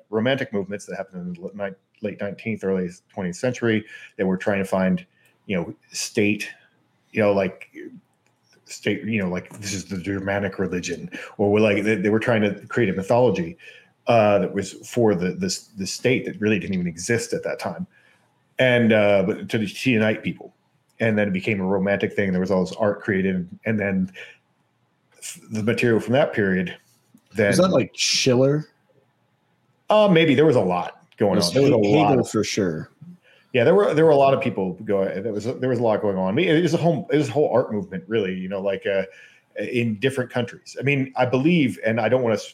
romantic 0.09 0.53
movements 0.53 0.86
that 0.86 0.95
happened 0.95 1.36
in 1.38 1.41
the 1.41 1.63
late- 1.63 1.74
late 2.01 2.22
nineteenth, 2.22 2.63
early 2.63 2.89
twentieth 3.13 3.36
century. 3.36 3.86
That 4.18 4.26
were 4.26 4.38
trying 4.38 4.59
to 4.59 4.66
find, 4.66 5.05
you 5.45 5.57
know, 5.57 5.76
state, 5.91 6.49
you 7.11 7.22
know, 7.22 7.34
like 7.34 7.70
state 8.66 9.03
you 9.03 9.22
know 9.22 9.30
like 9.30 9.49
this 9.59 9.74
is 9.74 9.86
the 9.86 9.97
germanic 9.97 10.57
religion 10.57 11.09
or 11.38 11.51
we're 11.51 11.59
like 11.59 11.84
they, 11.84 11.95
they 11.95 12.09
were 12.09 12.20
trying 12.20 12.41
to 12.41 12.66
create 12.68 12.89
a 12.89 12.93
mythology 12.93 13.57
uh 14.07 14.39
that 14.39 14.53
was 14.53 14.74
for 14.88 15.13
the 15.13 15.32
this 15.34 15.68
the 15.78 15.86
state 15.86 16.26
that 16.26 16.39
really 16.41 16.59
didn't 16.59 16.74
even 16.74 16.88
exist 16.88 17.34
at 17.34 17.43
that 17.43 17.59
time 17.59 17.86
and 18.57 18.91
uh 18.91 19.24
but 19.24 19.47
to, 19.49 19.59
unite 19.89 20.24
people 20.24 20.53
and 20.99 21.18
then 21.18 21.28
it 21.28 21.32
became 21.32 21.59
a 21.59 21.66
romantic 21.66 22.13
thing 22.13 22.32
there 22.32 22.41
was 22.41 22.51
all 22.51 22.66
this 22.66 22.76
art 22.78 23.01
created 23.01 23.47
and 23.66 23.80
then 23.80 24.11
the 25.51 25.63
material 25.63 25.99
from 25.99 26.13
that 26.13 26.34
period 26.34 26.76
then 27.34 27.51
Is 27.51 27.57
that 27.57 27.70
like 27.70 27.91
Schiller? 27.93 28.68
uh 29.89 30.07
maybe 30.07 30.34
there 30.34 30.45
was 30.45 30.55
a 30.55 30.61
lot 30.61 31.05
going 31.18 31.39
on 31.39 31.53
there 31.53 31.61
was 31.61 31.72
a 31.72 31.76
Hegel 31.76 32.18
lot 32.18 32.28
for 32.28 32.43
sure. 32.43 32.89
Yeah, 33.56 33.64
there 33.64 33.74
were 33.74 33.93
there 33.93 34.03
were 34.03 34.12
a 34.12 34.18
lot 34.18 34.34
of 34.34 34.41
people 34.41 34.74
going. 34.84 35.24
There 35.24 35.32
was 35.32 35.45
there 35.45 35.70
was 35.70 35.80
a 35.80 35.82
lot 35.82 36.01
going 36.01 36.18
on. 36.18 36.28
I 36.28 36.34
mean, 36.34 36.49
it 36.49 36.62
was 36.62 36.74
a 36.74 36.78
whole 36.78 37.08
it 37.10 37.16
was 37.16 37.30
a 37.30 37.32
whole 37.32 37.49
art 37.53 37.72
movement, 37.72 38.03
really. 38.06 38.34
You 38.34 38.49
know, 38.49 38.60
like 38.60 38.86
uh, 38.86 39.03
in 39.58 39.97
different 39.97 40.30
countries. 40.30 40.76
I 40.78 40.84
mean, 40.84 41.14
I 41.16 41.26
believe, 41.26 41.80
and 41.86 42.01
I 42.01 42.10
don't 42.10 42.22
want 42.22 42.38
to 42.38 42.53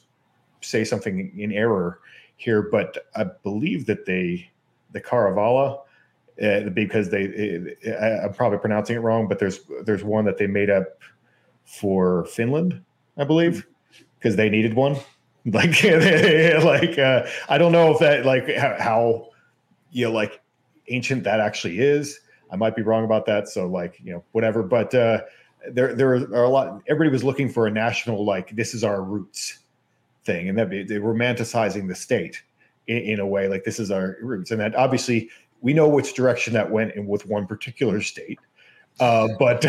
say 0.62 0.84
something 0.84 1.34
in 1.36 1.54
error 1.54 2.02
here, 2.36 2.62
but 2.62 3.00
I 3.16 3.24
believe 3.42 3.88
that 3.88 4.06
they 4.06 4.52
the 4.92 5.02
Karavala, 5.02 5.80
uh, 6.40 6.70
because 6.70 7.10
they 7.10 7.76
I, 7.88 8.26
I'm 8.26 8.34
probably 8.36 8.60
pronouncing 8.60 8.96
it 8.96 9.00
wrong, 9.00 9.28
but 9.28 9.40
there's 9.40 9.62
there's 9.84 10.04
one 10.04 10.26
that 10.26 10.38
they 10.38 10.46
made 10.46 10.70
up 10.70 11.00
for 11.66 12.26
Finland, 12.26 12.80
I 13.18 13.24
believe, 13.24 13.66
because 14.20 14.36
they 14.36 14.52
needed 14.52 14.76
one. 14.76 14.98
Like 15.44 15.84
like 15.84 17.00
uh, 17.00 17.26
I 17.50 17.58
don't 17.58 17.72
know 17.72 17.92
if 17.92 17.98
that 17.98 18.28
like 18.28 18.56
how, 18.56 18.76
how 18.80 19.30
you 19.90 20.06
know 20.06 20.12
like 20.12 20.40
ancient 20.88 21.24
that 21.24 21.40
actually 21.40 21.80
is. 21.80 22.20
I 22.52 22.56
might 22.56 22.76
be 22.76 22.82
wrong 22.82 23.06
about 23.06 23.26
that. 23.28 23.48
So 23.48 23.68
like, 23.68 24.00
you 24.04 24.14
know, 24.14 24.24
whatever. 24.32 24.64
But 24.64 24.94
uh 24.94 25.22
there 25.70 25.94
there 25.94 26.14
are 26.14 26.44
a 26.44 26.50
lot 26.50 26.82
everybody 26.88 27.12
was 27.12 27.24
looking 27.24 27.50
for 27.50 27.68
a 27.68 27.72
national 27.72 28.26
like 28.26 28.56
this 28.56 28.74
is 28.74 28.84
our 28.84 29.04
roots 29.04 29.60
thing. 30.26 30.50
And 30.50 30.58
that 30.58 30.70
be 30.70 30.86
romanticizing 30.86 31.88
the 31.88 31.96
state 31.96 32.42
in, 32.88 32.98
in 32.98 33.20
a 33.20 33.28
way 33.28 33.48
like 33.48 33.64
this 33.64 33.80
is 33.80 33.92
our 33.92 34.18
roots. 34.22 34.52
And 34.52 34.60
that 34.60 34.76
obviously 34.76 35.30
we 35.62 35.74
know 35.74 35.88
which 35.88 36.14
direction 36.14 36.54
that 36.54 36.70
went 36.70 36.96
in 36.96 37.08
with 37.08 37.26
one 37.26 37.46
particular 37.46 38.02
state. 38.02 38.40
Uh, 39.00 39.28
but 39.40 39.64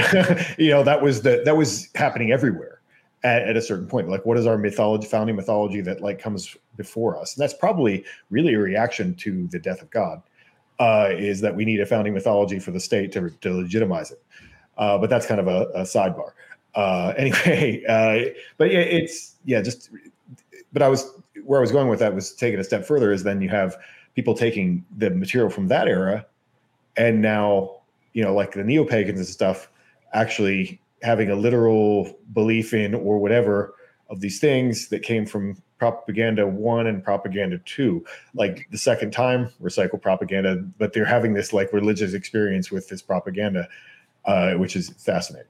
you 0.58 0.70
know, 0.70 0.82
that 0.82 1.00
was 1.02 1.22
the 1.22 1.42
that 1.44 1.56
was 1.56 1.88
happening 1.94 2.32
everywhere 2.32 2.80
at, 3.22 3.42
at 3.42 3.56
a 3.56 3.62
certain 3.62 3.86
point. 3.86 4.08
Like 4.08 4.26
what 4.26 4.38
is 4.38 4.46
our 4.46 4.58
mythology 4.58 5.06
founding 5.06 5.36
mythology 5.36 5.80
that 5.82 6.00
like 6.00 6.18
comes 6.18 6.56
before 6.76 7.18
us? 7.18 7.36
And 7.36 7.42
that's 7.42 7.54
probably 7.54 8.04
really 8.30 8.54
a 8.54 8.58
reaction 8.58 9.14
to 9.16 9.46
the 9.48 9.58
death 9.58 9.82
of 9.82 9.90
God 9.90 10.22
uh, 10.78 11.08
is 11.10 11.40
that 11.40 11.54
we 11.54 11.64
need 11.64 11.80
a 11.80 11.86
founding 11.86 12.14
mythology 12.14 12.58
for 12.58 12.70
the 12.70 12.80
state 12.80 13.12
to, 13.12 13.30
to 13.40 13.54
legitimize 13.54 14.10
it. 14.10 14.22
Uh, 14.78 14.98
but 14.98 15.10
that's 15.10 15.26
kind 15.26 15.40
of 15.40 15.46
a, 15.46 15.66
a 15.74 15.82
sidebar. 15.82 16.30
Uh, 16.74 17.12
anyway, 17.18 17.82
uh, 17.88 18.32
but 18.56 18.70
yeah, 18.70 18.80
it's 18.80 19.34
yeah, 19.44 19.60
just. 19.60 19.90
But 20.72 20.82
I 20.82 20.88
was 20.88 21.10
where 21.44 21.60
I 21.60 21.60
was 21.60 21.72
going 21.72 21.88
with 21.88 21.98
that 21.98 22.14
was 22.14 22.32
taking 22.32 22.58
a 22.58 22.64
step 22.64 22.84
further 22.84 23.12
is 23.12 23.22
then 23.22 23.40
you 23.40 23.48
have 23.48 23.76
people 24.14 24.34
taking 24.34 24.84
the 24.96 25.10
material 25.10 25.50
from 25.50 25.68
that 25.68 25.88
era 25.88 26.24
and 26.96 27.20
now 27.20 27.78
you 28.12 28.22
know 28.22 28.34
like 28.34 28.52
the 28.52 28.62
neo-pagans 28.62 29.18
and 29.18 29.28
stuff 29.28 29.70
actually 30.12 30.80
having 31.02 31.30
a 31.30 31.34
literal 31.34 32.16
belief 32.32 32.72
in 32.72 32.94
or 32.94 33.18
whatever 33.18 33.74
of 34.10 34.20
these 34.20 34.38
things 34.38 34.88
that 34.88 35.02
came 35.02 35.26
from 35.26 35.60
propaganda 35.82 36.46
one 36.46 36.86
and 36.86 37.02
propaganda 37.02 37.58
two. 37.64 38.04
Like 38.34 38.68
the 38.70 38.78
second 38.78 39.10
time 39.12 39.50
recycle 39.60 40.00
propaganda 40.00 40.56
but 40.78 40.92
they're 40.92 41.04
having 41.04 41.32
this 41.34 41.52
like 41.52 41.72
religious 41.72 42.12
experience 42.14 42.70
with 42.70 42.88
this 42.88 43.02
propaganda 43.02 43.68
uh, 44.24 44.52
which 44.54 44.76
is 44.76 44.90
fascinating. 44.90 45.48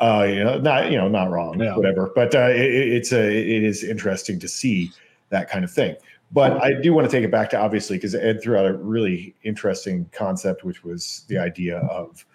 Uh, 0.00 0.26
you 0.28 0.42
know 0.42 0.58
not 0.58 0.90
you 0.90 0.98
know 0.98 1.06
not 1.08 1.30
wrong 1.30 1.60
Yeah. 1.60 1.76
whatever 1.76 2.10
but 2.12 2.34
uh, 2.34 2.50
it, 2.50 2.72
it's 2.96 3.12
a 3.12 3.24
it 3.56 3.62
is 3.62 3.84
interesting 3.84 4.40
to 4.40 4.48
see 4.48 4.90
that 5.28 5.48
kind 5.48 5.64
of 5.64 5.70
thing. 5.70 5.94
But 6.32 6.60
I 6.60 6.70
do 6.84 6.92
want 6.92 7.08
to 7.08 7.16
take 7.16 7.24
it 7.24 7.30
back 7.30 7.48
to 7.50 7.58
obviously 7.58 7.96
because 7.96 8.14
Ed 8.16 8.42
threw 8.42 8.56
out 8.58 8.66
a 8.66 8.74
really 8.74 9.34
interesting 9.44 10.10
concept, 10.12 10.64
which 10.64 10.82
was 10.82 11.24
the 11.28 11.38
idea 11.38 11.78
of 11.78 12.26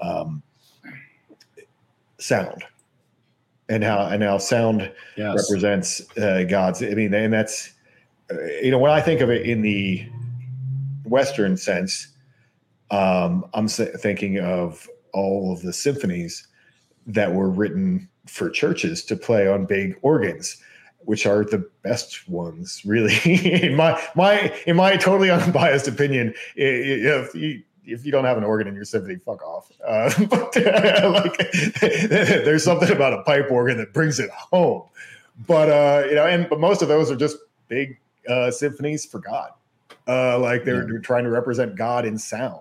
um, 0.00 0.42
sound 2.18 2.62
and 3.72 3.82
how 3.82 4.06
and 4.06 4.22
how 4.22 4.38
sound 4.38 4.92
Yes. 5.16 5.50
represents 5.50 6.02
uh, 6.18 6.44
God's. 6.48 6.82
I 6.82 6.90
mean, 6.90 7.14
and 7.14 7.32
that's 7.32 7.72
uh, 8.30 8.42
you 8.62 8.70
know 8.70 8.78
when 8.78 8.92
I 8.92 9.00
think 9.00 9.20
of 9.20 9.30
it 9.30 9.46
in 9.46 9.62
the 9.62 10.06
Western 11.04 11.56
sense, 11.56 12.08
um, 12.90 13.44
I'm 13.54 13.68
thinking 13.68 14.38
of 14.38 14.88
all 15.12 15.52
of 15.52 15.62
the 15.62 15.72
symphonies 15.72 16.46
that 17.06 17.32
were 17.34 17.50
written 17.50 18.08
for 18.26 18.48
churches 18.50 19.04
to 19.06 19.16
play 19.16 19.48
on 19.48 19.66
big 19.66 19.96
organs 20.02 20.62
which 21.04 21.26
are 21.26 21.44
the 21.44 21.68
best 21.82 22.28
ones 22.28 22.80
really 22.84 23.16
in 23.24 23.74
my 23.74 24.00
my 24.14 24.54
in 24.66 24.76
my 24.76 24.96
totally 24.96 25.30
unbiased 25.30 25.88
opinion 25.88 26.32
if 26.54 27.34
you 27.34 27.60
if 27.84 28.04
you 28.06 28.12
don't 28.12 28.24
have 28.24 28.38
an 28.38 28.44
organ 28.44 28.68
in 28.68 28.74
your 28.74 28.84
symphony 28.84 29.16
fuck 29.16 29.42
off. 29.42 29.70
Uh, 29.86 30.10
but 30.30 30.56
uh, 30.56 31.10
like 31.12 31.50
there's 31.80 32.64
something 32.64 32.90
about 32.90 33.12
a 33.12 33.22
pipe 33.22 33.50
organ 33.50 33.76
that 33.78 33.92
brings 33.92 34.18
it 34.20 34.30
home. 34.30 34.82
But 35.46 35.68
uh 35.70 36.06
you 36.08 36.14
know 36.14 36.26
and 36.26 36.48
but 36.48 36.60
most 36.60 36.82
of 36.82 36.88
those 36.88 37.10
are 37.10 37.16
just 37.16 37.36
big 37.68 37.98
uh 38.28 38.50
symphonies 38.50 39.04
for 39.06 39.18
god. 39.18 39.50
Uh 40.06 40.38
like 40.38 40.64
they're, 40.64 40.88
Yeah. 40.92 40.98
trying 41.00 41.24
to 41.24 41.30
represent 41.30 41.74
god 41.76 42.04
in 42.04 42.18
sound. 42.18 42.60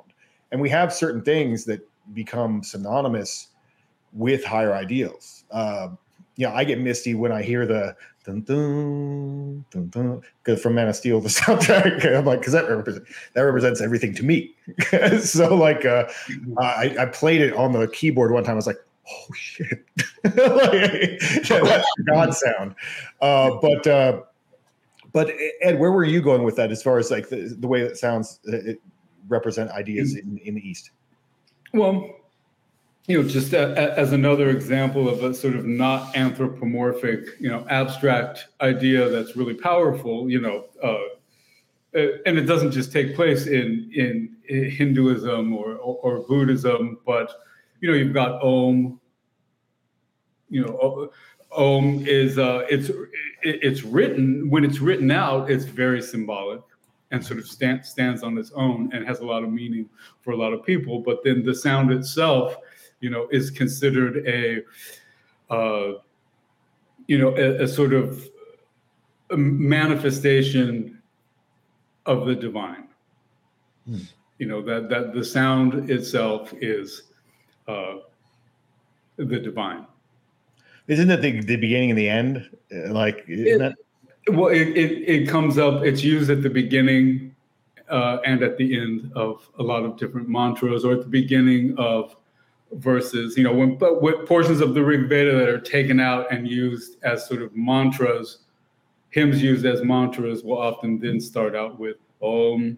And 0.51 0.59
we 0.61 0.69
have 0.69 0.93
certain 0.93 1.21
things 1.21 1.65
that 1.65 1.87
become 2.13 2.63
synonymous 2.63 3.47
with 4.13 4.43
higher 4.43 4.73
ideals. 4.73 5.43
Um 5.51 5.97
you 6.37 6.47
know, 6.47 6.53
I 6.53 6.63
get 6.63 6.79
misty 6.79 7.13
when 7.13 7.31
I 7.31 7.43
hear 7.43 7.65
the 7.67 7.95
dun 8.23 8.41
dun 8.41 9.65
dun 9.71 9.89
dun 9.89 10.21
'cause 10.43 10.61
from 10.61 10.75
Man 10.75 10.87
of 10.87 10.95
Steel, 10.95 11.19
the 11.19 11.29
soundtrack. 11.29 12.05
I'm 12.05 12.25
like, 12.25 12.39
because 12.39 12.53
that 12.53 12.69
represents 12.69 13.09
that 13.33 13.41
represents 13.41 13.81
everything 13.81 14.13
to 14.15 14.23
me. 14.23 14.55
so 15.21 15.55
like, 15.55 15.85
uh, 15.85 16.07
I, 16.59 16.95
I 16.99 17.05
played 17.07 17.41
it 17.41 17.53
on 17.53 17.71
the 17.71 17.87
keyboard 17.87 18.31
one 18.31 18.43
time. 18.43 18.53
I 18.53 18.55
was 18.55 18.67
like, 18.67 18.79
oh 19.09 19.33
shit, 19.33 19.83
like, 20.23 21.19
that's 21.49 21.87
God 22.07 22.33
sound. 22.33 22.75
Uh, 23.21 23.51
but 23.61 23.87
uh, 23.87 24.21
but 25.11 25.31
Ed, 25.61 25.79
where 25.79 25.91
were 25.91 26.05
you 26.05 26.21
going 26.21 26.43
with 26.43 26.55
that 26.55 26.71
as 26.71 26.81
far 26.81 26.97
as 26.97 27.11
like 27.11 27.29
the, 27.29 27.55
the 27.59 27.67
way 27.67 27.81
that 27.81 27.97
sounds 27.97 28.39
it 28.45 28.81
represent 29.27 29.71
ideas 29.71 30.15
in, 30.15 30.37
in 30.43 30.55
the 30.55 30.67
East? 30.67 30.91
Well, 31.73 32.20
you 33.07 33.21
know, 33.21 33.27
just 33.27 33.53
a, 33.53 33.71
a- 33.71 33.97
as 33.99 34.13
another 34.13 34.49
example 34.49 35.09
of 35.09 35.23
a 35.23 35.33
sort 35.33 35.55
of 35.55 35.65
not 35.65 36.15
anthropomorphic, 36.15 37.25
you 37.39 37.49
know, 37.49 37.65
abstract 37.69 38.47
idea 38.61 39.09
that's 39.09 39.35
really 39.35 39.55
powerful, 39.55 40.29
you 40.29 40.39
know, 40.39 40.65
uh, 40.83 40.97
uh, 41.93 42.07
and 42.25 42.37
it 42.37 42.43
doesn't 42.45 42.71
just 42.71 42.91
take 42.91 43.15
place 43.15 43.47
in 43.47 43.91
in 43.93 44.35
Hinduism 44.69 45.53
or, 45.53 45.75
or, 45.75 45.95
or 46.03 46.19
Buddhism, 46.27 46.99
but 47.05 47.31
you 47.81 47.89
know, 47.89 47.95
you've 47.95 48.13
got 48.13 48.41
Om. 48.41 48.99
You 50.49 50.65
know, 50.65 51.11
Om 51.51 52.05
is 52.05 52.37
uh, 52.37 52.65
it's 52.69 52.91
it's 53.41 53.83
written 53.83 54.49
when 54.49 54.63
it's 54.63 54.79
written 54.79 55.11
out, 55.11 55.49
it's 55.49 55.65
very 55.65 56.01
symbolic 56.01 56.61
and 57.11 57.25
sort 57.25 57.39
of 57.39 57.47
stand, 57.47 57.85
stands 57.85 58.23
on 58.23 58.37
its 58.37 58.51
own 58.51 58.89
and 58.93 59.05
has 59.05 59.19
a 59.19 59.25
lot 59.25 59.43
of 59.43 59.51
meaning 59.51 59.89
for 60.21 60.31
a 60.31 60.37
lot 60.37 60.53
of 60.53 60.65
people. 60.65 60.99
But 60.99 61.23
then 61.25 61.43
the 61.43 61.53
sound 61.53 61.91
itself, 61.91 62.55
you 63.01 63.09
know, 63.09 63.27
is 63.31 63.51
considered 63.51 64.25
a, 64.27 64.63
uh, 65.53 65.99
you 67.07 67.17
know, 67.17 67.35
a, 67.35 67.63
a 67.63 67.67
sort 67.67 67.93
of 67.93 68.29
a 69.31 69.37
manifestation 69.37 71.01
of 72.05 72.25
the 72.25 72.35
divine. 72.35 72.87
Hmm. 73.85 73.97
You 74.37 74.47
know 74.47 74.61
that 74.63 74.89
that 74.89 75.13
the 75.13 75.23
sound 75.23 75.89
itself 75.91 76.51
is 76.61 77.03
uh, 77.67 77.97
the 79.17 79.39
divine. 79.39 79.85
Isn't 80.87 81.07
that 81.09 81.21
the, 81.21 81.41
the 81.41 81.57
beginning 81.57 81.91
and 81.91 81.99
the 81.99 82.09
end? 82.09 82.49
Uh, 82.73 82.91
Like, 82.91 83.23
isn't 83.27 83.59
that 83.59 83.75
Well, 84.29 84.47
it, 84.47 84.69
it, 84.69 84.91
it 85.07 85.29
comes 85.29 85.57
up, 85.57 85.83
it's 85.83 86.03
used 86.03 86.29
at 86.29 86.41
the 86.41 86.49
beginning 86.49 87.35
uh, 87.89 88.17
and 88.25 88.41
at 88.41 88.57
the 88.57 88.79
end 88.79 89.11
of 89.15 89.47
a 89.59 89.63
lot 89.63 89.83
of 89.83 89.97
different 89.97 90.27
mantras 90.27 90.83
or 90.83 90.93
at 90.93 91.01
the 91.01 91.07
beginning 91.07 91.75
of 91.77 92.15
verses, 92.73 93.37
you 93.37 93.43
know, 93.43 93.53
when, 93.53 93.77
but 93.77 94.01
with 94.01 94.27
portions 94.27 94.61
of 94.61 94.73
the 94.73 94.83
Rig 94.83 95.09
Veda 95.09 95.37
that 95.37 95.49
are 95.49 95.59
taken 95.59 95.99
out 95.99 96.31
and 96.31 96.47
used 96.47 96.97
as 97.03 97.27
sort 97.27 97.41
of 97.41 97.55
mantras, 97.55 98.39
hymns 99.09 99.41
used 99.41 99.65
as 99.65 99.83
mantras 99.83 100.43
will 100.43 100.57
often 100.57 100.99
then 100.99 101.19
start 101.19 101.55
out 101.55 101.79
with 101.79 101.97
Om 102.21 102.77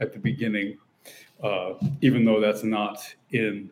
at 0.00 0.12
the 0.12 0.18
beginning, 0.18 0.78
uh, 1.42 1.74
even 2.00 2.24
though 2.24 2.40
that's 2.40 2.62
not 2.62 3.02
in 3.30 3.70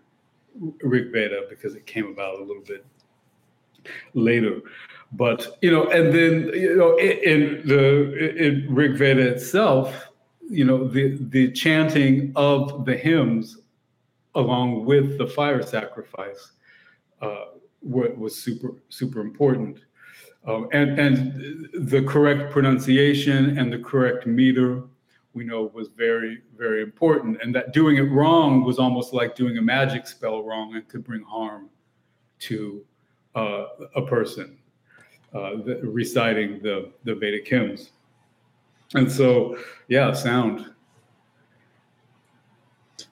Rig 0.82 1.12
Veda 1.12 1.42
because 1.48 1.74
it 1.74 1.86
came 1.86 2.06
about 2.06 2.40
a 2.40 2.42
little 2.42 2.62
bit 2.62 2.84
later. 4.14 4.60
But 5.12 5.58
you 5.62 5.70
know 5.70 5.88
and 5.90 6.12
then 6.12 6.50
you 6.52 6.76
know 6.76 6.96
in, 6.96 7.18
in 7.18 7.66
the 7.66 8.36
in 8.44 8.74
rig 8.74 8.96
veda 8.96 9.20
itself 9.20 10.08
you 10.48 10.64
know 10.64 10.86
the 10.88 11.16
the 11.30 11.52
chanting 11.52 12.32
of 12.34 12.84
the 12.84 12.96
hymns 12.96 13.58
along 14.36 14.84
with 14.84 15.18
the 15.18 15.26
fire 15.26 15.62
sacrifice 15.62 16.52
uh, 17.20 17.46
wa- 17.82 18.14
was 18.16 18.40
super 18.40 18.74
super 18.88 19.20
important 19.20 19.80
um, 20.46 20.68
and 20.72 20.98
and 20.98 21.68
the 21.90 22.02
correct 22.02 22.52
pronunciation 22.52 23.58
and 23.58 23.72
the 23.72 23.78
correct 23.78 24.26
meter 24.26 24.82
we 25.34 25.44
know 25.44 25.70
was 25.74 25.88
very 25.88 26.42
very 26.56 26.82
important 26.82 27.36
and 27.42 27.54
that 27.54 27.72
doing 27.72 27.96
it 27.96 28.08
wrong 28.12 28.64
was 28.64 28.78
almost 28.78 29.12
like 29.12 29.34
doing 29.34 29.58
a 29.58 29.62
magic 29.62 30.06
spell 30.06 30.42
wrong 30.42 30.74
and 30.76 30.88
could 30.88 31.04
bring 31.04 31.22
harm 31.22 31.68
to 32.38 32.84
uh, 33.34 33.66
a 33.96 34.02
person 34.02 34.56
uh, 35.36 35.56
the, 35.64 35.80
reciting 35.82 36.62
the 36.62 36.90
the 37.04 37.14
Vedic 37.14 37.46
hymns. 37.46 37.90
And 38.94 39.10
so, 39.10 39.58
yeah, 39.88 40.12
sound. 40.12 40.72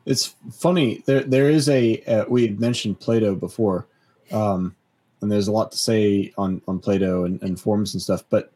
It's 0.06 0.36
funny. 0.52 1.02
There, 1.06 1.22
there 1.22 1.48
is 1.48 1.68
a. 1.68 2.02
Uh, 2.04 2.24
we 2.28 2.42
had 2.42 2.60
mentioned 2.60 3.00
Plato 3.00 3.34
before, 3.34 3.86
um, 4.32 4.74
and 5.20 5.32
there's 5.32 5.48
a 5.48 5.52
lot 5.52 5.72
to 5.72 5.78
say 5.78 6.32
on 6.36 6.60
on 6.68 6.78
Plato 6.78 7.24
and, 7.24 7.42
and 7.42 7.58
forms 7.58 7.94
and 7.94 8.02
stuff. 8.02 8.24
But 8.28 8.52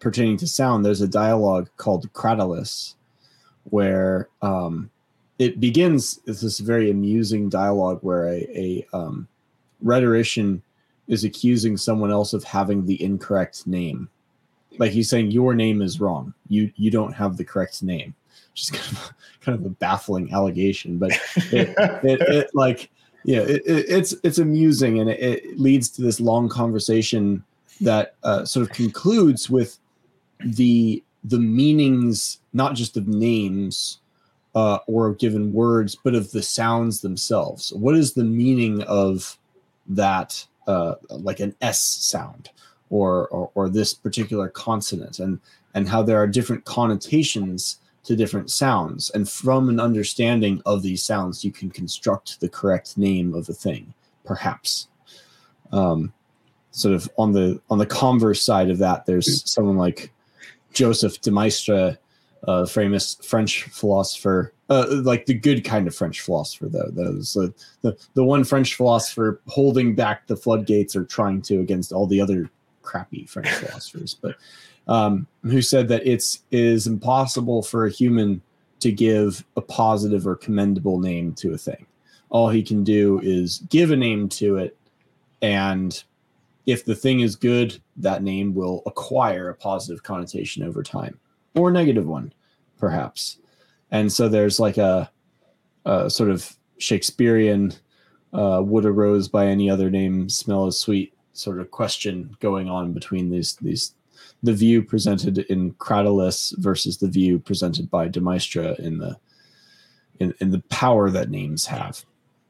pertaining 0.00 0.36
to 0.38 0.46
sound, 0.46 0.84
there's 0.84 1.00
a 1.00 1.08
dialogue 1.08 1.70
called 1.76 2.12
Cratylus, 2.12 2.94
where 3.64 4.28
um, 4.42 4.90
it 5.38 5.58
begins. 5.58 6.20
It's 6.26 6.42
this 6.42 6.60
very 6.60 6.90
amusing 6.90 7.48
dialogue 7.48 8.00
where 8.02 8.28
a, 8.28 8.46
a 8.54 8.86
um, 8.92 9.26
rhetorician 9.80 10.62
is 11.08 11.24
accusing 11.24 11.76
someone 11.76 12.10
else 12.10 12.32
of 12.32 12.44
having 12.44 12.84
the 12.84 13.02
incorrect 13.02 13.66
name. 13.66 14.08
Like 14.78 14.92
he's 14.92 15.08
saying, 15.08 15.30
your 15.30 15.54
name 15.54 15.80
is 15.80 16.00
wrong. 16.00 16.34
You 16.48 16.70
you 16.76 16.90
don't 16.90 17.12
have 17.12 17.36
the 17.36 17.44
correct 17.44 17.82
name. 17.82 18.14
Just 18.54 18.72
kind 18.72 18.96
of 18.96 19.12
kind 19.40 19.58
of 19.58 19.66
a 19.66 19.70
baffling 19.70 20.32
allegation, 20.32 20.98
but 20.98 21.10
it, 21.36 21.74
it, 22.04 22.20
it 22.20 22.50
like 22.54 22.90
yeah, 23.24 23.40
it, 23.40 23.62
it, 23.66 23.86
it's 23.88 24.14
it's 24.22 24.38
amusing 24.38 25.00
and 25.00 25.10
it, 25.10 25.58
leads 25.58 25.88
to 25.90 26.02
this 26.02 26.20
long 26.20 26.48
conversation 26.48 27.42
that 27.80 28.14
uh, 28.22 28.44
sort 28.44 28.68
of 28.68 28.74
concludes 28.74 29.50
with 29.50 29.78
the 30.44 31.02
the 31.24 31.38
meanings 31.38 32.38
not 32.52 32.74
just 32.74 32.96
of 32.96 33.08
names 33.08 33.98
uh, 34.54 34.78
or 34.86 35.14
given 35.14 35.52
words, 35.52 35.96
but 35.96 36.14
of 36.14 36.30
the 36.30 36.42
sounds 36.42 37.00
themselves. 37.00 37.72
What 37.72 37.96
is 37.96 38.12
the 38.12 38.24
meaning 38.24 38.82
of 38.82 39.36
that, 39.88 40.46
uh, 40.66 40.94
like 41.10 41.40
an 41.40 41.56
S 41.60 41.82
sound, 41.82 42.50
or, 42.90 43.28
or 43.28 43.50
or 43.54 43.68
this 43.68 43.94
particular 43.94 44.48
consonant, 44.48 45.18
and 45.18 45.40
and 45.74 45.88
how 45.88 46.02
there 46.02 46.18
are 46.18 46.26
different 46.26 46.64
connotations 46.64 47.78
to 48.04 48.16
different 48.16 48.50
sounds, 48.50 49.10
and 49.10 49.28
from 49.28 49.68
an 49.68 49.80
understanding 49.80 50.62
of 50.66 50.82
these 50.82 51.04
sounds, 51.04 51.44
you 51.44 51.52
can 51.52 51.70
construct 51.70 52.40
the 52.40 52.48
correct 52.48 52.98
name 52.98 53.34
of 53.34 53.48
a 53.48 53.54
thing, 53.54 53.94
perhaps. 54.24 54.88
Um, 55.72 56.12
sort 56.70 56.94
of 56.94 57.08
on 57.18 57.32
the 57.32 57.60
on 57.70 57.78
the 57.78 57.86
converse 57.86 58.42
side 58.42 58.70
of 58.70 58.78
that, 58.78 59.06
there's 59.06 59.50
someone 59.50 59.76
like 59.76 60.12
Joseph 60.72 61.20
de 61.20 61.30
Maistre, 61.30 61.98
uh, 62.46 62.66
famous 62.66 63.16
French 63.22 63.64
philosopher 63.64 64.54
uh, 64.70 64.86
like 65.02 65.26
the 65.26 65.34
good 65.34 65.64
kind 65.64 65.86
of 65.86 65.94
French 65.94 66.20
philosopher, 66.20 66.68
though. 66.68 66.88
Those 66.90 67.36
uh, 67.36 67.48
the 67.82 67.96
the 68.14 68.24
one 68.24 68.44
French 68.44 68.74
philosopher 68.74 69.40
holding 69.46 69.94
back 69.94 70.26
the 70.26 70.36
floodgates 70.36 70.96
or 70.96 71.04
trying 71.04 71.42
to 71.42 71.60
against 71.60 71.92
all 71.92 72.06
the 72.06 72.20
other 72.20 72.50
crappy 72.82 73.26
French 73.26 73.48
philosophers, 73.50 74.14
but 74.14 74.36
um, 74.88 75.26
who 75.42 75.62
said 75.62 75.88
that 75.88 76.06
it's 76.06 76.42
it 76.50 76.60
is 76.60 76.86
impossible 76.86 77.62
for 77.62 77.86
a 77.86 77.90
human 77.90 78.42
to 78.80 78.92
give 78.92 79.44
a 79.56 79.60
positive 79.60 80.26
or 80.26 80.36
commendable 80.36 80.98
name 80.98 81.32
to 81.34 81.54
a 81.54 81.58
thing. 81.58 81.86
All 82.28 82.48
he 82.48 82.62
can 82.62 82.84
do 82.84 83.20
is 83.22 83.58
give 83.70 83.90
a 83.90 83.96
name 83.96 84.28
to 84.30 84.56
it, 84.56 84.76
and 85.42 86.02
if 86.66 86.84
the 86.84 86.94
thing 86.94 87.20
is 87.20 87.36
good, 87.36 87.80
that 87.96 88.22
name 88.22 88.54
will 88.54 88.82
acquire 88.86 89.50
a 89.50 89.54
positive 89.54 90.02
connotation 90.02 90.62
over 90.62 90.82
time, 90.82 91.18
or 91.54 91.68
a 91.68 91.72
negative 91.72 92.06
one, 92.06 92.32
perhaps 92.78 93.38
and 93.94 94.12
so 94.12 94.28
there's 94.28 94.58
like 94.58 94.76
a, 94.76 95.08
a 95.84 96.10
sort 96.10 96.28
of 96.28 96.56
Shakespearean 96.78 97.72
uh, 98.32 98.60
"would 98.64 98.84
a 98.84 98.90
rose 98.90 99.28
by 99.28 99.46
any 99.46 99.70
other 99.70 99.88
name 99.88 100.28
smell 100.28 100.66
as 100.66 100.80
sweet" 100.80 101.14
sort 101.32 101.60
of 101.60 101.70
question 101.70 102.36
going 102.40 102.68
on 102.68 102.92
between 102.92 103.30
these 103.30 103.54
these 103.56 103.94
the 104.44 104.52
view 104.52 104.82
presented 104.82 105.38
in 105.38 105.72
Cratylus 105.74 106.56
versus 106.58 106.98
the 106.98 107.08
view 107.08 107.38
presented 107.38 107.90
by 107.90 108.08
De 108.08 108.20
Maistre 108.20 108.76
in 108.78 108.98
the 108.98 109.16
in, 110.20 110.34
in 110.40 110.50
the 110.50 110.62
power 110.68 111.10
that 111.10 111.30
names 111.30 111.66
have. 111.66 112.04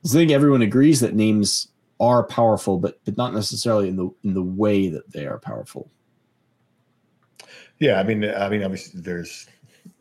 I 0.05 0.09
think 0.09 0.31
everyone 0.31 0.61
agrees 0.61 1.01
that 1.01 1.15
names 1.15 1.69
are 2.01 2.25
powerful, 2.25 2.79
but 2.79 2.99
but 3.05 3.17
not 3.17 3.33
necessarily 3.33 3.89
in 3.89 3.97
the 3.97 4.11
in 4.25 4.35
the 4.35 4.43
way 4.43 4.89
that 4.89 5.13
they 5.13 5.27
are 5.27 5.39
powerful. 5.39 5.89
Yeah, 7.79 8.01
I 8.01 8.03
mean, 8.03 8.25
I 8.25 8.49
mean, 8.49 8.63
obviously, 8.63 9.01
there's 9.01 9.47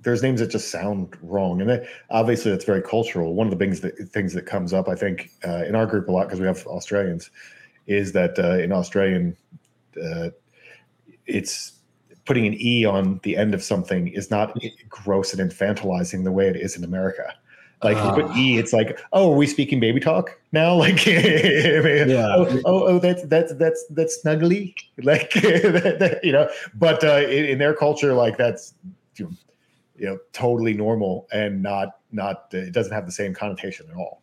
there's 0.02 0.24
names 0.24 0.40
that 0.40 0.48
just 0.48 0.72
sound 0.72 1.16
wrong, 1.22 1.62
and 1.62 1.86
obviously 2.10 2.52
that's 2.52 2.66
very 2.66 2.82
cultural. 2.82 3.36
One 3.36 3.48
of 3.48 3.52
the 3.52 3.64
things 3.64 3.82
that 3.82 3.96
things 4.10 4.34
that 4.34 4.46
comes 4.46 4.74
up, 4.74 4.90
I 4.90 4.96
think, 4.96 5.30
uh, 5.48 5.64
in 5.66 5.76
our 5.76 5.86
group 5.86 6.08
a 6.08 6.12
lot 6.12 6.28
because 6.28 6.40
we 6.40 6.48
have 6.48 6.66
Australians, 6.68 7.30
is 7.86 8.12
that 8.14 8.38
uh, 8.40 8.58
in 8.58 8.72
Australian, 8.72 9.38
uh, 10.04 10.30
it's 11.26 11.74
putting 12.26 12.46
an 12.48 12.56
e 12.60 12.86
on 12.86 13.20
the 13.24 13.36
end 13.36 13.54
of 13.54 13.64
something 13.64 14.08
is 14.08 14.32
not 14.32 14.58
gross 14.90 15.34
and 15.34 15.52
infantilizing 15.52 16.24
the 16.24 16.32
way 16.32 16.48
it 16.48 16.56
is 16.56 16.78
in 16.78 16.84
America. 16.84 17.34
Like 17.84 17.98
uh, 17.98 18.16
you 18.16 18.24
put 18.24 18.38
e, 18.38 18.58
it's 18.58 18.72
like, 18.72 19.00
oh, 19.12 19.34
are 19.34 19.36
we 19.36 19.46
speaking 19.46 19.80
baby 19.80 20.00
talk 20.00 20.40
now? 20.52 20.76
Like, 20.78 21.06
yeah. 21.06 22.36
oh, 22.36 22.62
oh, 22.66 22.88
oh, 22.88 23.00
that's 23.00 23.24
that's 23.24 23.54
that's 23.56 23.86
that's 23.90 24.24
snuggly, 24.24 24.74
like 25.04 25.36
you 26.24 26.32
know. 26.32 26.50
But 26.76 27.04
uh, 27.04 27.28
in, 27.28 27.46
in 27.46 27.58
their 27.58 27.74
culture, 27.74 28.14
like 28.14 28.38
that's 28.38 28.74
you 29.18 29.26
know, 29.26 29.32
you 29.96 30.06
know 30.06 30.18
totally 30.32 30.74
normal 30.74 31.28
and 31.32 31.62
not 31.62 32.00
not 32.12 32.48
it 32.52 32.74
doesn't 32.74 32.94
have 32.94 33.06
the 33.06 33.12
same 33.12 33.34
connotation 33.34 33.86
at 33.90 33.96
all 33.96 34.22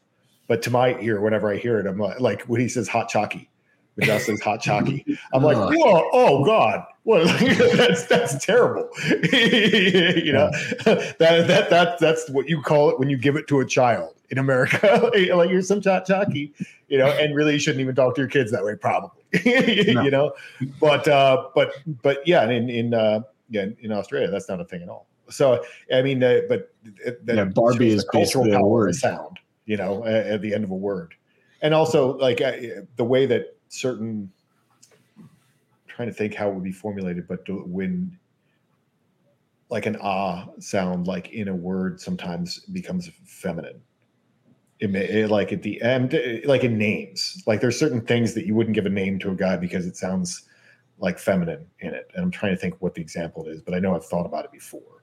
but 0.48 0.62
to 0.62 0.70
my 0.70 0.98
ear 1.00 1.20
whenever 1.20 1.52
i 1.52 1.56
hear 1.56 1.78
it 1.78 1.86
i'm 1.86 1.98
like, 1.98 2.20
like 2.20 2.42
when 2.42 2.60
he 2.60 2.68
says 2.68 2.88
hot 2.88 3.08
chalky 3.08 3.48
when 3.94 4.06
Josh 4.06 4.24
says 4.24 4.40
hot 4.40 4.60
chalky 4.60 5.04
i'm 5.32 5.42
like 5.42 5.56
whoa 5.56 6.08
oh 6.12 6.44
god 6.44 6.84
what 7.04 7.24
that's 7.76 8.06
that's 8.06 8.44
terrible 8.44 8.88
you 9.32 10.32
know 10.32 10.50
that 10.84 11.16
that 11.18 11.70
that 11.70 11.98
that's 11.98 12.28
what 12.30 12.48
you 12.48 12.60
call 12.60 12.90
it 12.90 12.98
when 12.98 13.08
you 13.08 13.16
give 13.16 13.36
it 13.36 13.46
to 13.46 13.60
a 13.60 13.66
child 13.66 14.14
in 14.30 14.38
america 14.38 15.10
like 15.34 15.50
you're 15.50 15.62
some 15.62 15.82
hot 15.82 16.06
chalky 16.06 16.52
you 16.88 16.98
know 16.98 17.06
and 17.06 17.34
really 17.34 17.54
you 17.54 17.58
shouldn't 17.58 17.80
even 17.80 17.94
talk 17.94 18.14
to 18.14 18.20
your 18.20 18.28
kids 18.28 18.50
that 18.52 18.64
way 18.64 18.74
probably 18.76 19.22
no. 19.92 20.02
you 20.02 20.10
know 20.10 20.32
but 20.78 21.06
uh 21.08 21.48
but 21.54 21.72
but 22.02 22.26
yeah 22.26 22.48
in 22.48 22.68
in 22.68 22.92
uh 22.94 23.20
yeah 23.48 23.66
in 23.80 23.92
australia 23.92 24.30
that's 24.30 24.48
not 24.48 24.60
a 24.60 24.64
thing 24.64 24.82
at 24.82 24.88
all 24.88 25.06
so 25.30 25.64
I 25.92 26.02
mean, 26.02 26.22
uh, 26.22 26.40
but 26.48 26.72
that 27.04 27.20
yeah, 27.26 27.44
Barbie 27.44 27.90
is 27.90 28.04
cultural 28.04 28.48
power 28.48 28.68
word. 28.68 28.94
sound, 28.94 29.38
you 29.64 29.76
know, 29.76 30.04
at, 30.04 30.26
at, 30.26 30.42
the 30.42 30.54
end 30.54 30.64
of 30.64 30.70
a 30.70 30.76
word, 30.76 31.14
and 31.62 31.72
also 31.72 32.16
like 32.18 32.40
uh, 32.40 32.52
the 32.96 33.04
way 33.04 33.26
that 33.26 33.56
certain. 33.68 34.30
Trying 36.00 36.10
to 36.10 36.16
think 36.16 36.34
how 36.34 36.48
it 36.48 36.54
would 36.54 36.64
be 36.64 36.72
formulated, 36.72 37.28
but 37.28 37.40
when 37.68 38.18
like 39.68 39.84
an 39.84 39.98
ah 40.00 40.46
sound 40.58 41.06
like 41.06 41.28
in 41.30 41.46
a 41.46 41.54
word 41.54 42.00
sometimes 42.00 42.60
becomes 42.72 43.10
feminine. 43.26 43.82
It 44.78 44.90
may 44.90 45.04
it, 45.04 45.30
like 45.30 45.52
at 45.52 45.62
the 45.62 45.80
end, 45.82 46.18
like 46.46 46.64
in 46.64 46.78
names, 46.78 47.42
like 47.46 47.60
there's 47.60 47.78
certain 47.78 48.00
things 48.00 48.32
that 48.32 48.46
you 48.46 48.54
wouldn't 48.54 48.74
give 48.74 48.86
a 48.86 48.90
name 48.90 49.18
to 49.18 49.30
a 49.30 49.34
guy 49.34 49.58
because 49.58 49.84
it 49.84 49.94
sounds 49.94 50.48
like 50.98 51.18
feminine 51.18 51.66
in 51.80 51.92
it. 51.92 52.10
And 52.14 52.24
I'm 52.24 52.30
trying 52.30 52.54
to 52.54 52.60
think 52.60 52.76
what 52.80 52.94
the 52.94 53.02
example 53.02 53.46
is, 53.46 53.60
but 53.60 53.74
I 53.74 53.78
know 53.78 53.94
I've 53.94 54.06
thought 54.06 54.24
about 54.24 54.46
it 54.46 54.52
before. 54.52 55.02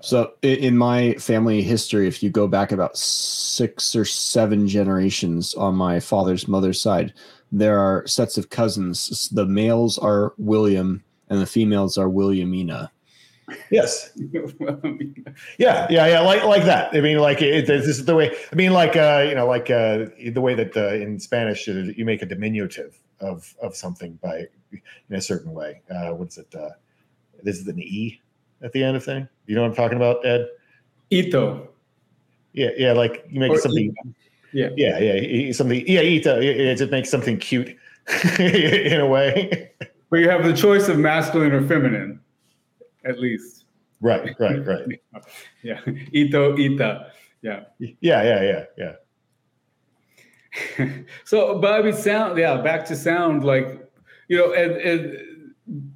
So 0.00 0.34
in 0.42 0.76
my 0.76 1.14
family 1.14 1.62
history, 1.62 2.06
if 2.06 2.22
you 2.22 2.28
go 2.28 2.46
back 2.46 2.70
about 2.70 2.98
six 2.98 3.96
or 3.96 4.04
seven 4.04 4.68
generations 4.68 5.54
on 5.54 5.74
my 5.74 5.98
father's 5.98 6.46
mother's 6.46 6.80
side, 6.80 7.14
there 7.52 7.78
are 7.78 8.06
sets 8.06 8.38
of 8.38 8.50
cousins. 8.50 9.28
The 9.30 9.46
males 9.46 9.98
are 9.98 10.34
William 10.38 11.02
and 11.28 11.40
the 11.40 11.46
females 11.46 11.98
are 11.98 12.08
Williamina. 12.08 12.90
Yes. 13.70 14.10
yeah, 15.58 15.86
yeah, 15.88 16.06
yeah, 16.06 16.20
like 16.20 16.44
like 16.44 16.64
that. 16.64 16.94
I 16.94 17.00
mean, 17.00 17.18
like 17.18 17.40
it, 17.40 17.66
this 17.66 17.86
is 17.86 18.04
the 18.04 18.14
way. 18.14 18.36
I 18.52 18.54
mean, 18.54 18.72
like 18.72 18.96
uh, 18.96 19.24
you 19.26 19.34
know, 19.34 19.46
like 19.46 19.70
uh, 19.70 20.06
the 20.32 20.40
way 20.40 20.54
that 20.54 20.76
uh, 20.76 20.94
in 20.94 21.18
Spanish 21.18 21.68
uh, 21.68 21.72
you 21.72 22.04
make 22.04 22.20
a 22.20 22.26
diminutive 22.26 22.98
of 23.20 23.54
of 23.62 23.74
something 23.74 24.18
by 24.22 24.46
in 24.72 25.16
a 25.16 25.20
certain 25.20 25.52
way. 25.52 25.80
Uh, 25.90 26.10
what's 26.10 26.36
it? 26.36 26.54
Uh, 26.54 26.70
this 27.42 27.58
is 27.58 27.66
an 27.68 27.78
e 27.78 28.20
at 28.62 28.72
the 28.72 28.84
end 28.84 28.96
of 28.96 29.04
thing. 29.04 29.26
You 29.46 29.54
know 29.54 29.62
what 29.62 29.70
I'm 29.70 29.76
talking 29.76 29.96
about, 29.96 30.26
Ed? 30.26 30.48
Ito. 31.10 31.68
Yeah, 32.52 32.70
yeah, 32.76 32.92
like 32.92 33.24
you 33.30 33.40
make 33.40 33.52
or 33.52 33.58
something. 33.58 33.94
Yeah, 34.52 34.70
yeah, 34.76 34.98
yeah, 34.98 35.52
something. 35.52 35.84
Yeah, 35.86 36.00
ito. 36.00 36.40
It 36.40 36.76
just 36.76 36.90
makes 36.90 37.10
something 37.10 37.38
cute 37.38 37.76
in 38.38 39.00
a 39.00 39.06
way. 39.06 39.70
But 40.10 40.20
you 40.20 40.30
have 40.30 40.44
the 40.44 40.54
choice 40.54 40.88
of 40.88 40.98
masculine 40.98 41.52
or 41.52 41.66
feminine, 41.66 42.20
at 43.04 43.18
least. 43.18 43.64
Right, 44.00 44.34
right, 44.38 44.64
right. 44.64 45.00
yeah, 45.62 45.80
ito, 46.12 46.56
ita. 46.56 47.12
Yeah. 47.42 47.64
Yeah, 47.78 48.22
yeah, 48.22 48.64
yeah, 48.78 48.94
yeah. 50.78 50.98
so, 51.24 51.58
but 51.58 51.74
I 51.74 51.82
mean, 51.82 51.92
sound. 51.92 52.38
Yeah, 52.38 52.56
back 52.62 52.86
to 52.86 52.96
sound. 52.96 53.44
Like 53.44 53.90
you 54.28 54.38
know, 54.38 54.52
and 54.52 54.72
and 54.72 55.94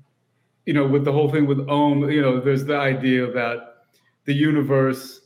you 0.66 0.74
know, 0.74 0.86
with 0.86 1.05
the 1.05 1.12
whole 1.12 1.30
thing 1.30 1.46
with 1.46 1.68
Om, 1.68 2.11
you 2.11 2.20
know, 2.20 2.40
there's 2.40 2.64
the 2.64 2.76
idea 2.76 3.30
that 3.32 3.86
the 4.24 4.34
universe 4.34 5.21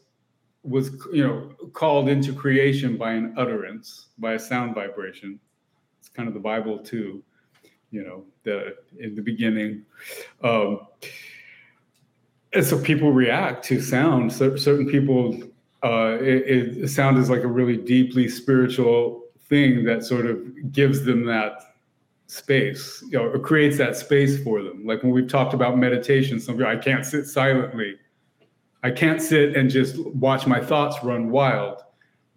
was, 0.67 0.91
you 1.13 1.27
know, 1.27 1.69
called 1.73 2.09
into 2.09 2.33
creation 2.33 2.97
by 2.97 3.13
an 3.13 3.35
utterance, 3.37 4.07
by 4.19 4.35
a 4.35 4.39
sound 4.39 4.75
vibration. 4.75 5.39
It's 6.01 6.09
kind 6.09 6.29
of 6.29 6.35
the 6.35 6.41
Bible 6.41 6.79
too, 6.79 7.23
you 7.91 8.03
know, 8.03 8.25
the 8.43 8.77
in 8.99 9.15
the 9.15 9.23
beginning. 9.23 9.85
Um, 10.43 10.81
and 12.53 12.65
so 12.65 12.81
people 12.81 13.13
react 13.13 13.65
to 13.67 13.81
sound. 13.81 14.33
So 14.33 14.57
certain 14.57 14.89
people, 14.89 15.39
uh, 15.83 16.17
it, 16.21 16.79
it, 16.79 16.89
sound 16.89 17.19
is 17.19 17.29
like 17.29 17.43
a 17.43 17.49
really 17.49 17.77
deeply 17.77 18.29
spiritual 18.29 19.25
thing 19.49 19.85
that 19.85 20.05
sort 20.05 20.27
of 20.27 20.73
gives 20.73 21.05
them 21.05 21.25
that 21.27 21.75
space, 22.29 23.05
you 23.11 23.19
know, 23.19 23.27
or 23.27 23.39
creates 23.39 23.79
that 23.79 23.97
space 23.97 24.43
for 24.43 24.63
them. 24.63 24.85
Like 24.87 25.03
when 25.03 25.13
we've 25.13 25.29
talked 25.29 25.55
about 25.55 25.79
meditation, 25.79 26.41
some 26.41 26.63
I 26.65 26.77
can't 26.77 27.05
sit 27.05 27.27
silently. 27.27 27.97
I 28.87 28.93
can't 28.93 29.21
sit 29.21 29.57
and 29.57 29.69
just 29.69 29.99
watch 30.15 30.47
my 30.47 30.61
thoughts 30.61 31.03
run 31.03 31.29
wild. 31.29 31.83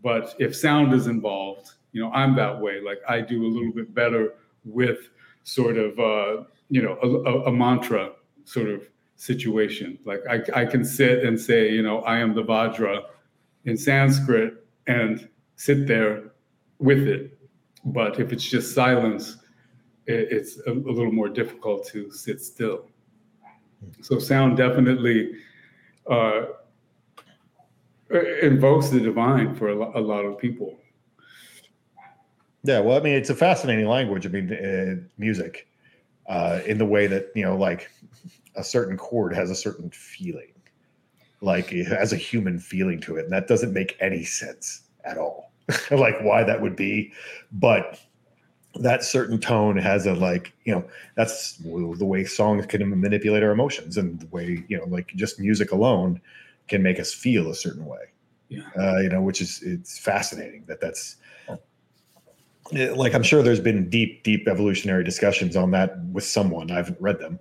But 0.02 0.34
if 0.40 0.56
sound 0.56 0.96
is 0.96 1.06
involved, 1.06 1.74
you 1.92 2.02
know, 2.02 2.12
I'm 2.12 2.36
that 2.38 2.60
way. 2.60 2.82
Like 2.82 2.98
I 3.08 3.22
do 3.22 3.46
a 3.46 3.52
little 3.56 3.72
bit 3.72 3.94
better 3.94 4.34
with 4.66 5.12
sort 5.44 5.78
of, 5.78 6.00
uh, 6.00 6.46
you 6.72 6.82
know, 6.82 6.98
a, 7.04 7.50
a, 7.50 7.52
mantra 7.52 8.14
sort 8.46 8.68
of 8.68 8.82
situation. 9.16 10.00
Like 10.06 10.22
I, 10.28 10.62
I 10.62 10.66
can 10.66 10.84
sit 10.84 11.24
and 11.24 11.40
say, 11.40 11.72
you 11.72 11.84
know, 11.84 12.02
I 12.02 12.18
am 12.18 12.34
the 12.34 12.42
Vajra 12.44 13.04
in 13.66 13.78
Sanskrit 13.78 14.66
and 14.88 15.30
sit 15.56 15.86
there 15.86 16.32
with 16.80 17.08
it. 17.08 17.38
But 17.86 18.20
if 18.20 18.34
it's 18.34 18.44
just 18.44 18.74
silence, 18.74 19.38
it's 20.08 20.60
a, 20.66 20.72
a 20.72 20.94
little 20.98 21.12
more 21.12 21.30
difficult 21.30 21.86
to 21.90 22.12
sit 22.12 22.42
still. 22.42 22.88
So 24.02 24.18
sound 24.18 24.58
definitely 24.58 25.34
uh, 26.10 26.46
invokes 28.42 28.90
the 28.90 29.00
divine 29.00 29.56
for 29.56 29.70
a, 29.70 30.00
lot 30.00 30.26
of 30.26 30.38
people. 30.38 30.78
Yeah, 32.64 32.80
well, 32.80 32.98
I 32.98 33.02
mean, 33.02 33.14
it's 33.14 33.30
a 33.30 33.36
fascinating 33.36 33.88
language. 33.88 34.26
I 34.26 34.30
mean, 34.30 34.54
uh, 34.54 35.08
music, 35.18 35.68
uh, 36.28 36.60
in 36.66 36.78
the 36.78 36.86
way 36.86 37.08
that 37.08 37.28
you 37.36 37.44
know, 37.44 37.56
like 37.56 37.90
a 38.56 38.64
certain 38.64 38.98
chord 38.98 39.34
has 39.34 39.50
a 39.50 39.56
certain 39.56 39.90
feeling, 39.92 40.52
like 41.42 41.72
it 41.72 41.86
has 41.88 42.12
a 42.12 42.18
human 42.18 42.60
feeling 42.60 43.00
to 43.02 43.18
it, 43.18 43.26
and 43.26 43.34
that 43.34 43.48
doesn't 43.48 43.74
make 43.74 43.96
any 44.02 44.24
sense 44.24 44.82
at 45.06 45.18
all. 45.18 45.52
like 45.92 46.20
why 46.22 46.44
that 46.44 46.60
would 46.62 46.76
be, 46.76 47.14
but 47.52 48.00
that 48.76 49.04
certain 49.04 49.40
tone 49.40 49.78
has 49.78 50.06
a 50.06 50.14
like 50.14 50.54
you 50.64 50.74
know 50.74 50.84
that's 51.16 51.58
the 51.58 52.06
way 52.06 52.24
songs 52.24 52.66
can 52.68 52.88
manipulate 53.00 53.42
our 53.44 53.52
emotions 53.52 53.98
and 53.98 54.20
the 54.20 54.28
way 54.28 54.64
you 54.68 54.78
know 54.78 54.86
like 54.86 55.08
just 55.16 55.40
music 55.40 55.72
alone 55.72 56.22
can 56.68 56.84
make 56.84 57.00
us 57.00 57.12
feel 57.12 57.50
a 57.50 57.56
certain 57.56 57.86
way 57.86 58.00
Yeah. 58.50 58.64
Uh, 58.78 58.98
you 58.98 59.10
know, 59.10 59.22
which 59.22 59.42
is 59.42 59.62
it's 59.62 60.00
fascinating 60.00 60.64
that 60.68 60.82
that's 60.82 61.18
eh, 62.74 62.92
like 62.96 63.14
I'm 63.14 63.24
sure 63.24 63.44
there's 63.44 63.60
been 63.60 63.90
deep, 63.90 64.24
deep 64.24 64.48
evolutionary 64.48 65.04
discussions 65.04 65.56
on 65.56 65.72
that 65.72 66.00
with 66.12 66.24
someone. 66.24 66.72
I 66.72 66.76
haven't 66.76 67.00
read 67.00 67.20
them, 67.20 67.40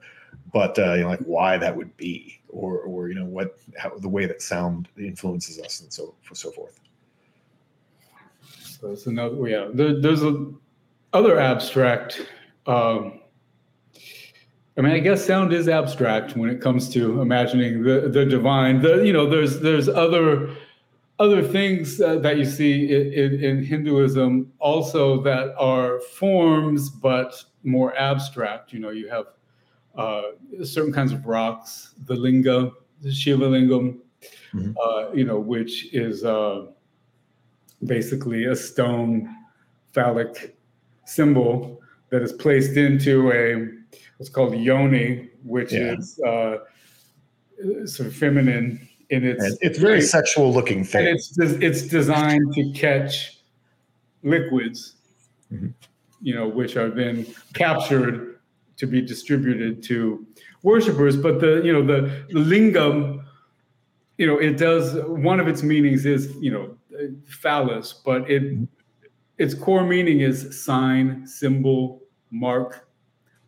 but 0.53 0.79
uh, 0.79 0.95
you 0.95 1.03
know, 1.03 1.09
like 1.09 1.21
why 1.21 1.57
that 1.57 1.75
would 1.75 1.97
be, 1.97 2.41
or 2.49 2.81
or 2.81 3.09
you 3.09 3.15
know 3.15 3.25
what 3.25 3.59
how 3.79 3.97
the 3.97 4.09
way 4.09 4.27
that 4.27 4.43
sound 4.43 4.89
influences 4.99 5.59
us 5.59 5.81
and 5.81 5.91
so 5.91 6.15
so 6.35 6.51
forth. 6.51 6.79
So 8.61 8.91
it's 8.91 9.07
another 9.07 9.49
yeah. 9.49 9.71
There, 9.73 9.99
there's 10.01 10.23
a 10.23 10.47
other 11.19 11.39
abstract. 11.39 12.27
Um, 12.67 13.21
I 14.77 14.81
mean, 14.83 14.93
I 14.93 15.01
guess 15.01 15.25
sound 15.25 15.53
is 15.53 15.69
abstract 15.69 16.37
when 16.37 16.49
it 16.49 16.61
comes 16.61 16.89
to 16.91 17.21
imagining 17.21 17.83
the 17.83 18.09
the 18.09 18.25
divine. 18.25 18.81
The 18.81 19.05
you 19.05 19.13
know, 19.13 19.29
there's 19.29 19.59
there's 19.61 19.89
other 19.89 20.51
other 21.19 21.43
things 21.43 22.01
uh, 22.01 22.21
that 22.21 22.39
you 22.39 22.45
see 22.45 22.95
in, 22.95 23.13
in, 23.13 23.45
in, 23.45 23.65
Hinduism 23.65 24.53
also 24.61 25.21
that 25.23 25.53
are 25.59 25.99
forms 26.21 26.89
but 26.91 27.45
more 27.65 27.91
abstract. 27.99 28.73
You 28.73 28.79
know, 28.79 28.91
you 28.91 29.09
have 29.09 29.27
uh, 29.97 30.23
certain 30.63 30.93
kinds 30.93 31.13
of 31.13 31.27
rocks, 31.27 31.95
the 32.07 32.15
linga, 32.15 32.71
the 33.03 33.13
Shiva 33.13 33.47
lingam, 33.47 33.99
Mhm. 34.55 34.75
uh, 34.85 35.13
you 35.13 35.25
know, 35.25 35.41
which 35.41 35.93
is 35.93 36.25
uh, 36.25 36.67
basically 37.85 38.45
a 38.45 38.57
stone 38.57 39.29
phallic 39.93 40.58
symbol 41.09 41.81
that 42.11 42.23
is 42.23 42.33
placed 42.33 42.77
into 42.77 43.31
a 43.33 43.69
what's 44.19 44.31
called 44.31 44.55
yoni, 44.57 45.29
which 45.45 45.73
Yeah. 45.73 45.97
is 45.99 46.19
uh, 46.27 46.59
sort 47.85 48.09
of 48.09 48.15
feminine 48.15 48.89
in 49.11 49.25
its 49.25 49.43
And 49.45 49.59
it's 49.63 49.79
very 49.79 50.01
shape. 50.01 50.11
sexual 50.11 50.53
looking 50.53 50.79
and 50.79 50.89
thing. 50.89 51.07
it's 51.15 51.29
des- 51.31 51.59
it's 51.65 51.83
designed 51.89 52.53
to 52.55 52.73
catch 52.73 53.41
liquids, 54.23 54.97
Mhm. 55.53 55.73
you 56.21 56.35
know, 56.35 56.49
which 56.49 56.77
are 56.77 56.91
then 56.91 57.27
captured 57.55 58.37
to 58.77 58.87
be 58.87 59.01
distributed 59.01 59.83
to 59.85 60.27
worshipers. 60.63 61.17
But 61.17 61.41
the 61.41 61.63
you 61.65 61.73
know 61.73 61.85
the, 61.85 62.01
the 62.31 62.41
lingam, 62.41 63.25
you 64.19 64.27
know, 64.27 64.39
it 64.39 64.57
does 64.57 64.95
one 65.07 65.41
of 65.41 65.49
its 65.49 65.63
meanings 65.63 66.05
is 66.07 66.35
you 66.41 66.51
know 66.51 66.77
phallus, 67.27 67.93
but 68.05 68.29
it 68.31 68.43
its 69.39 69.55
core 69.55 69.85
meaning 69.85 70.21
is 70.21 70.65
sign, 70.65 71.27
symbol, 71.27 72.03
mark, 72.31 72.89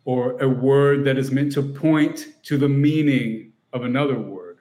or 0.05 0.41
a 0.41 0.47
word 0.47 1.03
that 1.05 1.17
is 1.17 1.31
meant 1.31 1.51
to 1.51 1.61
point 1.61 2.27
to 2.43 2.57
the 2.57 2.69
meaning 2.69 3.51
of 3.73 3.83
another 3.83 4.17
word. 4.17 4.57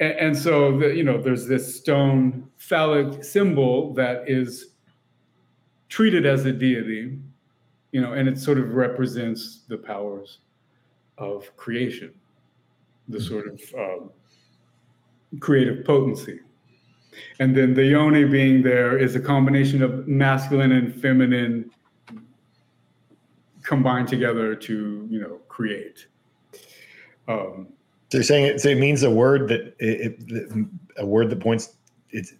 And, 0.00 0.12
and 0.12 0.36
so, 0.36 0.78
the, 0.78 0.88
you 0.88 1.04
know, 1.04 1.20
there's 1.20 1.46
this 1.46 1.76
stone 1.76 2.48
phallic 2.56 3.22
symbol 3.22 3.94
that 3.94 4.28
is 4.28 4.74
treated 5.88 6.26
as 6.26 6.44
a 6.46 6.52
deity, 6.52 7.18
you 7.92 8.00
know, 8.00 8.12
and 8.12 8.28
it 8.28 8.38
sort 8.38 8.58
of 8.58 8.74
represents 8.74 9.64
the 9.68 9.76
powers 9.76 10.38
of 11.16 11.54
creation, 11.56 12.12
the 13.08 13.20
sort 13.20 13.46
of 13.48 13.60
um, 13.78 14.10
creative 15.40 15.84
potency. 15.84 16.40
And 17.40 17.56
then 17.56 17.74
the 17.74 17.84
yoni 17.84 18.24
being 18.24 18.62
there 18.62 18.98
is 18.98 19.16
a 19.16 19.20
combination 19.20 19.82
of 19.82 20.06
masculine 20.06 20.72
and 20.72 20.94
feminine 21.00 21.70
combined 23.62 24.08
together 24.08 24.54
to, 24.54 25.06
you 25.10 25.20
know, 25.20 25.40
create. 25.48 26.06
Um, 27.26 27.68
So 28.10 28.18
you're 28.18 28.24
saying 28.24 28.46
it, 28.46 28.60
so 28.60 28.70
it 28.70 28.78
means 28.78 29.02
a 29.02 29.10
word 29.10 29.48
that 29.48 29.74
it, 29.78 30.16
it, 30.28 30.66
a 30.96 31.04
word 31.04 31.28
that 31.30 31.40
points. 31.40 31.76
It's 32.10 32.32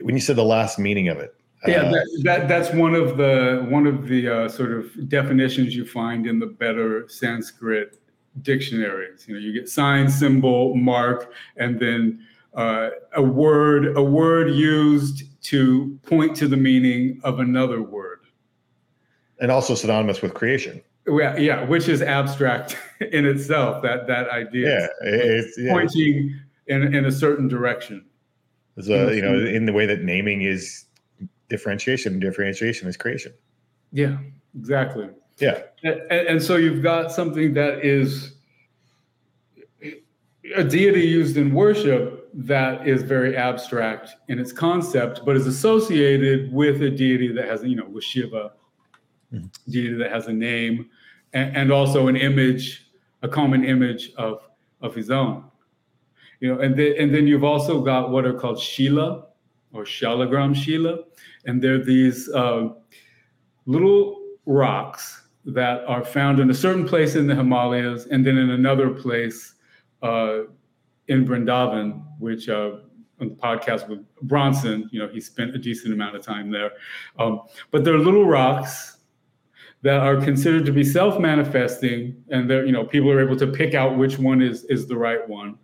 when 0.00 0.14
you 0.14 0.20
said 0.20 0.36
the 0.36 0.44
last 0.44 0.78
meaning 0.78 1.08
of 1.08 1.18
it. 1.18 1.34
yeah, 1.66 1.82
uh, 1.82 1.92
that, 1.92 2.20
that 2.24 2.48
that's 2.48 2.72
one 2.72 2.94
of 2.94 3.18
the 3.18 3.66
one 3.68 3.86
of 3.86 4.08
the 4.08 4.28
uh, 4.28 4.48
sort 4.48 4.72
of 4.72 5.08
definitions 5.08 5.76
you 5.76 5.84
find 5.84 6.26
in 6.26 6.38
the 6.38 6.46
better 6.46 7.06
Sanskrit 7.08 7.98
dictionaries. 8.40 9.26
You 9.28 9.34
know, 9.34 9.40
you 9.40 9.52
get 9.52 9.68
sign, 9.68 10.08
symbol, 10.08 10.74
mark, 10.74 11.32
and 11.56 11.78
then 11.78 12.26
uh, 12.56 12.90
a 13.14 13.22
word 13.22 13.96
a 13.96 14.02
word 14.02 14.50
used 14.50 15.22
to 15.44 15.98
point 16.06 16.34
to 16.36 16.48
the 16.48 16.56
meaning 16.56 17.20
of 17.22 17.38
another 17.38 17.82
word. 17.82 18.20
and 19.40 19.50
also 19.50 19.74
synonymous 19.74 20.22
with 20.22 20.32
creation. 20.34 20.80
Yeah, 21.06 21.36
yeah, 21.36 21.62
which 21.64 21.88
is 21.88 22.02
abstract 22.02 22.76
in 23.12 23.26
itself. 23.26 23.82
That 23.82 24.06
that 24.08 24.28
idea, 24.30 24.80
Yeah, 24.80 24.86
it's 25.02 25.56
yeah, 25.58 25.72
pointing 25.72 26.34
in 26.66 26.94
in 26.94 27.04
a 27.04 27.12
certain 27.12 27.46
direction. 27.46 28.04
it's 28.76 28.88
a, 28.88 29.14
you 29.14 29.22
know 29.22 29.38
in 29.38 29.66
the 29.66 29.72
way 29.72 29.86
that 29.86 30.02
naming 30.02 30.42
is 30.42 30.86
differentiation, 31.48 32.18
differentiation 32.18 32.88
is 32.88 32.96
creation. 32.96 33.32
Yeah, 33.92 34.16
exactly. 34.58 35.08
Yeah, 35.38 35.62
And, 35.84 36.00
and 36.10 36.42
so 36.42 36.56
you've 36.56 36.82
got 36.82 37.12
something 37.12 37.52
that 37.54 37.84
is 37.84 38.32
a 40.56 40.64
deity 40.64 41.02
used 41.02 41.36
in 41.36 41.52
worship 41.54 42.15
that 42.38 42.86
is 42.86 43.02
very 43.02 43.34
abstract 43.34 44.10
in 44.28 44.38
its 44.38 44.52
concept, 44.52 45.22
but 45.24 45.36
is 45.36 45.46
associated 45.46 46.52
with 46.52 46.82
a 46.82 46.90
deity 46.90 47.32
that 47.32 47.46
has, 47.46 47.64
you 47.64 47.76
know, 47.76 47.88
with 47.88 48.04
Shiva, 48.04 48.52
Mhm. 49.32 49.50
deity 49.70 49.94
that 49.94 50.10
has 50.12 50.28
a 50.28 50.32
name, 50.32 50.90
and, 51.32 51.56
and 51.56 51.72
also 51.72 52.08
an 52.08 52.16
image, 52.16 52.86
a 53.22 53.28
common 53.28 53.64
image 53.64 54.12
of 54.16 54.42
of 54.82 54.94
his 54.94 55.10
own. 55.10 55.44
You 56.40 56.54
know, 56.54 56.60
and 56.60 56.76
then 56.76 56.94
and 56.98 57.12
then 57.14 57.26
you've 57.26 57.42
also 57.44 57.80
got 57.80 58.10
what 58.10 58.26
are 58.26 58.34
called 58.34 58.60
Shila 58.60 59.26
or 59.72 59.84
Shalagram 59.84 60.54
Shila, 60.54 60.98
and 61.46 61.62
they're 61.62 61.82
these 61.82 62.28
uh, 62.28 62.68
little 63.64 64.22
rocks 64.44 65.22
that 65.46 65.84
are 65.86 66.04
found 66.04 66.38
in 66.40 66.50
a 66.50 66.54
certain 66.54 66.84
place 66.86 67.14
in 67.16 67.26
the 67.26 67.34
Himalayas 67.34 68.06
and 68.06 68.24
then 68.26 68.36
in 68.36 68.50
another 68.50 68.90
place 68.90 69.54
uh, 70.02 70.40
in 71.08 71.26
Vrindavan, 71.26 72.04
which 72.18 72.48
uh, 72.48 72.78
on 73.20 73.28
the 73.28 73.34
podcast 73.34 73.88
with 73.88 74.00
Bronson, 74.22 74.88
you 74.92 75.00
know, 75.00 75.08
he 75.08 75.20
spent 75.20 75.54
a 75.54 75.58
decent 75.58 75.94
amount 75.94 76.16
of 76.16 76.22
time 76.22 76.50
there. 76.50 76.72
Um, 77.18 77.42
but 77.70 77.84
they're 77.84 77.98
little 77.98 78.26
rocks 78.26 78.98
that 79.82 80.00
are 80.00 80.16
considered 80.16 80.66
to 80.66 80.72
be 80.72 80.82
self-manifesting, 80.82 82.22
and 82.30 82.50
they're, 82.50 82.66
you 82.66 82.72
know, 82.72 82.84
people 82.84 83.10
are 83.10 83.20
able 83.20 83.36
to 83.36 83.46
pick 83.46 83.74
out 83.74 83.96
which 83.96 84.18
one 84.18 84.42
is 84.42 84.64
is 84.64 84.86
the 84.86 84.96
right 84.96 85.26
one. 85.28 85.58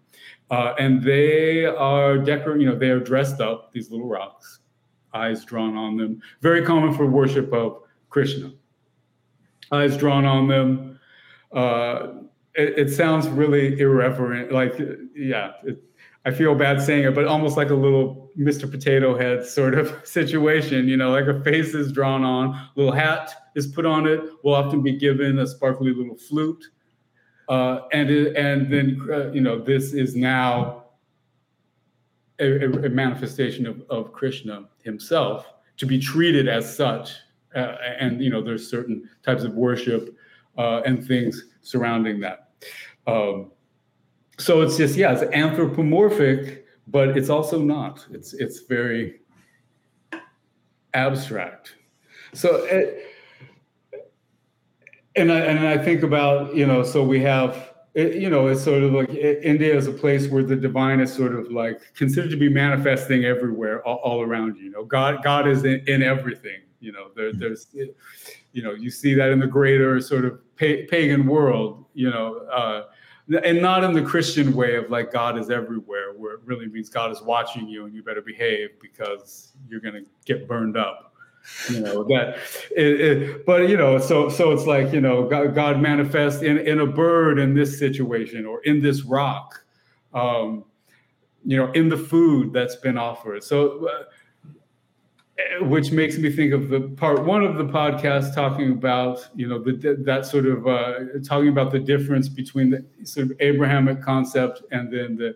Uh, 0.50 0.74
and 0.78 1.02
they 1.02 1.64
are 1.64 2.18
decor, 2.18 2.58
you 2.58 2.66
know, 2.66 2.76
they 2.76 2.90
are 2.90 3.00
dressed 3.00 3.40
up, 3.40 3.72
these 3.72 3.90
little 3.90 4.06
rocks, 4.06 4.60
eyes 5.14 5.44
drawn 5.44 5.76
on 5.76 5.96
them. 5.96 6.20
Very 6.40 6.62
common 6.62 6.92
for 6.92 7.06
worship 7.06 7.52
of 7.52 7.80
Krishna. 8.10 8.52
Eyes 9.72 9.96
drawn 9.96 10.26
on 10.26 10.48
them. 10.48 11.00
Uh, 11.52 12.08
it, 12.54 12.78
it 12.78 12.90
sounds 12.90 13.28
really 13.28 13.78
irreverent. 13.80 14.52
Like, 14.52 14.78
yeah, 15.14 15.52
it, 15.64 15.82
I 16.24 16.30
feel 16.30 16.54
bad 16.54 16.80
saying 16.80 17.04
it, 17.04 17.14
but 17.14 17.26
almost 17.26 17.56
like 17.56 17.70
a 17.70 17.74
little 17.74 18.30
Mr. 18.38 18.70
Potato 18.70 19.16
Head 19.18 19.44
sort 19.44 19.74
of 19.74 20.00
situation. 20.04 20.88
You 20.88 20.96
know, 20.96 21.10
like 21.10 21.26
a 21.26 21.42
face 21.42 21.74
is 21.74 21.92
drawn 21.92 22.24
on, 22.24 22.68
little 22.76 22.92
hat 22.92 23.32
is 23.56 23.66
put 23.66 23.86
on 23.86 24.06
it. 24.06 24.20
Will 24.44 24.54
often 24.54 24.82
be 24.82 24.96
given 24.96 25.38
a 25.38 25.46
sparkly 25.46 25.92
little 25.92 26.16
flute, 26.16 26.64
uh, 27.48 27.80
and 27.92 28.10
it, 28.10 28.36
and 28.36 28.72
then 28.72 29.00
uh, 29.12 29.30
you 29.32 29.40
know 29.40 29.58
this 29.60 29.92
is 29.94 30.14
now 30.14 30.84
a, 32.38 32.64
a- 32.64 32.88
manifestation 32.88 33.66
of, 33.66 33.82
of 33.90 34.12
Krishna 34.12 34.68
himself 34.82 35.46
to 35.78 35.86
be 35.86 35.98
treated 35.98 36.48
as 36.48 36.74
such. 36.74 37.14
Uh, 37.54 37.76
and 37.98 38.22
you 38.22 38.30
know, 38.30 38.42
there's 38.42 38.68
certain 38.68 39.08
types 39.22 39.42
of 39.44 39.54
worship 39.54 40.16
uh, 40.56 40.80
and 40.86 41.06
things 41.06 41.44
surrounding 41.62 42.20
that. 42.20 42.50
Um, 43.06 43.50
so 44.38 44.60
it's 44.62 44.76
just 44.76 44.96
yeah, 44.96 45.12
it's 45.12 45.22
anthropomorphic, 45.34 46.66
but 46.88 47.16
it's 47.16 47.30
also 47.30 47.60
not. 47.60 48.06
It's 48.12 48.34
it's 48.34 48.60
very 48.60 49.20
abstract. 50.94 51.74
So. 52.34 52.64
It, 52.64 53.08
and 55.16 55.30
I, 55.30 55.40
and 55.40 55.66
I 55.66 55.78
think 55.78 56.02
about 56.02 56.54
you 56.54 56.66
know 56.66 56.82
so 56.82 57.04
we 57.04 57.20
have 57.20 57.74
it, 57.94 58.14
you 58.14 58.30
know 58.30 58.46
it's 58.48 58.62
sort 58.62 58.82
of 58.82 58.92
like 58.92 59.10
i- 59.10 59.40
India 59.42 59.76
is 59.76 59.86
a 59.86 59.92
place 59.92 60.28
where 60.28 60.42
the 60.42 60.56
divine 60.56 61.00
is 61.00 61.12
sort 61.12 61.34
of 61.34 61.50
like 61.52 61.94
considered 61.94 62.30
to 62.30 62.36
be 62.36 62.48
manifesting 62.48 63.24
everywhere 63.24 63.86
all, 63.86 63.96
all 63.96 64.22
around 64.22 64.56
you. 64.56 64.64
You 64.64 64.70
know 64.70 64.84
God 64.84 65.22
God 65.22 65.46
is 65.46 65.64
in, 65.64 65.84
in 65.86 66.02
everything. 66.02 66.60
You 66.82 66.92
know 66.92 67.10
there, 67.14 67.32
there's 67.32 67.68
you 68.52 68.62
know 68.62 68.72
you 68.72 68.90
see 68.90 69.14
that 69.14 69.30
in 69.30 69.38
the 69.38 69.46
greater 69.46 70.00
sort 70.00 70.24
of 70.24 70.40
pa- 70.56 70.86
pagan 70.90 71.26
world. 71.26 71.86
You 71.94 72.10
know. 72.10 72.36
Uh, 72.52 72.84
and 73.44 73.62
not 73.62 73.84
in 73.84 73.92
the 73.92 74.02
Christian 74.02 74.52
way 74.52 74.74
of 74.74 74.90
like 74.90 75.12
God 75.12 75.38
is 75.38 75.48
everywhere, 75.48 76.12
where 76.12 76.34
it 76.34 76.40
really 76.44 76.66
means 76.66 76.90
God 76.90 77.12
is 77.12 77.22
watching 77.22 77.68
you 77.68 77.86
and 77.86 77.94
you 77.94 78.02
better 78.02 78.20
behave 78.20 78.70
because 78.80 79.52
you're 79.68 79.80
going 79.80 79.94
to 79.94 80.04
get 80.26 80.48
burned 80.48 80.76
up 80.76 81.14
you 81.68 81.80
know 81.80 82.04
that 82.04 82.38
it, 82.76 83.00
it, 83.00 83.46
but 83.46 83.68
you 83.68 83.76
know 83.76 83.98
so 83.98 84.28
so 84.28 84.52
it's 84.52 84.64
like 84.64 84.92
you 84.92 85.00
know 85.00 85.28
god, 85.28 85.56
god 85.56 85.80
manifests 85.80 86.40
in 86.40 86.56
in 86.58 86.78
a 86.78 86.86
bird 86.86 87.36
in 87.36 87.52
this 87.52 87.80
situation 87.80 88.46
or 88.46 88.62
in 88.62 88.80
this 88.80 89.02
rock 89.02 89.64
um 90.14 90.64
you 91.44 91.56
know, 91.56 91.70
in 91.72 91.88
the 91.88 91.96
food 91.96 92.52
that's 92.52 92.76
been 92.76 92.98
offered. 92.98 93.42
So, 93.42 93.88
uh, 93.88 94.04
which 95.62 95.92
makes 95.92 96.18
me 96.18 96.30
think 96.30 96.52
of 96.52 96.68
the 96.68 96.80
part 96.80 97.24
one 97.24 97.42
of 97.42 97.56
the 97.56 97.64
podcast 97.64 98.34
talking 98.34 98.72
about, 98.72 99.28
you 99.34 99.48
know, 99.48 99.58
the, 99.58 99.96
that 100.04 100.26
sort 100.26 100.46
of 100.46 100.66
uh, 100.66 100.94
talking 101.24 101.48
about 101.48 101.70
the 101.70 101.78
difference 101.78 102.28
between 102.28 102.70
the 102.70 102.84
sort 103.04 103.30
of 103.30 103.32
Abrahamic 103.40 104.02
concept 104.02 104.62
and 104.72 104.92
then 104.92 105.16
the 105.16 105.34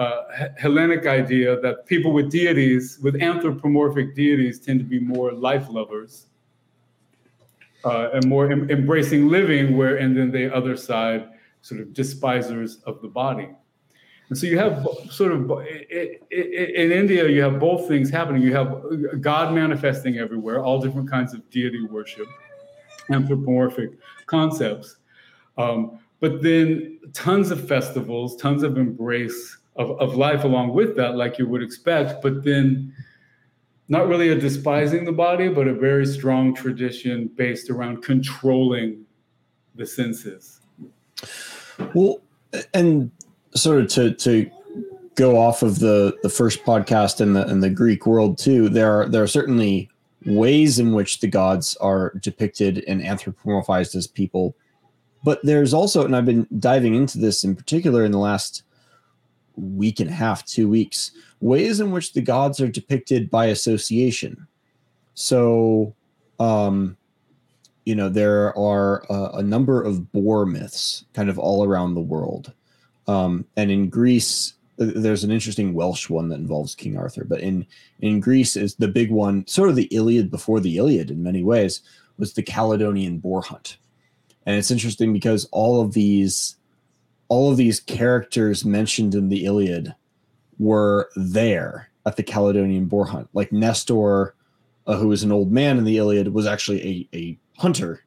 uh, 0.00 0.48
Hellenic 0.56 1.06
idea 1.06 1.60
that 1.60 1.86
people 1.86 2.12
with 2.12 2.30
deities, 2.30 2.98
with 3.02 3.20
anthropomorphic 3.22 4.14
deities, 4.14 4.58
tend 4.58 4.80
to 4.80 4.84
be 4.84 4.98
more 4.98 5.32
life 5.32 5.66
lovers 5.68 6.26
uh, 7.84 8.10
and 8.14 8.26
more 8.26 8.50
em- 8.50 8.68
embracing 8.70 9.28
living, 9.28 9.76
where 9.76 9.96
and 9.96 10.16
then 10.16 10.30
the 10.30 10.52
other 10.54 10.76
side 10.76 11.28
sort 11.60 11.80
of 11.80 11.92
despisers 11.92 12.78
of 12.86 13.00
the 13.02 13.08
body. 13.08 13.50
And 14.28 14.38
so 14.38 14.46
you 14.46 14.58
have 14.58 14.86
sort 15.10 15.32
of 15.32 15.50
in 15.50 16.92
India, 16.92 17.28
you 17.28 17.42
have 17.42 17.60
both 17.60 17.86
things 17.86 18.10
happening. 18.10 18.42
You 18.42 18.54
have 18.54 19.20
God 19.20 19.54
manifesting 19.54 20.18
everywhere, 20.18 20.62
all 20.62 20.80
different 20.80 21.10
kinds 21.10 21.34
of 21.34 21.48
deity 21.50 21.84
worship, 21.84 22.26
anthropomorphic 23.10 23.90
concepts. 24.26 24.96
Um, 25.58 25.98
but 26.20 26.42
then 26.42 26.98
tons 27.12 27.50
of 27.50 27.68
festivals, 27.68 28.36
tons 28.36 28.62
of 28.62 28.78
embrace 28.78 29.58
of, 29.76 29.90
of 30.00 30.16
life 30.16 30.44
along 30.44 30.72
with 30.72 30.96
that, 30.96 31.16
like 31.16 31.38
you 31.38 31.46
would 31.46 31.62
expect. 31.62 32.22
But 32.22 32.44
then 32.44 32.94
not 33.88 34.08
really 34.08 34.30
a 34.30 34.34
despising 34.34 35.04
the 35.04 35.12
body, 35.12 35.48
but 35.48 35.68
a 35.68 35.74
very 35.74 36.06
strong 36.06 36.54
tradition 36.54 37.28
based 37.36 37.68
around 37.68 38.02
controlling 38.02 39.04
the 39.74 39.86
senses. 39.86 40.60
Well, 41.92 42.22
and 42.72 43.10
sort 43.56 43.80
of 43.80 43.88
to 43.88 44.14
to 44.14 44.50
go 45.14 45.38
off 45.38 45.62
of 45.62 45.78
the 45.78 46.16
the 46.22 46.28
first 46.28 46.64
podcast 46.64 47.20
in 47.20 47.32
the 47.34 47.46
in 47.48 47.60
the 47.60 47.70
Greek 47.70 48.06
world 48.06 48.38
too, 48.38 48.68
there 48.68 49.00
are 49.00 49.08
there 49.08 49.22
are 49.22 49.28
certainly 49.28 49.88
ways 50.26 50.78
in 50.78 50.92
which 50.92 51.20
the 51.20 51.28
gods 51.28 51.76
are 51.76 52.12
depicted 52.20 52.82
and 52.88 53.02
anthropomorphized 53.02 53.94
as 53.94 54.06
people, 54.06 54.56
but 55.24 55.40
there's 55.42 55.74
also, 55.74 56.04
and 56.04 56.14
I've 56.14 56.26
been 56.26 56.46
diving 56.58 56.94
into 56.94 57.18
this 57.18 57.44
in 57.44 57.56
particular 57.56 58.04
in 58.04 58.12
the 58.12 58.18
last 58.18 58.62
week 59.56 60.00
and 60.00 60.10
a 60.10 60.14
half, 60.14 60.44
two 60.44 60.68
weeks, 60.68 61.12
ways 61.40 61.80
in 61.80 61.90
which 61.90 62.12
the 62.12 62.20
gods 62.20 62.60
are 62.60 62.68
depicted 62.68 63.30
by 63.30 63.46
association. 63.46 64.46
So, 65.14 65.94
um, 66.40 66.96
you 67.84 67.94
know, 67.94 68.08
there 68.08 68.56
are 68.58 69.04
a, 69.10 69.38
a 69.38 69.42
number 69.42 69.82
of 69.82 70.10
boar 70.12 70.44
myths 70.44 71.04
kind 71.14 71.28
of 71.28 71.38
all 71.38 71.64
around 71.64 71.94
the 71.94 72.00
world. 72.00 72.52
Um, 73.06 73.44
and 73.56 73.70
in 73.70 73.88
Greece, 73.88 74.54
there's 74.76 75.24
an 75.24 75.30
interesting 75.30 75.74
Welsh 75.74 76.08
one 76.08 76.28
that 76.28 76.38
involves 76.38 76.74
King 76.74 76.96
Arthur, 76.96 77.24
but 77.24 77.40
in 77.40 77.66
in 78.00 78.20
Greece 78.20 78.56
is 78.56 78.74
the 78.74 78.88
big 78.88 79.10
one, 79.10 79.46
sort 79.46 79.68
of 79.68 79.76
the 79.76 79.88
Iliad 79.92 80.30
before 80.30 80.60
the 80.60 80.76
Iliad 80.76 81.10
in 81.10 81.22
many 81.22 81.44
ways, 81.44 81.82
was 82.18 82.32
the 82.32 82.42
Calydonian 82.42 83.20
boar 83.20 83.42
hunt. 83.42 83.76
And 84.46 84.56
it's 84.56 84.70
interesting 84.70 85.12
because 85.12 85.48
all 85.52 85.80
of 85.80 85.94
these 85.94 86.56
all 87.28 87.50
of 87.50 87.56
these 87.56 87.80
characters 87.80 88.64
mentioned 88.64 89.14
in 89.14 89.28
the 89.28 89.44
Iliad 89.44 89.94
were 90.58 91.08
there 91.16 91.90
at 92.06 92.16
the 92.16 92.22
Calydonian 92.22 92.88
boar 92.88 93.06
hunt. 93.06 93.28
Like 93.32 93.52
Nestor, 93.52 94.34
uh, 94.86 94.96
who 94.96 95.08
was 95.08 95.22
an 95.22 95.32
old 95.32 95.50
man 95.50 95.78
in 95.78 95.84
the 95.84 95.96
Iliad, 95.96 96.28
was 96.28 96.46
actually 96.46 97.08
a, 97.12 97.16
a 97.16 97.38
hunter 97.58 98.04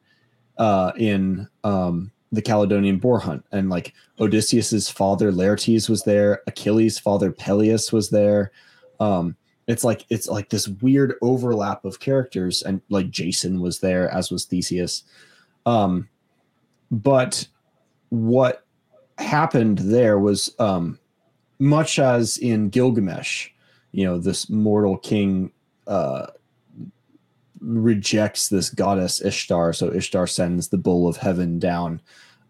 uh, 0.56 0.92
in 0.96 1.48
um, 1.64 2.12
the 2.32 2.42
Calydonian 2.42 3.00
boar 3.00 3.20
hunt. 3.20 3.44
And 3.52 3.70
like 3.70 3.94
Odysseus's 4.20 4.88
father 4.88 5.32
Laertes 5.32 5.88
was 5.88 6.02
there, 6.04 6.42
Achilles' 6.46 6.98
father 6.98 7.32
Peleus 7.32 7.92
was 7.92 8.10
there. 8.10 8.52
Um, 9.00 9.36
it's 9.66 9.84
like 9.84 10.06
it's 10.08 10.28
like 10.28 10.48
this 10.48 10.66
weird 10.66 11.14
overlap 11.20 11.84
of 11.84 12.00
characters, 12.00 12.62
and 12.62 12.80
like 12.88 13.10
Jason 13.10 13.60
was 13.60 13.80
there, 13.80 14.10
as 14.10 14.30
was 14.30 14.46
Theseus. 14.46 15.04
Um, 15.66 16.08
but 16.90 17.46
what 18.08 18.64
happened 19.18 19.78
there 19.78 20.18
was 20.18 20.54
um, 20.58 20.98
much 21.58 21.98
as 21.98 22.38
in 22.38 22.70
Gilgamesh, 22.70 23.50
you 23.92 24.06
know, 24.06 24.18
this 24.18 24.48
mortal 24.48 24.96
king 24.96 25.52
uh, 25.86 26.28
rejects 27.60 28.48
this 28.48 28.70
goddess 28.70 29.20
Ishtar. 29.20 29.72
So 29.72 29.92
Ishtar 29.92 30.26
sends 30.26 30.68
the 30.68 30.78
bull 30.78 31.08
of 31.08 31.16
heaven 31.16 31.58
down. 31.58 32.00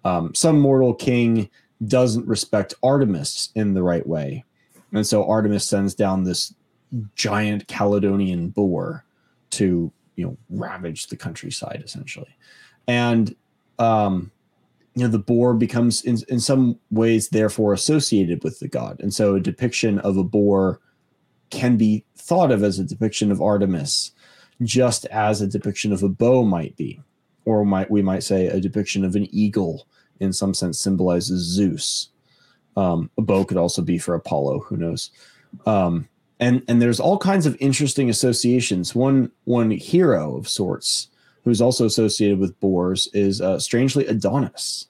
Um, 0.05 0.35
some 0.35 0.61
mortal 0.61 0.95
king 0.95 1.49
doesn't 1.87 2.27
respect 2.27 2.75
Artemis 2.83 3.51
in 3.55 3.75
the 3.75 3.83
right 3.83 4.07
way. 4.07 4.45
And 4.93 5.07
so 5.07 5.29
Artemis 5.29 5.65
sends 5.65 5.95
down 5.95 6.25
this 6.25 6.55
giant 7.15 7.67
Calydonian 7.69 8.53
boar 8.53 9.05
to, 9.51 9.93
you 10.17 10.25
know, 10.27 10.37
ravage 10.51 11.09
the 11.09 11.17
countryside 11.17 11.83
essentially. 11.85 12.35
And 12.87 13.35
um, 13.79 14.33
you 14.99 15.05
know 15.05 15.11
the 15.11 15.19
boar 15.19 15.55
becomes 15.55 16.03
in, 16.03 16.19
in 16.29 16.41
some 16.41 16.77
ways 16.91 17.29
therefore 17.29 17.73
associated 17.73 18.43
with 18.43 18.59
the 18.59 18.67
god 18.67 18.99
and 19.01 19.15
so 19.15 19.37
a 19.37 19.41
depiction 19.41 20.01
of 20.01 20.17
a 20.17 20.25
boar 20.25 20.81
can 21.51 21.77
be 21.77 22.05
thought 22.17 22.51
of 22.51 22.65
as 22.65 22.81
a 22.81 22.85
depiction 22.85 23.31
of 23.31 23.41
artemis 23.41 24.11
just 24.63 25.07
as 25.07 25.41
a 25.41 25.47
depiction 25.47 25.93
of 25.93 26.03
a 26.03 26.09
bow 26.09 26.45
might 26.45 26.77
be 26.77 27.01
or 27.45 27.65
might 27.65 27.91
we 27.91 28.03
might 28.03 28.23
say 28.23 28.47
a 28.47 28.61
depiction 28.61 29.05
of 29.05 29.17
an 29.17 29.27
eagle 29.35 29.87
in 30.21 30.33
some 30.33 30.53
sense 30.53 30.81
symbolizes 30.81 31.43
zeus 31.43 32.11
um, 32.77 33.11
a 33.19 33.23
bow 33.23 33.45
could 33.45 33.57
also 33.57 33.83
be 33.83 33.99
for 33.99 34.15
apollo 34.15 34.61
who 34.61 34.77
knows 34.77 35.11
um, 35.67 36.09
and 36.41 36.63
and 36.69 36.83
there's 36.83 37.01
all 37.01 37.19
kinds 37.19 37.47
of 37.47 37.57
interesting 37.61 38.11
associations 38.11 38.95
one 38.95 39.31
one 39.45 39.71
hero 39.71 40.37
of 40.37 40.49
sorts 40.49 41.09
who's 41.49 41.63
also 41.63 41.87
associated 41.87 42.39
with 42.39 42.61
boars 42.61 43.09
is 43.15 43.41
uh, 43.41 43.59
strangely 43.59 44.07
Adonis, 44.07 44.87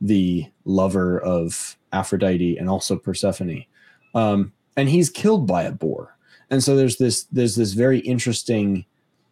the 0.00 0.44
lover 0.64 1.20
of 1.20 1.78
Aphrodite 1.92 2.56
and 2.58 2.68
also 2.68 2.96
Persephone. 2.96 3.64
Um, 4.12 4.52
and 4.76 4.88
he's 4.88 5.08
killed 5.08 5.46
by 5.46 5.62
a 5.62 5.70
boar. 5.70 6.16
And 6.50 6.64
so 6.64 6.74
there's 6.74 6.96
this 6.96 7.24
there's 7.30 7.54
this 7.54 7.74
very 7.74 8.00
interesting 8.00 8.84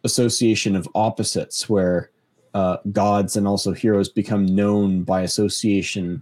association 0.03 0.75
of 0.75 0.87
opposites 0.95 1.69
where 1.69 2.11
uh, 2.53 2.77
gods 2.91 3.35
and 3.35 3.47
also 3.47 3.73
heroes 3.73 4.09
become 4.09 4.45
known 4.45 5.03
by 5.03 5.21
association 5.21 6.21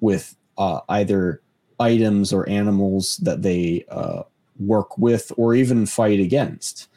with 0.00 0.36
uh, 0.58 0.80
either 0.90 1.40
items 1.78 2.32
or 2.32 2.48
animals 2.48 3.16
that 3.18 3.42
they 3.42 3.84
uh, 3.90 4.22
work 4.58 4.98
with 4.98 5.32
or 5.36 5.54
even 5.54 5.86
fight 5.86 6.20
against. 6.20 6.88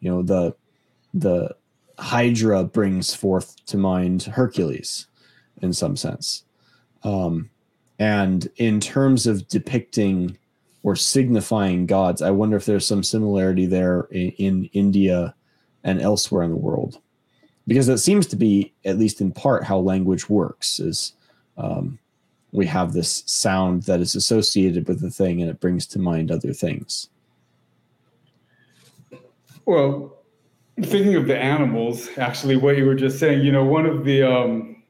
You 0.00 0.10
know 0.10 0.22
the 0.22 0.54
the 1.14 1.54
Hydra 1.98 2.64
brings 2.64 3.14
forth 3.14 3.64
to 3.66 3.76
mind 3.76 4.24
Hercules 4.24 5.06
in 5.60 5.72
some 5.72 5.96
sense. 5.96 6.44
Um, 7.04 7.50
and 7.98 8.48
in 8.56 8.80
terms 8.80 9.26
of 9.26 9.46
depicting 9.48 10.36
or 10.82 10.96
signifying 10.96 11.86
gods, 11.86 12.22
I 12.22 12.30
wonder 12.30 12.56
if 12.56 12.64
there's 12.64 12.86
some 12.86 13.04
similarity 13.04 13.66
there 13.66 14.08
in, 14.10 14.30
in 14.32 14.64
India 14.72 15.34
and 15.84 16.00
elsewhere 16.00 16.42
in 16.42 16.50
the 16.50 16.56
world, 16.56 17.00
because 17.66 17.88
it 17.88 17.98
seems 17.98 18.26
to 18.28 18.36
be, 18.36 18.72
at 18.84 18.98
least 18.98 19.20
in 19.20 19.32
part, 19.32 19.64
how 19.64 19.78
language 19.78 20.28
works. 20.28 20.80
Is 20.80 21.14
um, 21.56 21.98
we 22.52 22.66
have 22.66 22.92
this 22.92 23.22
sound 23.26 23.84
that 23.84 24.00
is 24.00 24.14
associated 24.14 24.88
with 24.88 25.00
the 25.00 25.10
thing, 25.10 25.40
and 25.40 25.50
it 25.50 25.60
brings 25.60 25.86
to 25.88 25.98
mind 25.98 26.30
other 26.30 26.52
things. 26.52 27.08
Well, 29.64 30.18
thinking 30.80 31.14
of 31.14 31.26
the 31.26 31.38
animals, 31.38 32.08
actually, 32.18 32.56
what 32.56 32.76
you 32.76 32.84
were 32.84 32.94
just 32.94 33.18
saying, 33.18 33.44
you 33.44 33.52
know, 33.52 33.64
one 33.64 33.86
of 33.86 34.04
the 34.04 34.22
um, 34.22 34.82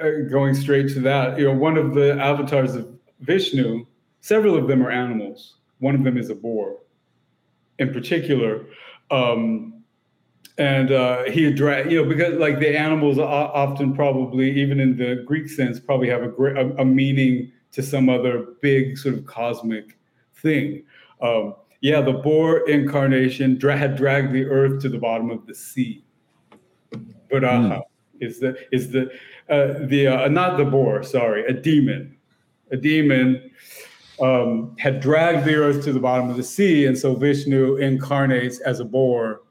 uh, 0.00 0.28
going 0.30 0.54
straight 0.54 0.88
to 0.90 1.00
that, 1.00 1.38
you 1.38 1.44
know, 1.44 1.54
one 1.54 1.76
of 1.76 1.94
the 1.94 2.12
avatars 2.20 2.74
of 2.74 2.88
Vishnu, 3.20 3.86
several 4.20 4.56
of 4.56 4.68
them 4.68 4.86
are 4.86 4.90
animals. 4.90 5.56
One 5.80 5.94
of 5.94 6.04
them 6.04 6.16
is 6.18 6.30
a 6.30 6.34
boar, 6.34 6.78
in 7.78 7.92
particular. 7.92 8.66
Um, 9.10 9.77
and 10.58 10.90
uh, 10.90 11.24
he 11.24 11.46
addressed, 11.46 11.88
you 11.90 12.02
know, 12.02 12.08
because 12.08 12.34
like 12.34 12.58
the 12.58 12.76
animals 12.76 13.18
often 13.18 13.94
probably, 13.94 14.50
even 14.60 14.80
in 14.80 14.96
the 14.96 15.22
Greek 15.24 15.48
sense, 15.48 15.78
probably 15.78 16.08
have 16.08 16.22
a, 16.22 16.30
a, 16.30 16.82
a 16.82 16.84
meaning 16.84 17.52
to 17.72 17.82
some 17.82 18.08
other 18.08 18.44
big 18.60 18.98
sort 18.98 19.14
of 19.14 19.24
cosmic 19.24 19.96
thing. 20.34 20.82
Um, 21.22 21.54
yeah, 21.80 22.00
the 22.00 22.12
boar 22.12 22.68
incarnation 22.68 23.56
dra- 23.56 23.76
had 23.76 23.96
dragged 23.96 24.32
the 24.32 24.44
earth 24.46 24.82
to 24.82 24.88
the 24.88 24.98
bottom 24.98 25.30
of 25.30 25.46
the 25.46 25.54
sea. 25.54 26.04
But 27.30 27.44
uh, 27.44 27.50
mm. 27.50 27.82
is 28.20 28.40
the 28.40 28.56
is 28.72 28.90
the 28.90 29.12
uh, 29.48 29.86
the 29.86 30.08
uh, 30.08 30.28
not 30.28 30.56
the 30.56 30.64
boar, 30.64 31.04
sorry, 31.04 31.44
a 31.46 31.52
demon, 31.52 32.16
a 32.72 32.76
demon 32.76 33.50
um, 34.20 34.74
had 34.78 35.00
dragged 35.00 35.44
the 35.44 35.54
earth 35.54 35.84
to 35.84 35.92
the 35.92 36.00
bottom 36.00 36.30
of 36.30 36.36
the 36.36 36.42
sea, 36.42 36.86
and 36.86 36.98
so 36.98 37.14
Vishnu 37.14 37.76
incarnates 37.76 38.58
as 38.60 38.80
a 38.80 38.84
boar 38.84 39.42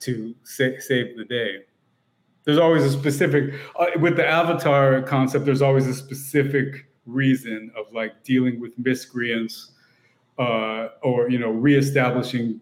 to 0.00 0.34
sa- 0.42 0.78
save 0.78 1.16
the 1.16 1.24
day. 1.24 1.64
There's 2.44 2.58
always 2.58 2.84
a 2.84 2.90
specific 2.90 3.54
uh, 3.78 3.86
with 4.00 4.16
the 4.16 4.26
avatar 4.26 5.02
concept. 5.02 5.44
There's 5.44 5.62
always 5.62 5.86
a 5.86 5.94
specific 5.94 6.86
reason 7.06 7.70
of 7.76 7.92
like 7.92 8.22
dealing 8.22 8.60
with 8.60 8.72
miscreants 8.78 9.72
uh, 10.38 10.88
or 11.02 11.28
you 11.30 11.38
know 11.38 11.50
reestablishing 11.50 12.60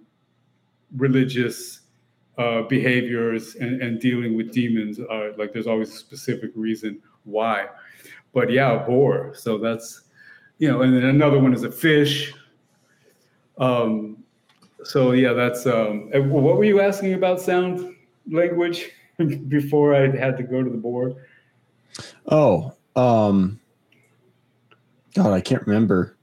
religious 0.96 1.80
uh, 2.38 2.62
behaviors 2.62 3.56
and, 3.56 3.80
and 3.82 4.00
dealing 4.00 4.36
with 4.36 4.52
demons. 4.52 4.98
Uh, 4.98 5.32
like 5.36 5.52
there's 5.52 5.66
always 5.66 5.90
a 5.90 5.96
specific 5.96 6.50
reason 6.54 7.00
why. 7.24 7.66
But 8.32 8.50
yeah, 8.50 8.78
boar. 8.78 9.34
So 9.34 9.58
that's 9.58 10.02
you 10.58 10.70
know, 10.70 10.82
and 10.82 10.94
then 10.94 11.04
another 11.04 11.38
one 11.38 11.54
is 11.54 11.64
a 11.64 11.70
fish. 11.70 12.32
Um, 13.58 14.24
so 14.84 15.12
yeah, 15.12 15.32
that's 15.32 15.66
um, 15.66 16.10
what 16.30 16.56
were 16.56 16.64
you 16.64 16.80
asking 16.80 17.14
about 17.14 17.40
sound 17.40 17.94
language 18.30 18.90
before 19.48 19.94
I 19.94 20.14
had 20.16 20.36
to 20.36 20.42
go 20.42 20.62
to 20.62 20.70
the 20.70 20.76
board? 20.76 21.16
Oh, 22.26 22.74
um, 22.94 23.60
God, 25.14 25.32
I 25.32 25.40
can't 25.40 25.66
remember. 25.66 26.16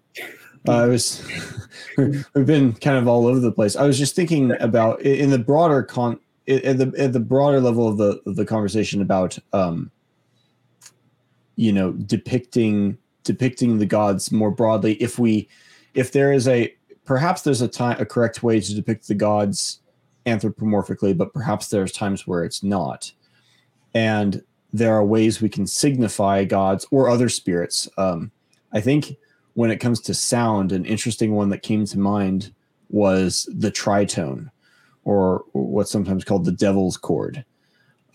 Uh, 0.68 0.72
I 0.72 0.86
was 0.86 1.26
we've 1.98 2.46
been 2.46 2.74
kind 2.74 2.98
of 2.98 3.08
all 3.08 3.28
over 3.28 3.40
the 3.40 3.52
place. 3.52 3.76
I 3.76 3.86
was 3.86 3.98
just 3.98 4.16
thinking 4.16 4.52
about 4.62 5.02
in 5.02 5.30
the 5.30 5.40
broader 5.40 5.84
con 5.84 6.20
at 6.48 6.78
the 6.78 6.94
at 6.98 7.14
the 7.14 7.20
broader 7.20 7.60
level 7.60 7.88
of 7.88 7.98
the 7.98 8.22
of 8.26 8.36
the 8.36 8.46
conversation 8.46 9.02
about 9.02 9.38
um, 9.52 9.92
you 11.56 11.72
know 11.72 11.92
depicting 11.92 12.98
depicting 13.24 13.80
the 13.80 13.86
gods 13.86 14.32
more 14.32 14.52
broadly. 14.52 14.94
If 14.96 15.20
we 15.20 15.50
if 15.94 16.12
there 16.12 16.32
is 16.32 16.48
a 16.48 16.74
perhaps 17.06 17.42
there's 17.42 17.62
a 17.62 17.68
time 17.68 18.00
a 18.00 18.06
correct 18.06 18.44
way 18.44 18.60
to 18.60 18.76
depict 18.76 19.08
the 19.08 19.16
gods 19.16 19.80
anthropomorphically, 20.26 21.18
but 21.18 21.34
perhaps 21.34 21.68
there's 21.68 21.92
times 21.92 22.26
where 22.26 22.44
it's 22.44 22.64
not. 22.64 23.12
And 23.94 24.42
there 24.72 24.94
are 24.94 25.06
ways 25.06 25.42
we 25.42 25.50
can 25.50 25.68
signify 25.68 26.44
gods 26.46 26.86
or 26.92 27.10
other 27.10 27.30
spirits. 27.30 27.88
Um, 27.98 28.32
I 28.72 28.82
think 28.82 29.18
when 29.54 29.70
it 29.70 29.80
comes 29.80 30.00
to 30.02 30.14
sound, 30.14 30.72
an 30.72 30.86
interesting 30.86 31.34
one 31.34 31.50
that 31.50 31.62
came 31.62 31.86
to 31.86 32.00
mind 32.00 32.54
was 32.90 33.48
the 33.56 33.72
tritone, 33.72 34.50
or 35.04 35.44
what's 35.52 35.92
sometimes 35.92 36.24
called 36.24 36.46
the 36.46 36.52
devil's 36.52 36.98
chord, 36.98 37.46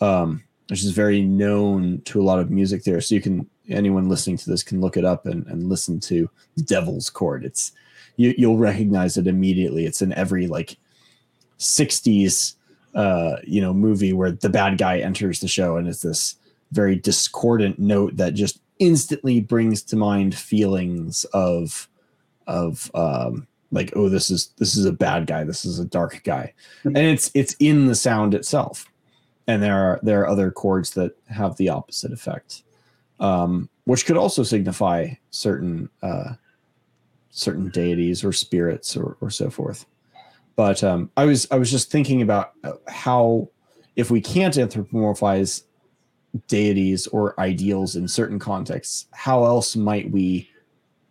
um, 0.01 0.43
which 0.68 0.82
is 0.82 0.91
very 0.91 1.22
known 1.22 2.01
to 2.07 2.20
a 2.20 2.24
lot 2.24 2.41
of 2.41 2.51
music 2.51 2.82
there. 2.82 3.01
So 3.01 3.14
you 3.14 3.20
can 3.20 3.49
anyone 3.69 4.09
listening 4.09 4.37
to 4.39 4.51
this 4.51 4.62
can 4.62 4.81
look 4.81 4.97
it 4.97 5.05
up 5.05 5.27
and, 5.27 5.47
and 5.47 5.69
listen 5.69 6.01
to 6.01 6.31
devil's 6.64 7.11
chord. 7.11 7.45
It's 7.45 7.73
you, 8.16 8.35
you'll 8.37 8.59
recognize 8.59 9.16
it 9.16 9.27
immediately. 9.27 9.87
It's 9.87 10.03
in 10.03 10.12
every 10.12 10.47
like 10.47 10.77
60s 11.59 12.55
uh, 12.95 13.37
you 13.45 13.61
know 13.61 13.75
movie 13.75 14.12
where 14.12 14.33
the 14.33 14.49
bad 14.49 14.79
guy 14.79 14.99
enters 14.99 15.41
the 15.41 15.49
show 15.49 15.77
and 15.77 15.87
it's 15.87 16.03
this 16.03 16.37
very 16.73 16.97
discordant 16.97 17.79
note 17.79 18.16
that 18.16 18.35
just 18.35 18.61
instantly 18.79 19.41
brings 19.41 19.83
to 19.83 19.97
mind 19.97 20.35
feelings 20.35 21.25
of 21.27 21.89
of 22.47 22.91
um 22.95 23.47
like 23.71 23.93
oh 23.95 24.09
this 24.09 24.31
is 24.31 24.49
this 24.59 24.77
is 24.77 24.85
a 24.85 24.93
bad 24.93 25.27
guy. 25.27 25.45
This 25.45 25.64
is 25.64 25.79
a 25.79 25.85
dark 25.85 26.23
guy. 26.25 26.55
And 26.85 26.97
it's 26.97 27.31
it's 27.35 27.55
in 27.59 27.87
the 27.87 27.95
sound 27.95 28.35
itself. 28.35 28.87
And 29.47 29.62
there 29.62 29.77
are 29.77 30.01
there 30.03 30.23
are 30.23 30.29
other 30.29 30.51
chords 30.51 30.91
that 30.93 31.12
have 31.29 31.57
the 31.57 31.69
opposite 31.69 32.12
effect 32.12 32.62
um 33.21 33.69
which 33.85 34.07
could 34.07 34.16
also 34.16 34.43
signify 34.43 35.09
certain 35.31 35.89
uh 36.03 36.33
certain 37.31 37.69
deities 37.71 38.25
or 38.25 38.33
spirits 38.33 38.97
or 38.97 39.16
or 39.21 39.31
so 39.31 39.51
forth 39.51 39.87
but 40.57 40.83
um 40.83 41.11
i 41.16 41.25
was 41.25 41.47
i 41.51 41.57
was 41.57 41.71
just 41.71 41.91
thinking 41.91 42.23
about 42.23 42.53
uh, 42.64 42.73
how 42.87 43.49
if 43.97 44.11
we 44.12 44.21
can't 44.21 44.55
anthropomorphize 44.55 45.64
deities 46.47 47.07
or 47.09 47.39
ideals 47.41 47.97
in 47.97 48.07
certain 48.07 48.39
contexts, 48.39 49.07
how 49.12 49.45
else 49.45 49.77
might 49.77 50.11
we 50.11 50.49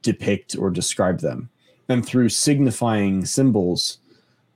depict 0.02 0.56
or 0.58 0.70
describe 0.70 1.20
them? 1.20 1.50
And 1.90 2.06
through 2.06 2.30
signifying 2.30 3.26
symbols 3.26 4.00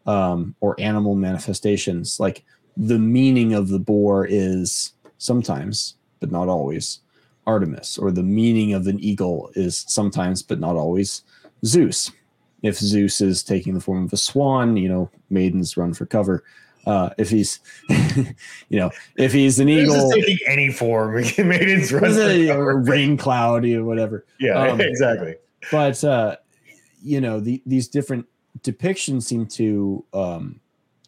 um, 0.06 0.56
or 0.62 0.80
animal 0.80 1.16
manifestations, 1.16 2.20
like 2.20 2.44
the 2.78 3.00
meaning 3.00 3.54
of 3.54 3.68
the 3.68 3.80
boar 3.80 4.26
is 4.30 4.94
sometimes, 5.18 5.96
but 6.20 6.32
not 6.32 6.48
always, 6.48 7.00
Artemis, 7.48 7.98
or 7.98 8.12
the 8.12 8.24
meaning 8.24 8.74
of 8.74 8.88
an 8.88 9.00
eagle 9.00 9.52
is 9.56 9.86
sometimes, 9.88 10.42
but 10.42 10.60
not 10.60 10.76
always, 10.76 11.24
Zeus. 11.66 12.12
If 12.62 12.78
Zeus 12.78 13.22
is 13.22 13.42
taking 13.42 13.74
the 13.74 13.80
form 13.80 14.06
of 14.06 14.14
a 14.14 14.18
swan, 14.18 14.78
you 14.78 14.88
know, 14.88 15.10
maidens 15.30 15.78
run 15.78 15.94
for 15.94 16.06
cover 16.06 16.44
uh, 16.86 17.10
if 17.18 17.30
he's, 17.30 17.60
you 17.90 18.80
know, 18.80 18.92
if 19.16 19.32
he's 19.32 19.60
an 19.60 19.70
eagle, 19.70 20.12
taking 20.12 20.38
any 20.48 20.72
form. 20.72 21.16
Maidens 21.38 21.92
run. 21.92 22.14
for 22.14 22.22
a, 22.22 22.48
cover. 22.48 22.72
a 22.72 22.76
rain 22.78 23.18
cloud 23.18 23.66
or 23.66 23.86
whatever. 23.86 24.26
Yeah, 24.40 24.60
um, 24.60 24.82
exactly. 24.82 25.36
But 25.72 26.04
uh, 26.04 26.38
you 27.04 27.22
know, 27.22 27.40
the, 27.40 27.62
these 27.66 27.88
different 27.88 28.26
depictions 28.62 29.24
seem 29.24 29.46
to 29.48 30.04
um, 30.14 30.60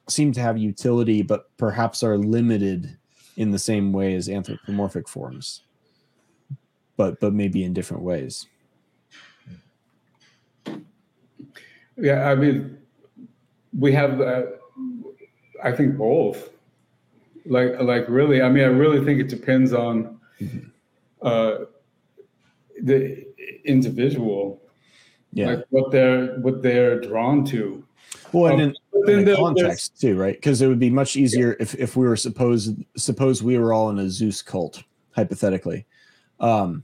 seem 0.07 0.31
to 0.33 0.41
have 0.41 0.57
utility, 0.57 1.21
but 1.21 1.55
perhaps 1.57 2.03
are 2.03 2.17
limited 2.17 2.97
in 3.37 3.51
the 3.51 3.59
same 3.59 3.91
way 3.91 4.13
as 4.13 4.29
anthropomorphic 4.29 5.07
forms, 5.07 5.61
but 6.97 7.19
but 7.19 7.33
maybe 7.33 7.63
in 7.63 7.73
different 7.73 8.03
ways. 8.03 8.47
Yeah, 11.97 12.29
I 12.29 12.35
mean, 12.35 12.77
we 13.77 13.91
have, 13.93 14.19
uh, 14.19 14.43
I 15.63 15.71
think 15.71 15.95
both. 15.97 16.49
Like, 17.45 17.79
like 17.81 18.05
really, 18.09 18.41
I 18.41 18.49
mean, 18.49 18.63
I 18.63 18.67
really 18.67 19.03
think 19.05 19.19
it 19.19 19.27
depends 19.29 19.73
on 19.73 20.19
Mhm. 20.41 20.71
uh, 21.21 21.65
the 22.81 23.25
individual, 23.65 24.61
Yeah. 25.33 25.51
like 25.51 25.65
what 25.69 25.91
they're 25.91 26.39
what 26.39 26.61
they're 26.63 26.99
drawn 26.99 27.45
to. 27.45 27.83
well, 28.31 28.51
and 28.53 28.61
um, 28.61 28.67
in, 28.69 28.75
But 29.05 29.13
in 29.13 29.25
the 29.25 29.35
context 29.35 29.99
too, 29.99 30.17
right? 30.17 30.35
Because 30.35 30.61
it 30.61 30.67
would 30.67 30.79
be 30.79 30.89
much 30.89 31.15
easier 31.15 31.55
if 31.59 31.75
if 31.75 31.95
we 31.95 32.07
were 32.07 32.15
supposed 32.15 32.83
suppose 32.97 33.43
we 33.43 33.57
were 33.57 33.73
all 33.73 33.89
in 33.89 33.99
a 33.99 34.09
Zeus 34.09 34.41
cult, 34.41 34.83
hypothetically. 35.11 35.85
Um, 36.39 36.83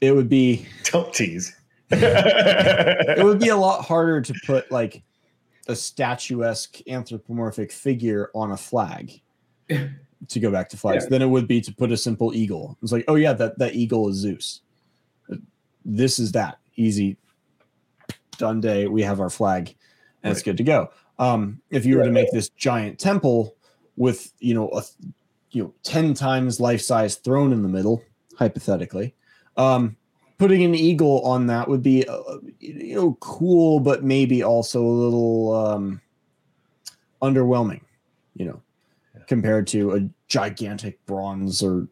it 0.00 0.12
would 0.14 0.28
be 0.28 0.66
Don't 0.84 1.12
tease. 1.12 1.54
it 1.90 3.24
would 3.24 3.38
be 3.38 3.48
a 3.48 3.56
lot 3.56 3.84
harder 3.84 4.20
to 4.22 4.34
put 4.46 4.70
like 4.72 5.02
a 5.68 5.76
statuesque 5.76 6.78
anthropomorphic 6.88 7.70
figure 7.70 8.30
on 8.34 8.52
a 8.52 8.56
flag 8.56 9.20
to 9.68 10.40
go 10.40 10.50
back 10.50 10.68
to 10.70 10.76
flags 10.76 11.04
Yeah. 11.04 11.10
than 11.10 11.22
it 11.22 11.26
would 11.26 11.46
be 11.46 11.60
to 11.60 11.74
put 11.74 11.92
a 11.92 11.96
simple 11.96 12.34
eagle. 12.34 12.78
It's 12.82 12.92
like, 12.92 13.04
oh 13.08 13.14
yeah, 13.16 13.32
that 13.34 13.58
that 13.58 13.74
eagle 13.74 14.08
is 14.08 14.16
Zeus. 14.16 14.60
This 15.84 16.18
is 16.18 16.32
that 16.32 16.58
easy 16.76 17.16
done 18.38 18.60
day. 18.60 18.86
We 18.86 19.02
have 19.02 19.20
our 19.20 19.30
flag, 19.30 19.74
and 20.22 20.32
it's 20.32 20.42
good 20.42 20.56
to 20.56 20.64
go. 20.64 20.90
Um, 21.18 21.60
if 21.70 21.84
you 21.84 21.98
were 21.98 22.04
to 22.04 22.10
make 22.10 22.30
this 22.32 22.48
giant 22.50 22.98
temple 22.98 23.56
with 23.96 24.32
you 24.38 24.54
know 24.54 24.70
a 24.70 24.82
you 25.50 25.62
know 25.62 25.74
ten 25.82 26.14
times 26.14 26.60
life 26.60 26.80
size 26.80 27.16
throne 27.16 27.52
in 27.52 27.62
the 27.62 27.68
middle, 27.68 28.02
hypothetically, 28.42 29.14
um, 29.56 29.96
putting 30.38 30.64
an 30.64 30.74
eagle 30.74 31.20
on 31.20 31.46
that 31.46 31.68
would 31.68 31.82
be 31.82 32.06
uh, 32.08 32.38
you 32.58 32.94
know 32.96 33.16
cool, 33.20 33.78
but 33.78 34.02
maybe 34.02 34.42
also 34.42 34.82
a 34.82 34.98
little 35.04 35.54
um, 35.54 36.00
underwhelming. 37.22 37.82
You 38.34 38.46
know, 38.46 38.62
compared 39.28 39.66
to 39.68 39.92
a 39.92 40.08
gigantic 40.26 41.04
bronze 41.06 41.62
or 41.62 41.86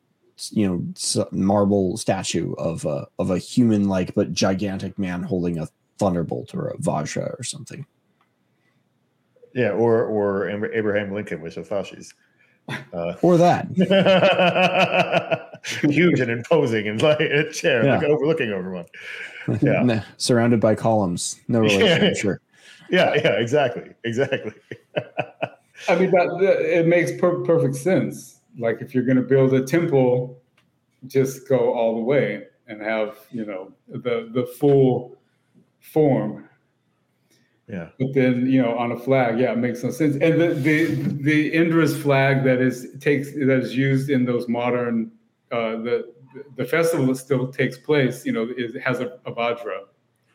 you 0.50 0.66
know 0.66 1.26
marble 1.30 1.96
statue 1.96 2.54
of 2.54 2.84
a 2.84 3.06
of 3.18 3.30
a 3.30 3.38
human 3.38 3.88
like 3.88 4.14
but 4.14 4.32
gigantic 4.32 4.98
man 4.98 5.22
holding 5.22 5.58
a 5.58 5.68
thunderbolt 5.98 6.54
or 6.54 6.68
a 6.68 6.76
vajra 6.78 7.38
or 7.38 7.42
something. 7.44 7.86
yeah, 9.54 9.70
or 9.70 10.04
or 10.04 10.48
Abraham 10.48 11.12
Lincoln 11.12 11.40
with 11.40 11.54
Shafashis. 11.54 12.14
Uh, 12.92 13.14
Or 13.22 13.36
that. 13.36 13.66
huge 15.82 16.20
and 16.20 16.30
imposing 16.30 16.88
and 16.88 17.00
like 17.02 17.20
a 17.20 17.50
chair 17.50 17.84
Yeah. 17.84 17.98
look, 17.98 18.04
overlooking 18.10 18.50
everyone. 18.50 18.86
Yeah. 19.62 19.82
Nah, 19.82 20.02
surrounded 20.16 20.60
by 20.60 20.74
columns. 20.74 21.40
No 21.48 21.60
relation, 21.60 21.80
Yeah. 21.86 22.08
I'm 22.08 22.14
sure. 22.14 22.40
Yeah, 22.90 23.14
yeah, 23.14 23.32
exactly, 23.40 23.94
exactly. 24.04 24.52
I 25.88 25.94
mean, 25.96 26.10
that, 26.10 26.36
that 26.40 26.78
it 26.78 26.86
makes 26.86 27.12
per- 27.18 27.42
perfect 27.44 27.74
sense. 27.74 28.40
Like 28.58 28.80
if 28.82 28.94
you're 28.94 29.04
going 29.04 29.16
to 29.16 29.22
build 29.22 29.54
a 29.54 29.64
temple, 29.64 30.40
just 31.06 31.48
go 31.48 31.72
all 31.72 31.94
the 31.96 32.02
way 32.02 32.44
and 32.68 32.80
have 32.82 33.16
you 33.32 33.46
know 33.46 33.72
the 33.88 34.28
the 34.32 34.46
full 34.58 35.16
form 35.80 36.48
Yeah, 37.66 37.88
But 37.98 38.08
then, 38.14 38.46
you 38.46 38.60
know, 38.60 38.76
on 38.76 38.92
a 38.92 38.98
flag, 38.98 39.38
yeah, 39.38 39.52
it 39.52 39.58
makes 39.58 39.82
no 39.82 39.90
sense. 39.90 40.16
And 40.16 40.40
the 40.40 40.48
the 40.54 40.94
the 41.22 41.48
Indra's 41.52 41.96
flag 42.00 42.44
that 42.44 42.60
is 42.60 42.88
takes 43.00 43.32
that 43.32 43.60
is 43.62 43.74
used 43.76 44.10
in 44.10 44.24
those 44.26 44.48
modern 44.48 45.10
uh, 45.50 45.76
the 45.82 46.12
the 46.56 46.64
festival 46.64 47.06
that 47.06 47.16
still 47.16 47.48
takes 47.48 47.78
place, 47.78 48.24
you 48.24 48.32
know, 48.32 48.48
is 48.56 48.76
has 48.82 49.00
a, 49.00 49.18
a 49.26 49.32
vajra 49.32 49.80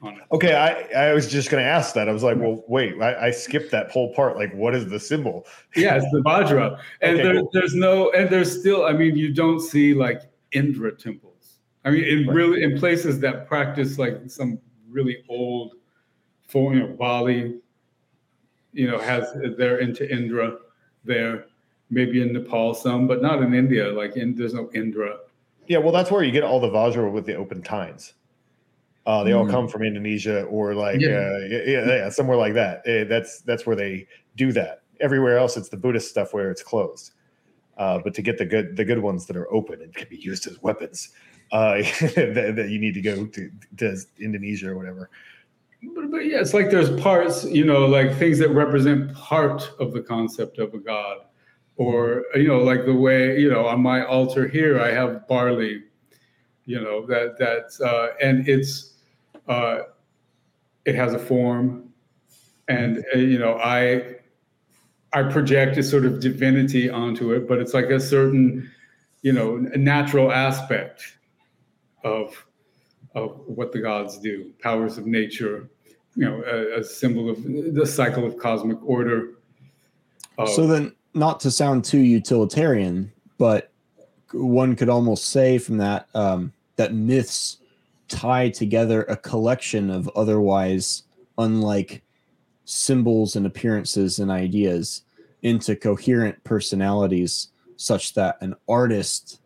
on 0.02 0.16
it. 0.16 0.24
Okay, 0.32 0.54
I, 0.56 1.10
I 1.10 1.14
was 1.14 1.28
just 1.32 1.50
going 1.50 1.64
to 1.64 1.70
ask 1.70 1.96
that. 1.96 2.10
I 2.10 2.12
was 2.12 2.24
like, 2.24 2.38
well, 2.38 2.64
wait, 2.68 3.02
I, 3.02 3.28
I 3.28 3.32
skipped 3.32 3.72
that 3.72 3.92
whole 3.92 4.14
part. 4.14 4.36
Like, 4.36 4.54
what 4.54 4.76
is 4.76 4.88
the 4.88 5.00
symbol? 5.00 5.48
Yeah, 5.76 5.96
it's 5.96 6.06
the 6.12 6.22
vajra, 6.22 6.80
and 7.02 7.14
Okay, 7.14 7.24
there, 7.24 7.36
cool. 7.36 7.50
there's 7.54 7.74
no, 7.74 8.12
and 8.12 8.30
there's 8.30 8.60
still, 8.60 8.86
I 8.86 8.92
mean, 8.94 9.16
you 9.16 9.34
don't 9.34 9.60
see 9.60 9.94
like 9.94 10.22
Indra 10.52 10.96
temples. 10.96 11.60
I 11.86 11.92
mean, 11.92 12.04
in 12.04 12.28
Right. 12.28 12.36
really 12.36 12.64
in 12.64 12.78
places 12.78 13.20
that 13.22 13.48
practice 13.48 13.98
like 13.98 14.18
some 14.28 14.60
really 14.90 15.24
old 15.30 15.76
form, 16.48 16.74
you 16.74 16.80
know 16.82 16.94
Bali, 16.94 17.60
you 18.74 18.90
know, 18.90 19.00
has 19.00 19.32
they're 19.58 19.78
into 19.80 20.12
Indra 20.12 20.58
there. 21.04 21.46
Maybe 21.90 22.22
in 22.22 22.34
Nepal 22.34 22.74
some, 22.74 23.08
but 23.08 23.22
not 23.22 23.42
in 23.44 23.54
India. 23.54 23.90
Like 23.92 24.18
in 24.18 24.36
there's 24.36 24.54
no 24.54 24.70
Indra. 24.74 25.18
Yeah, 25.68 25.80
well, 25.80 25.92
that's 25.92 26.12
where 26.12 26.24
you 26.24 26.32
get 26.32 26.44
all 26.44 26.60
the 26.60 26.70
Vajra 26.70 27.12
with 27.12 27.26
the 27.26 27.36
open 27.36 27.62
tines. 27.62 28.14
Uh, 29.06 29.24
they 29.24 29.34
all 29.34 29.46
Mm. 29.46 29.52
come 29.52 29.68
from 29.68 29.84
Indonesia 29.84 30.44
or 30.46 30.74
like 30.74 31.00
Yeah. 31.00 31.10
uh, 31.10 31.40
yeah, 31.48 31.86
yeah, 31.86 32.10
somewhere 32.10 32.38
like 32.38 32.54
that. 32.56 32.82
Eh, 32.88 33.04
that's 33.04 33.42
that's 33.42 33.66
where 33.68 33.76
they 33.76 34.08
do 34.36 34.52
that. 34.54 34.82
Everywhere 35.00 35.38
else, 35.38 35.58
it's 35.58 35.70
the 35.70 35.78
Buddhist 35.78 36.10
stuff 36.10 36.34
where 36.34 36.50
it's 36.50 36.64
closed. 36.64 37.12
Uh, 37.78 38.00
but 38.04 38.14
to 38.16 38.22
get 38.22 38.38
the 38.38 38.46
good 38.46 38.76
the 38.78 38.86
good 38.86 39.00
ones 39.00 39.26
that 39.28 39.36
are 39.38 39.52
open 39.54 39.82
and 39.82 39.94
can 39.94 40.08
be 40.10 40.18
used 40.18 40.48
as 40.48 40.60
weapons, 40.64 41.10
uh, 41.52 41.76
that, 42.16 42.54
that 42.56 42.70
you 42.70 42.80
need 42.80 42.96
to 42.96 43.02
go 43.02 43.28
to, 43.28 43.52
to 43.78 43.98
Indonesia 44.20 44.70
or 44.70 44.76
whatever. 44.78 45.10
But, 45.94 46.10
but 46.10 46.26
yeah, 46.26 46.40
it's 46.40 46.54
like 46.56 46.72
there's 46.72 46.90
parts, 47.00 47.44
you 47.46 47.64
know, 47.66 47.86
like 47.86 48.16
things 48.16 48.40
that 48.40 48.50
represent 48.50 49.14
part 49.14 49.70
of 49.80 49.94
the 49.94 50.02
concept 50.02 50.58
of 50.58 50.74
a 50.74 50.80
god, 50.80 51.18
or 51.78 52.24
you 52.36 52.48
know, 52.48 52.60
like 52.60 52.86
the 52.86 52.94
way 52.94 53.40
you 53.40 53.50
know 53.50 53.66
on 53.68 53.82
my 53.82 54.06
altar 54.06 54.48
here 54.48 54.80
I 54.80 54.92
have 54.92 55.28
barley, 55.28 55.84
you 56.66 56.80
know 56.80 57.06
that 57.08 57.38
that's 57.38 57.82
uh, 57.82 58.10
and 58.22 58.48
it's 58.48 58.94
uh, 59.48 59.80
it 60.86 60.96
has 60.96 61.14
a 61.14 61.20
form, 61.20 61.90
and 62.68 63.04
uh, 63.14 63.18
you 63.18 63.40
know 63.40 63.56
I 63.56 64.16
I 65.14 65.24
project 65.24 65.78
a 65.78 65.84
sort 65.84 66.06
of 66.06 66.20
divinity 66.20 66.90
onto 66.90 67.34
it, 67.34 67.48
but 67.48 67.60
it's 67.60 67.74
like 67.74 67.90
a 67.90 68.00
certain 68.00 68.72
you 69.22 69.34
know 69.34 69.58
natural 69.76 70.32
aspect 70.32 71.18
of 72.04 72.46
of 73.16 73.42
what 73.48 73.72
the 73.72 73.80
gods 73.80 74.18
do, 74.18 74.52
powers 74.62 74.98
of 74.98 75.08
nature, 75.08 75.70
you 76.16 76.26
know, 76.26 76.44
a, 76.46 76.80
a 76.80 76.84
symbol 76.84 77.30
of 77.30 77.42
the 77.44 77.86
cycle 77.86 78.26
of 78.26 78.38
cosmic 78.38 78.78
order. 78.84 79.36
Uh, 80.38 80.46
So 80.46 80.68
then, 80.68 80.95
not 81.16 81.40
to 81.40 81.50
sound 81.50 81.84
too 81.84 82.00
utilitarian, 82.00 83.12
but 83.38 83.72
one 84.32 84.76
could 84.76 84.90
almost 84.90 85.30
say 85.30 85.58
from 85.58 85.78
that 85.78 86.08
um, 86.14 86.52
that 86.76 86.94
myths 86.94 87.58
tie 88.08 88.50
together 88.50 89.04
a 89.04 89.16
collection 89.16 89.90
of 89.90 90.10
otherwise 90.16 91.04
unlike 91.38 92.04
symbols 92.66 93.36
and 93.36 93.46
appearances 93.46 94.20
and 94.20 94.30
ideas 94.30 95.04
into 95.42 95.76
coherent 95.76 96.44
personalities, 96.44 97.50
such 97.78 98.14
that 98.14 98.38
an 98.42 98.56
artist 98.68 99.40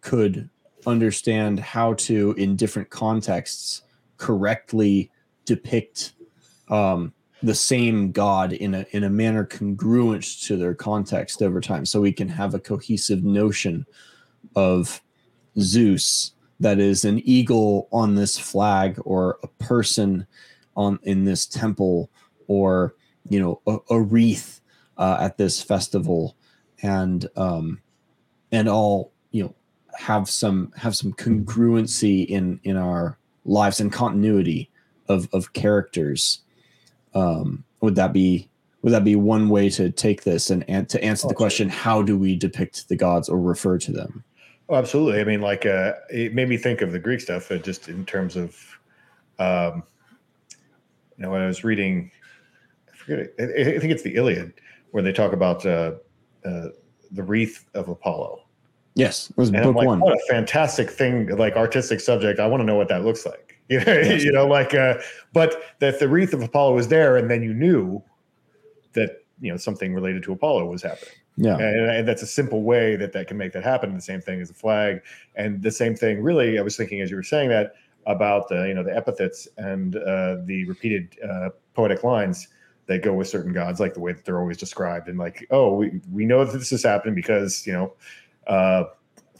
could 0.00 0.48
understand 0.86 1.58
how 1.58 1.94
to, 1.94 2.34
in 2.36 2.54
different 2.54 2.90
contexts, 2.90 3.82
correctly 4.18 5.10
depict 5.44 6.12
um, 6.68 7.12
the 7.42 7.54
same 7.54 8.10
god 8.10 8.52
in 8.52 8.74
a 8.74 8.86
in 8.90 9.04
a 9.04 9.10
manner 9.10 9.44
congruent 9.44 10.24
to 10.42 10.56
their 10.56 10.74
context 10.74 11.42
over 11.42 11.60
time. 11.60 11.86
So 11.86 12.00
we 12.00 12.12
can 12.12 12.28
have 12.28 12.54
a 12.54 12.60
cohesive 12.60 13.22
notion 13.22 13.86
of 14.56 15.00
Zeus 15.58 16.32
that 16.60 16.78
is 16.78 17.04
an 17.04 17.20
eagle 17.20 17.88
on 17.92 18.14
this 18.14 18.38
flag 18.38 19.00
or 19.04 19.38
a 19.42 19.48
person 19.62 20.26
on 20.76 20.98
in 21.04 21.24
this 21.24 21.46
temple 21.46 22.10
or 22.48 22.94
you 23.28 23.40
know 23.40 23.60
a, 23.66 23.94
a 23.94 24.00
wreath 24.00 24.60
uh, 24.96 25.18
at 25.20 25.38
this 25.38 25.62
festival. 25.62 26.36
And 26.82 27.28
um 27.36 27.80
and 28.50 28.68
all 28.68 29.12
you 29.30 29.44
know 29.44 29.54
have 29.96 30.28
some 30.28 30.72
have 30.76 30.96
some 30.96 31.12
congruency 31.12 32.26
in 32.26 32.60
in 32.64 32.76
our 32.76 33.18
lives 33.44 33.80
and 33.80 33.92
continuity 33.92 34.70
of 35.08 35.28
of 35.32 35.52
characters 35.52 36.40
um 37.14 37.64
would 37.80 37.94
that 37.94 38.12
be 38.12 38.48
would 38.82 38.92
that 38.92 39.04
be 39.04 39.16
one 39.16 39.48
way 39.48 39.68
to 39.68 39.90
take 39.90 40.22
this 40.22 40.50
and, 40.50 40.64
and 40.68 40.88
to 40.88 41.02
answer 41.02 41.26
the 41.26 41.34
question 41.34 41.68
how 41.68 42.02
do 42.02 42.16
we 42.16 42.36
depict 42.36 42.88
the 42.88 42.96
gods 42.96 43.28
or 43.28 43.40
refer 43.40 43.78
to 43.78 43.92
them 43.92 44.24
Oh, 44.68 44.74
absolutely. 44.74 45.20
I 45.20 45.24
mean, 45.24 45.40
like, 45.40 45.64
uh, 45.64 45.94
it 46.10 46.34
made 46.34 46.48
me 46.48 46.58
think 46.58 46.82
of 46.82 46.92
the 46.92 46.98
Greek 46.98 47.20
stuff, 47.20 47.50
uh, 47.50 47.56
just 47.56 47.88
in 47.88 48.04
terms 48.04 48.36
of, 48.36 48.54
um, 49.38 49.82
you 51.16 51.24
know, 51.24 51.30
when 51.30 51.40
I 51.40 51.46
was 51.46 51.64
reading, 51.64 52.10
I 52.92 52.96
forget, 52.96 53.18
it, 53.20 53.34
I 53.38 53.76
I 53.76 53.78
think 53.78 53.92
it's 53.92 54.02
the 54.02 54.14
Iliad, 54.14 54.52
where 54.90 55.02
they 55.02 55.12
talk 55.12 55.32
about 55.32 55.64
uh, 55.64 55.92
uh, 56.44 56.68
the 57.10 57.22
wreath 57.22 57.64
of 57.72 57.88
Apollo. 57.88 58.42
Yes 58.98 59.30
it 59.30 59.36
was 59.38 59.48
And 59.48 59.62
book 59.62 59.76
like, 59.76 59.86
one 59.86 60.00
what 60.00 60.14
a 60.14 60.20
fantastic 60.28 60.90
thing, 60.90 61.28
like 61.36 61.54
artistic 61.56 62.00
subject. 62.00 62.38
I 62.40 62.46
want 62.46 62.60
to 62.60 62.64
know 62.64 62.76
what 62.76 62.88
that 62.88 63.04
looks 63.04 63.24
like. 63.24 63.54
You 63.70 63.80
know, 63.84 63.92
Yes. 63.92 64.24
you 64.24 64.32
know, 64.32 64.46
like, 64.46 64.72
uh, 64.74 64.94
but 65.34 65.62
that 65.80 65.98
the 66.00 66.08
wreath 66.08 66.32
of 66.32 66.42
Apollo 66.42 66.74
was 66.74 66.88
there, 66.88 67.18
and 67.18 67.30
then 67.30 67.42
you 67.42 67.52
knew 67.52 68.02
that 68.94 69.10
you 69.42 69.50
know 69.50 69.58
something 69.58 69.92
related 69.92 70.22
to 70.22 70.32
Apollo 70.32 70.64
was 70.66 70.82
happening. 70.82 71.14
yeah 71.36 71.58
And, 71.58 71.90
and 71.90 72.08
that's 72.08 72.22
a 72.22 72.26
simple 72.26 72.62
way 72.62 72.96
that 72.96 73.12
that 73.12 73.28
can 73.28 73.36
make 73.36 73.52
that 73.52 73.64
happen. 73.64 73.94
The 73.94 74.00
same 74.00 74.22
thing 74.22 74.40
as 74.40 74.48
a 74.50 74.54
flag, 74.54 75.02
and 75.36 75.62
the 75.62 75.70
same 75.70 75.94
thing. 75.94 76.22
Really, 76.22 76.58
I 76.58 76.62
was 76.62 76.76
thinking 76.78 77.02
as 77.02 77.10
you 77.10 77.16
were 77.16 77.22
saying 77.34 77.50
that 77.50 77.74
about 78.06 78.48
the 78.48 78.66
you 78.68 78.72
know 78.74 78.82
the 78.82 78.96
epithets 78.96 79.46
and 79.58 79.96
uh, 79.96 80.36
the 80.46 80.64
repeated 80.64 81.14
uh, 81.30 81.50
poetic 81.74 82.02
lines 82.04 82.48
that 82.86 83.02
go 83.02 83.12
with 83.12 83.28
certain 83.28 83.52
gods, 83.52 83.80
like 83.80 83.92
the 83.92 84.00
way 84.00 84.12
that 84.14 84.24
they're 84.24 84.40
always 84.40 84.56
described, 84.56 85.08
and 85.08 85.18
like, 85.18 85.46
oh, 85.50 85.74
we 85.74 86.00
we 86.10 86.24
know 86.24 86.42
that 86.42 86.56
this 86.58 86.72
is 86.72 86.82
happening 86.82 87.14
because 87.14 87.66
you 87.66 87.72
know. 87.74 87.92
Uh, 88.48 88.84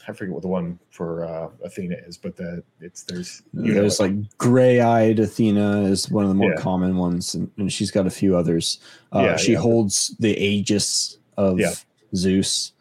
I 0.06 0.12
forget 0.12 0.32
what 0.32 0.42
the 0.42 0.48
one 0.48 0.78
for 0.90 1.24
uh, 1.24 1.48
Athena 1.64 1.96
is, 2.06 2.16
but 2.16 2.34
the 2.36 2.62
it's 2.80 3.02
there's 3.02 3.42
you 3.52 3.74
know 3.74 3.80
there's 3.80 4.00
it. 4.00 4.02
like 4.04 4.38
gray-eyed 4.38 5.18
athena 5.18 5.82
is 5.82 6.10
one 6.10 6.24
of 6.24 6.30
the 6.30 6.34
more 6.34 6.52
Yeah. 6.52 6.56
common 6.56 6.96
ones 6.96 7.34
and, 7.34 7.50
and 7.58 7.70
she's 7.70 7.90
got 7.90 8.06
a 8.06 8.10
few 8.10 8.34
others 8.36 8.78
uh, 9.14 9.20
Yeah, 9.20 9.36
she 9.36 9.52
yeah. 9.52 9.58
holds 9.58 10.16
the 10.18 10.34
aegis 10.38 11.18
of 11.36 11.60
zeus 12.16 12.72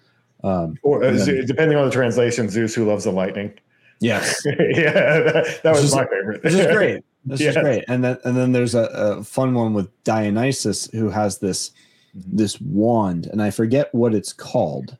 um, 0.44 0.78
or 0.84 1.04
uh, 1.04 1.12
then- 1.12 1.46
depending 1.46 1.78
on 1.78 1.86
the 1.86 1.92
translation, 1.92 2.48
Zeus 2.50 2.74
who 2.74 2.86
loves 2.86 3.04
the 3.04 3.12
lightning. 3.12 3.52
yes 4.00 4.42
yeah, 4.46 4.92
that, 4.94 5.60
that 5.64 5.72
was 5.72 5.84
is- 5.86 5.96
my 5.96 6.06
favorite. 6.06 6.44
which 6.44 6.54
is 6.54 6.68
great 6.76 7.04
this 7.26 7.42
is 7.42 7.58
great 7.58 7.84
and 7.90 8.02
then 8.06 8.18
and 8.24 8.38
then 8.38 8.54
there's 8.54 8.74
a, 8.76 8.84
a 8.94 9.24
fun 9.24 9.54
one 9.54 9.74
with 9.74 9.90
dionysus 10.06 10.90
who 10.92 11.10
has 11.10 11.40
this 11.40 11.72
Mhm. 12.16 12.24
this 12.38 12.62
wand 12.62 13.28
and 13.34 13.42
i 13.42 13.50
forget 13.52 13.94
what 13.94 14.16
it's 14.16 14.32
called 14.32 14.98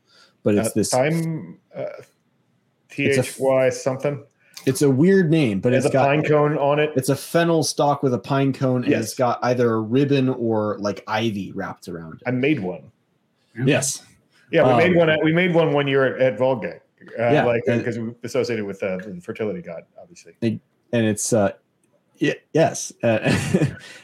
but 0.48 0.56
it's 0.56 0.70
Uh, 0.70 0.72
this 0.76 0.90
time 0.90 1.60
uh, 1.76 1.84
T 2.90 3.04
It's 3.06 3.18
a 3.18 3.22
H 3.22 3.36
Y 3.38 3.70
something. 3.70 4.24
it's 4.66 4.82
a 4.82 4.90
weird 4.90 5.30
name 5.30 5.60
but 5.60 5.72
There's 5.72 5.84
it's 5.86 5.94
a 5.94 5.94
got 5.94 6.06
pine 6.08 6.24
cone 6.24 6.58
on 6.58 6.80
it. 6.80 6.92
it's 6.96 7.10
a 7.10 7.16
fennel 7.18 7.64
stalk 7.64 8.02
with 8.02 8.14
a 8.14 8.20
pine 8.20 8.54
cone 8.54 8.86
and 8.86 8.94
it's 8.94 9.14
got 9.14 9.40
either 9.44 9.74
a 9.74 9.82
ribbon 9.82 10.30
or 10.30 10.78
like 10.80 11.04
ivy 11.06 11.52
wrapped 11.52 11.90
around 11.90 12.14
it. 12.16 12.22
I 12.26 12.32
made 12.32 12.62
one. 12.62 12.92
yes 13.66 14.04
Yeah, 14.52 14.64
we 14.64 14.70
Um, 14.72 14.78
made 14.78 14.96
one. 14.96 15.10
At, 15.10 15.22
we 15.22 15.34
made 15.34 15.54
one 15.54 15.74
one 15.74 15.86
year 15.88 16.16
at, 16.16 16.22
at 16.22 16.38
Volga. 16.40 16.76
Uh, 17.20 17.32
Yeah, 17.32 17.44
like 17.46 17.64
because 17.66 18.00
we 18.00 18.14
associated 18.24 18.64
with 18.66 18.82
uh, 18.82 18.98
the 18.98 19.20
fertility 19.22 19.62
god, 19.62 19.84
obviously. 20.02 20.34
and 20.42 20.60
it's 21.06 21.34
uh 21.34 21.52
y- 22.22 22.36
yes 22.54 22.94
uh, 23.04 23.20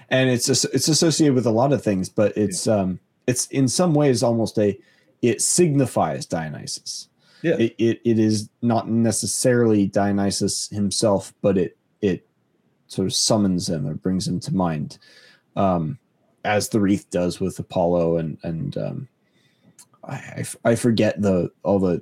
and 0.09 0.29
it's 0.29 0.49
it's 0.49 0.89
associated 0.89 1.33
with 1.35 1.45
a 1.45 1.51
lot 1.61 1.71
of 1.71 1.81
things 1.81 2.09
but 2.09 2.35
it's 2.37 2.67
um 2.67 2.99
it's 3.27 3.47
in 3.47 3.69
some 3.69 3.93
ways 3.93 4.21
almost 4.21 4.59
a 4.59 4.77
it 5.23 5.41
signifies 5.41 6.25
dionysus 6.27 7.07
Yeah. 7.41 7.55
it, 7.57 7.75
it, 7.79 8.01
it 8.05 8.19
is 8.19 8.49
not 8.61 8.87
necessarily 8.89 9.87
dionysus 9.87 10.69
himself 10.69 11.33
but 11.41 11.57
it 11.57 11.75
it 12.01 12.27
sort 12.87 13.07
of 13.07 13.13
summons 13.13 13.67
him 13.69 13.87
or 13.87 13.95
brings 13.95 14.27
him 14.27 14.39
to 14.41 14.53
mind 14.53 14.97
um 15.55 15.97
as 16.45 16.69
the 16.69 16.79
wreath 16.79 17.09
does 17.09 17.39
with 17.39 17.57
apollo 17.57 18.17
and 18.17 18.37
and 18.43 18.77
um 18.77 19.07
I, 20.03 20.15
I 20.15 20.39
f- 20.39 20.55
I 20.65 20.75
forget 20.75 21.21
the 21.21 21.49
all 21.63 21.79
the 21.79 22.01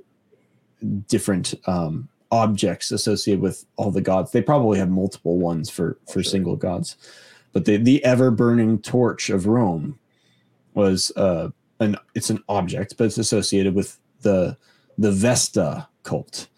different 1.08 1.54
um 1.66 2.08
objects 2.32 2.90
associated 2.90 3.40
with 3.42 3.64
all 3.76 3.90
the 3.90 4.00
gods 4.00 4.32
they 4.32 4.42
probably 4.42 4.78
have 4.78 4.90
multiple 4.90 5.38
ones 5.38 5.70
for 5.70 5.98
for 6.06 6.22
Sure. 6.22 6.30
single 6.32 6.56
gods 6.56 6.96
but 7.52 7.64
the 7.66 7.76
the 7.76 8.02
ever 8.04 8.30
burning 8.30 8.78
torch 8.80 9.30
of 9.30 9.46
rome 9.46 9.98
was 10.74 11.12
uh 11.16 11.50
an 11.82 11.96
it's 12.14 12.30
an 12.30 12.42
object 12.48 12.96
but 12.96 13.04
it's 13.04 13.18
associated 13.18 13.74
with 13.74 13.98
the 14.22 14.56
the 14.98 15.12
vesta 15.12 15.86
cult 16.02 16.48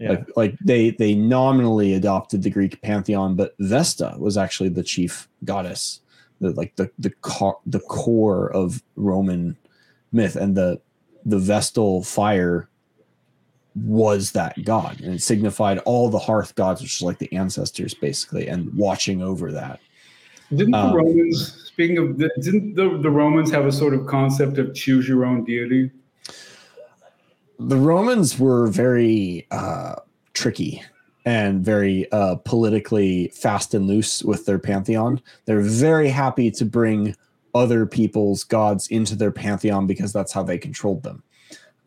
Yeah. 0.00 0.10
like, 0.10 0.36
like 0.36 0.58
they 0.64 0.90
they 0.90 1.14
nominally 1.14 1.94
adopted 1.94 2.42
the 2.42 2.50
greek 2.50 2.80
pantheon 2.82 3.34
but 3.36 3.54
vesta 3.58 4.14
was 4.18 4.36
actually 4.36 4.70
the 4.70 4.82
chief 4.82 5.28
goddess 5.44 6.00
the 6.40 6.50
like 6.52 6.74
the 6.76 6.90
the 6.98 7.10
car, 7.22 7.56
the 7.66 7.80
core 7.80 8.50
of 8.52 8.82
roman 8.96 9.56
myth 10.12 10.36
and 10.36 10.56
the 10.56 10.80
the 11.24 11.38
vestal 11.38 12.02
fire 12.02 12.68
was 13.74 14.32
that 14.32 14.54
god 14.64 15.00
and 15.00 15.14
it 15.14 15.22
signified 15.22 15.78
all 15.78 16.08
the 16.08 16.18
hearth 16.18 16.54
gods 16.54 16.80
which 16.80 16.96
is 16.96 17.02
like 17.02 17.18
the 17.18 17.32
ancestors 17.32 17.92
basically 17.94 18.46
and 18.46 18.72
watching 18.74 19.20
over 19.22 19.50
that 19.50 19.80
Didn't 20.56 20.74
Um, 20.74 20.90
the 20.90 20.96
Romans, 20.96 21.62
speaking 21.64 21.98
of, 21.98 22.18
didn't 22.18 22.74
the, 22.74 22.98
the 23.00 23.10
Romans 23.10 23.50
have 23.50 23.66
a 23.66 23.72
sort 23.72 23.94
of 23.94 24.06
concept 24.06 24.58
of 24.58 24.74
choose 24.74 25.08
your 25.08 25.24
own 25.24 25.44
deity? 25.44 25.90
the 27.58 27.76
romans 27.76 28.38
were 28.38 28.66
very 28.66 29.46
uh 29.50 29.94
tricky 30.32 30.82
and 31.26 31.64
very 31.64 32.10
uh, 32.12 32.34
politically 32.44 33.28
fast 33.28 33.72
and 33.72 33.86
loose 33.86 34.22
with 34.22 34.44
their 34.44 34.58
pantheon. 34.58 35.18
They're 35.46 35.62
very 35.62 36.10
happy 36.10 36.50
to 36.50 36.66
bring 36.66 37.16
other 37.54 37.86
people's 37.86 38.44
gods 38.44 38.88
into 38.88 39.16
their 39.16 39.30
pantheon 39.30 39.86
because 39.86 40.12
that's 40.12 40.32
how 40.32 40.42
they 40.42 40.58
controlled 40.58 41.02
them. 41.02 41.22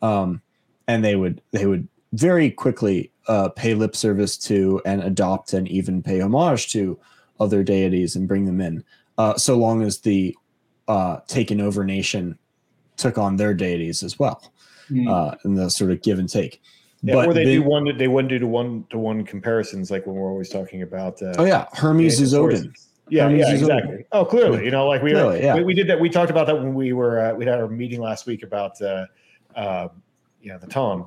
Um, 0.02 0.42
and 0.88 1.04
they 1.04 1.14
would 1.14 1.40
they 1.52 1.66
would 1.66 1.86
very 2.14 2.50
quickly 2.50 3.12
uh, 3.28 3.50
pay 3.50 3.74
lip 3.74 3.94
service 3.94 4.36
to 4.38 4.82
and 4.84 5.02
adopt 5.02 5.52
and 5.52 5.68
even 5.68 6.02
pay 6.02 6.20
homage 6.20 6.72
to 6.72 6.98
other 7.40 7.62
deities 7.62 8.16
and 8.16 8.26
bring 8.28 8.44
them 8.44 8.60
in, 8.60 8.84
uh, 9.18 9.36
so 9.36 9.56
long 9.56 9.82
as 9.82 10.00
the 10.00 10.36
uh, 10.88 11.18
taken 11.26 11.60
over 11.60 11.84
nation 11.84 12.38
took 12.96 13.18
on 13.18 13.36
their 13.36 13.54
deities 13.54 14.02
as 14.02 14.18
well, 14.18 14.42
Hmm. 14.88 15.06
uh, 15.08 15.34
and 15.44 15.56
the 15.58 15.68
sort 15.70 15.90
of 15.90 16.02
give 16.02 16.18
and 16.18 16.28
take. 16.28 16.60
Yeah, 17.02 17.14
or 17.16 17.32
they 17.34 17.44
they- 17.44 17.54
do 17.56 17.62
one. 17.62 17.96
They 17.96 18.08
wouldn't 18.08 18.30
do 18.30 18.38
to 18.40 18.46
one 18.46 18.84
to 18.90 18.98
one 18.98 19.24
comparisons 19.24 19.90
like 19.90 20.06
when 20.06 20.16
we're 20.16 20.30
always 20.30 20.48
talking 20.48 20.82
about. 20.82 21.22
Uh, 21.22 21.32
Oh 21.38 21.44
yeah, 21.44 21.66
Hermes 21.74 22.20
is. 22.20 22.34
Odin. 22.34 22.72
Yeah, 23.08 23.24
Hermes 23.24 23.46
yeah, 23.46 23.54
exactly. 23.54 23.92
Odin. 23.94 24.04
Oh, 24.12 24.24
clearly, 24.24 24.64
you 24.64 24.70
know, 24.72 24.86
like 24.88 25.02
we, 25.02 25.12
Clearly, 25.12 25.40
yeah. 25.42 25.54
we 25.54 25.62
we 25.62 25.74
did 25.74 25.86
that. 25.88 26.00
We 26.00 26.08
talked 26.10 26.30
about 26.30 26.46
that 26.48 26.56
when 26.56 26.74
we 26.74 26.92
were 26.92 27.20
uh, 27.20 27.34
we 27.34 27.44
had 27.44 27.60
our 27.60 27.68
meeting 27.68 28.00
last 28.00 28.26
week 28.26 28.42
about 28.42 28.80
uh, 28.82 29.06
uh, 29.54 29.88
you 30.42 30.50
know 30.52 30.58
the 30.58 30.66
Ton. 30.66 31.04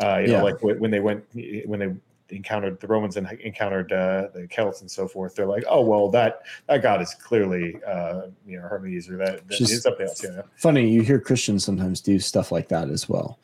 Uh, 0.00 0.18
you 0.24 0.30
Yeah. 0.30 0.38
know, 0.38 0.44
like 0.44 0.58
wh- 0.60 0.80
when 0.80 0.90
they 0.92 1.00
went 1.00 1.24
when 1.66 1.80
they 1.80 1.88
encountered 2.34 2.80
the 2.80 2.86
Romans 2.86 3.16
and 3.16 3.30
encountered 3.40 3.92
uh, 3.92 4.28
the 4.34 4.46
Celts 4.48 4.80
and 4.80 4.90
so 4.90 5.06
forth. 5.08 5.34
They're 5.34 5.46
like, 5.46 5.64
oh 5.68 5.82
well, 5.82 6.08
that 6.10 6.42
that 6.66 6.82
god 6.82 7.00
is 7.00 7.14
clearly 7.14 7.78
uh, 7.84 8.22
you 8.46 8.60
know 8.60 8.66
Hermes 8.66 9.08
or 9.08 9.16
that, 9.18 9.46
that 9.48 9.60
is 9.60 9.82
something 9.82 10.06
else. 10.06 10.22
Yeah, 10.22 10.42
Funny, 10.56 10.88
you 10.88 11.02
hear 11.02 11.20
Christians 11.20 11.64
sometimes 11.64 12.00
do 12.00 12.18
stuff 12.18 12.52
like 12.52 12.68
that 12.68 12.90
as 12.90 13.08
well. 13.08 13.38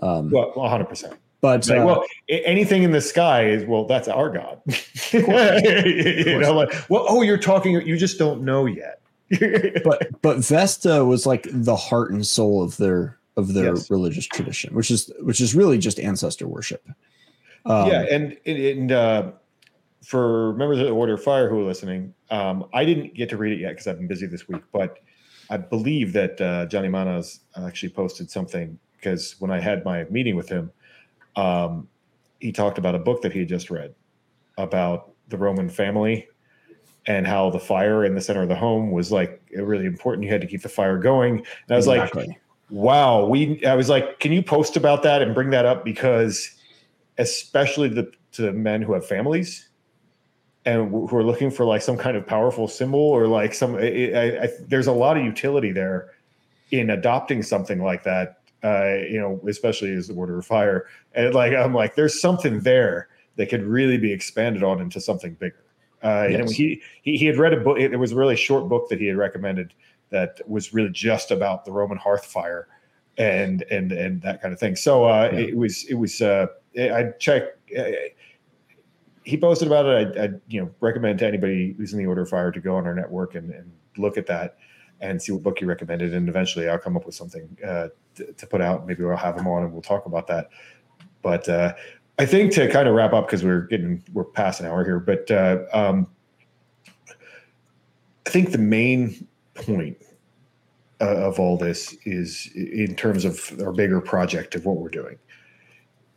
Um, 0.00 0.30
well, 0.30 0.52
one 0.54 0.70
hundred 0.70 0.88
percent. 0.88 1.14
but 1.40 1.68
Like, 1.68 1.78
uh, 1.80 1.84
well, 1.86 2.04
anything 2.28 2.82
in 2.82 2.92
the 2.92 3.00
sky 3.00 3.46
is 3.46 3.64
well, 3.64 3.84
that's 3.84 4.08
our 4.08 4.30
god. 4.30 4.60
you 5.12 6.38
know, 6.38 6.54
like, 6.54 6.72
well, 6.90 7.06
oh, 7.08 7.22
you're 7.22 7.38
talking, 7.38 7.80
you 7.86 7.96
just 7.96 8.18
don't 8.18 8.42
know 8.42 8.66
yet. 8.66 9.00
but 9.84 10.20
but 10.20 10.38
Vesta 10.38 11.04
was 11.04 11.24
like 11.24 11.46
the 11.50 11.76
heart 11.76 12.10
and 12.10 12.26
soul 12.26 12.62
of 12.62 12.76
their 12.76 13.18
of 13.36 13.54
their 13.54 13.74
Yes. 13.74 13.90
religious 13.90 14.26
tradition, 14.26 14.74
which 14.74 14.90
is 14.90 15.10
which 15.20 15.40
is 15.40 15.54
really 15.54 15.78
just 15.78 15.98
ancestor 15.98 16.46
worship. 16.46 16.86
Um, 17.64 17.88
yeah, 17.88 18.02
and 18.10 18.36
and, 18.46 18.92
uh, 18.92 19.32
for 20.04 20.54
members 20.54 20.78
of 20.78 20.86
the 20.86 20.92
Order 20.92 21.14
of 21.14 21.22
Fire 21.22 21.48
who 21.48 21.60
are 21.60 21.64
listening, 21.64 22.12
um, 22.30 22.66
I 22.74 22.84
didn't 22.84 23.14
get 23.14 23.28
to 23.30 23.36
read 23.36 23.52
it 23.52 23.60
yet 23.60 23.70
because 23.70 23.86
I've 23.86 23.98
been 23.98 24.08
busy 24.08 24.26
this 24.26 24.48
week. 24.48 24.62
But 24.72 24.98
I 25.48 25.58
believe 25.58 26.12
that 26.14 26.40
uh, 26.40 26.66
Johnny 26.66 26.88
Manas 26.88 27.40
actually 27.56 27.90
posted 27.90 28.30
something 28.30 28.78
because 28.96 29.36
when 29.38 29.50
I 29.50 29.60
had 29.60 29.84
my 29.84 30.04
meeting 30.04 30.34
with 30.34 30.48
him, 30.48 30.72
um, 31.36 31.88
he 32.40 32.50
talked 32.50 32.78
about 32.78 32.94
a 32.94 32.98
book 32.98 33.22
that 33.22 33.32
he 33.32 33.40
had 33.40 33.48
just 33.48 33.70
read 33.70 33.94
about 34.58 35.12
the 35.28 35.36
Roman 35.38 35.68
family 35.68 36.28
and 37.06 37.26
how 37.26 37.50
the 37.50 37.60
fire 37.60 38.04
in 38.04 38.14
the 38.14 38.20
center 38.20 38.42
of 38.42 38.48
the 38.48 38.56
home 38.56 38.90
was 38.90 39.12
like 39.12 39.40
really 39.54 39.86
important. 39.86 40.24
You 40.24 40.30
had 40.30 40.40
to 40.40 40.46
keep 40.46 40.62
the 40.62 40.68
fire 40.68 40.98
going. 40.98 41.38
And 41.38 41.70
I 41.70 41.76
was 41.76 41.86
like, 41.86 42.12
wow 42.72 43.26
we 43.26 43.62
i 43.66 43.74
was 43.74 43.90
like 43.90 44.18
can 44.18 44.32
you 44.32 44.42
post 44.42 44.78
about 44.78 45.02
that 45.02 45.20
and 45.20 45.34
bring 45.34 45.50
that 45.50 45.66
up 45.66 45.84
because 45.84 46.56
especially 47.18 47.88
the 47.88 48.10
to 48.32 48.42
the 48.42 48.52
men 48.52 48.82
who 48.82 48.92
have 48.94 49.06
families 49.06 49.68
and 50.64 50.88
wh- 50.88 51.10
who 51.10 51.16
are 51.16 51.24
looking 51.24 51.50
for 51.50 51.64
like 51.64 51.82
some 51.82 51.96
kind 51.96 52.16
of 52.16 52.26
powerful 52.26 52.68
symbol 52.68 53.00
or 53.00 53.26
like 53.26 53.52
some 53.54 53.74
I, 53.76 54.12
I, 54.14 54.42
I, 54.44 54.48
there's 54.66 54.86
a 54.86 54.92
lot 54.92 55.16
of 55.16 55.24
utility 55.24 55.72
there 55.72 56.10
in 56.70 56.90
adopting 56.90 57.42
something 57.42 57.82
like 57.82 58.02
that 58.04 58.40
uh 58.64 58.94
you 59.08 59.20
know 59.20 59.40
especially 59.48 59.92
as 59.92 60.08
the 60.08 60.14
order 60.14 60.38
of 60.38 60.46
fire 60.46 60.86
and 61.14 61.34
like 61.34 61.52
i'm 61.52 61.74
like 61.74 61.94
there's 61.96 62.20
something 62.20 62.60
there 62.60 63.08
that 63.36 63.48
could 63.50 63.64
really 63.64 63.98
be 63.98 64.12
expanded 64.12 64.62
on 64.62 64.80
into 64.80 65.00
something 65.00 65.34
bigger 65.34 65.64
uh 66.02 66.26
Yes. 66.30 66.50
he, 66.52 66.80
he 67.02 67.16
he 67.16 67.26
had 67.26 67.36
read 67.36 67.52
a 67.52 67.60
book 67.60 67.78
it 67.78 67.94
was 67.96 68.12
a 68.12 68.16
really 68.16 68.36
short 68.36 68.68
book 68.68 68.88
that 68.88 68.98
he 69.00 69.06
had 69.06 69.16
recommended 69.16 69.74
that 70.10 70.40
was 70.46 70.72
really 70.72 70.90
just 70.90 71.30
about 71.30 71.64
the 71.64 71.72
Roman 71.72 71.98
hearth 71.98 72.24
fire 72.26 72.68
and 73.18 73.62
and 73.70 73.92
and 73.92 74.22
that 74.22 74.40
kind 74.40 74.52
of 74.54 74.60
thing. 74.60 74.76
So 74.76 75.04
uh, 75.04 75.30
Yeah. 75.32 75.38
it 75.40 75.56
was 75.56 75.84
it 75.86 75.94
was 75.94 76.20
uh, 76.22 76.46
I 76.78 77.10
checked. 77.18 77.58
Uh, 77.76 77.90
he 79.24 79.36
posted 79.36 79.68
about 79.68 79.86
it. 79.86 80.18
I, 80.18 80.24
I 80.24 80.28
you 80.48 80.60
know 80.60 80.70
recommend 80.80 81.18
to 81.20 81.26
anybody 81.26 81.74
who's 81.76 81.92
in 81.92 81.98
the 81.98 82.06
Order 82.06 82.22
of 82.22 82.28
Fire 82.28 82.50
to 82.50 82.60
go 82.60 82.76
on 82.76 82.86
our 82.86 82.94
network 82.94 83.34
and, 83.34 83.50
and 83.50 83.70
look 83.96 84.16
at 84.16 84.26
that 84.26 84.56
and 85.00 85.20
see 85.20 85.32
what 85.32 85.42
book 85.42 85.58
he 85.58 85.64
recommended. 85.64 86.14
And 86.14 86.28
eventually, 86.28 86.68
I'll 86.68 86.78
come 86.78 86.96
up 86.96 87.06
with 87.06 87.14
something 87.14 87.56
uh, 87.66 87.88
to, 88.16 88.32
to 88.32 88.46
put 88.46 88.60
out. 88.60 88.86
Maybe 88.86 89.04
we'll 89.04 89.16
have 89.16 89.36
him 89.36 89.46
on 89.46 89.64
and 89.64 89.72
we'll 89.72 89.82
talk 89.82 90.06
about 90.06 90.26
that. 90.28 90.48
But 91.22 91.48
uh, 91.48 91.74
I 92.18 92.26
think 92.26 92.52
to 92.52 92.68
kind 92.68 92.88
of 92.88 92.94
wrap 92.94 93.12
up 93.12 93.26
because 93.26 93.44
we're 93.44 93.62
getting 93.62 94.02
we're 94.12 94.24
past 94.24 94.60
an 94.60 94.66
hour 94.66 94.84
here. 94.84 95.00
But 95.00 95.30
uh, 95.30 95.64
um, 95.72 96.06
I 98.26 98.30
think 98.30 98.52
the 98.52 98.58
main 98.58 99.26
point 99.54 99.98
of 101.00 101.40
all 101.40 101.56
this 101.56 101.96
is 102.04 102.48
in 102.54 102.94
terms 102.94 103.24
of 103.24 103.60
our 103.60 103.72
bigger 103.72 104.00
project 104.00 104.54
of 104.54 104.64
what 104.64 104.76
we're 104.76 104.88
doing. 104.88 105.18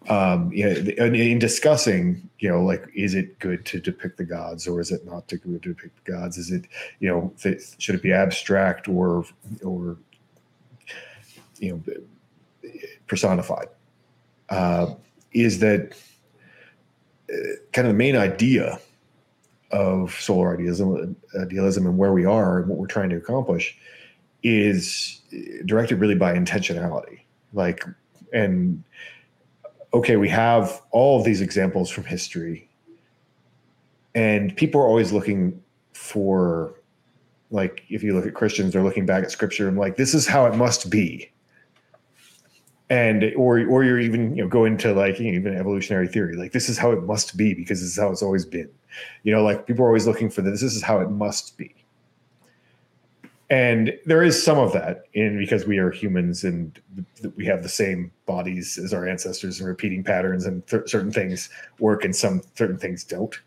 Um, 0.07 0.51
you 0.53 0.65
know, 0.65 0.71
in, 1.03 1.15
in 1.15 1.39
discussing, 1.39 2.29
you 2.39 2.49
know, 2.49 2.63
like, 2.63 2.85
is 2.93 3.15
it 3.15 3.39
good 3.39 3.65
to 3.65 3.79
depict 3.79 4.17
the 4.17 4.25
gods 4.25 4.67
or 4.67 4.79
is 4.79 4.91
it 4.91 5.05
not 5.05 5.27
to 5.29 5.37
to 5.37 5.57
depict 5.57 6.05
the 6.05 6.11
gods? 6.11 6.37
Is 6.37 6.51
it, 6.51 6.65
you 6.99 7.09
know, 7.09 7.33
th- 7.41 7.61
should 7.79 7.95
it 7.95 8.03
be 8.03 8.13
abstract 8.13 8.87
or, 8.87 9.25
or, 9.63 9.97
you 11.59 11.71
know, 11.71 12.71
personified? 13.07 13.67
Uh, 14.49 14.93
is 15.31 15.59
that 15.59 15.97
uh, 17.31 17.35
kind 17.73 17.87
of 17.87 17.93
the 17.93 17.97
main 17.97 18.15
idea 18.15 18.79
of 19.71 20.13
solar 20.13 20.53
idealism, 20.53 21.15
idealism 21.39 21.85
and 21.85 21.97
where 21.97 22.13
we 22.13 22.25
are 22.25 22.59
and 22.59 22.69
what 22.69 22.77
we're 22.77 22.85
trying 22.85 23.09
to 23.09 23.17
accomplish 23.17 23.77
is 24.43 25.21
directed 25.65 25.99
really 25.99 26.15
by 26.15 26.33
intentionality. 26.33 27.21
Like, 27.53 27.83
and 28.31 28.83
okay, 29.95 30.17
we 30.17 30.27
have 30.27 30.81
all 30.91 31.17
of 31.19 31.25
these 31.25 31.39
examples 31.39 31.89
from 31.89 32.03
history, 32.03 32.69
and 34.13 34.55
people 34.57 34.79
are 34.81 34.87
always 34.87 35.13
looking 35.13 35.63
for, 35.93 36.75
like, 37.49 37.83
if 37.89 38.03
you 38.03 38.13
look 38.13 38.27
at 38.27 38.33
Christians, 38.33 38.73
they're 38.73 38.83
looking 38.83 39.05
back 39.05 39.23
at 39.23 39.31
scripture 39.31 39.67
and 39.69 39.77
like, 39.77 39.95
this 39.95 40.13
is 40.13 40.27
how 40.27 40.45
it 40.45 40.55
must 40.55 40.89
be. 40.89 41.31
And 42.89 43.33
or 43.35 43.65
or 43.65 43.83
you're 43.83 43.99
even 43.99 44.35
you 44.35 44.43
know 44.43 44.47
go 44.47 44.65
into 44.65 44.93
like 44.93 45.19
you 45.19 45.31
know, 45.31 45.39
even 45.39 45.55
evolutionary 45.55 46.07
theory 46.07 46.35
like 46.35 46.51
this 46.51 46.69
is 46.69 46.77
how 46.77 46.91
it 46.91 47.01
must 47.01 47.35
be 47.35 47.55
because 47.55 47.81
this 47.81 47.89
is 47.89 47.97
how 47.97 48.11
it's 48.11 48.21
always 48.21 48.45
been, 48.45 48.69
you 49.23 49.33
know 49.33 49.43
like 49.43 49.65
people 49.65 49.83
are 49.83 49.87
always 49.87 50.05
looking 50.05 50.29
for 50.29 50.43
this. 50.43 50.61
This 50.61 50.75
is 50.75 50.83
how 50.83 50.99
it 50.99 51.09
must 51.09 51.57
be 51.57 51.74
and 53.55 53.97
there 54.03 54.21
is 54.21 54.43
some 54.43 54.57
of 54.57 54.73
that 54.73 55.05
in 55.13 55.37
because 55.37 55.65
we 55.65 55.77
are 55.77 55.89
humans 55.89 56.43
and 56.43 56.77
we 57.37 57.45
have 57.45 57.63
the 57.63 57.69
same 57.69 58.11
bodies 58.25 58.77
as 58.77 58.93
our 58.93 59.07
ancestors 59.07 59.61
and 59.61 59.69
repeating 59.69 60.03
patterns 60.03 60.45
and 60.45 60.67
th- 60.67 60.89
certain 60.89 61.09
things 61.09 61.49
work 61.79 62.03
and 62.03 62.13
some 62.13 62.41
certain 62.55 62.77
things 62.77 63.05
don't. 63.05 63.39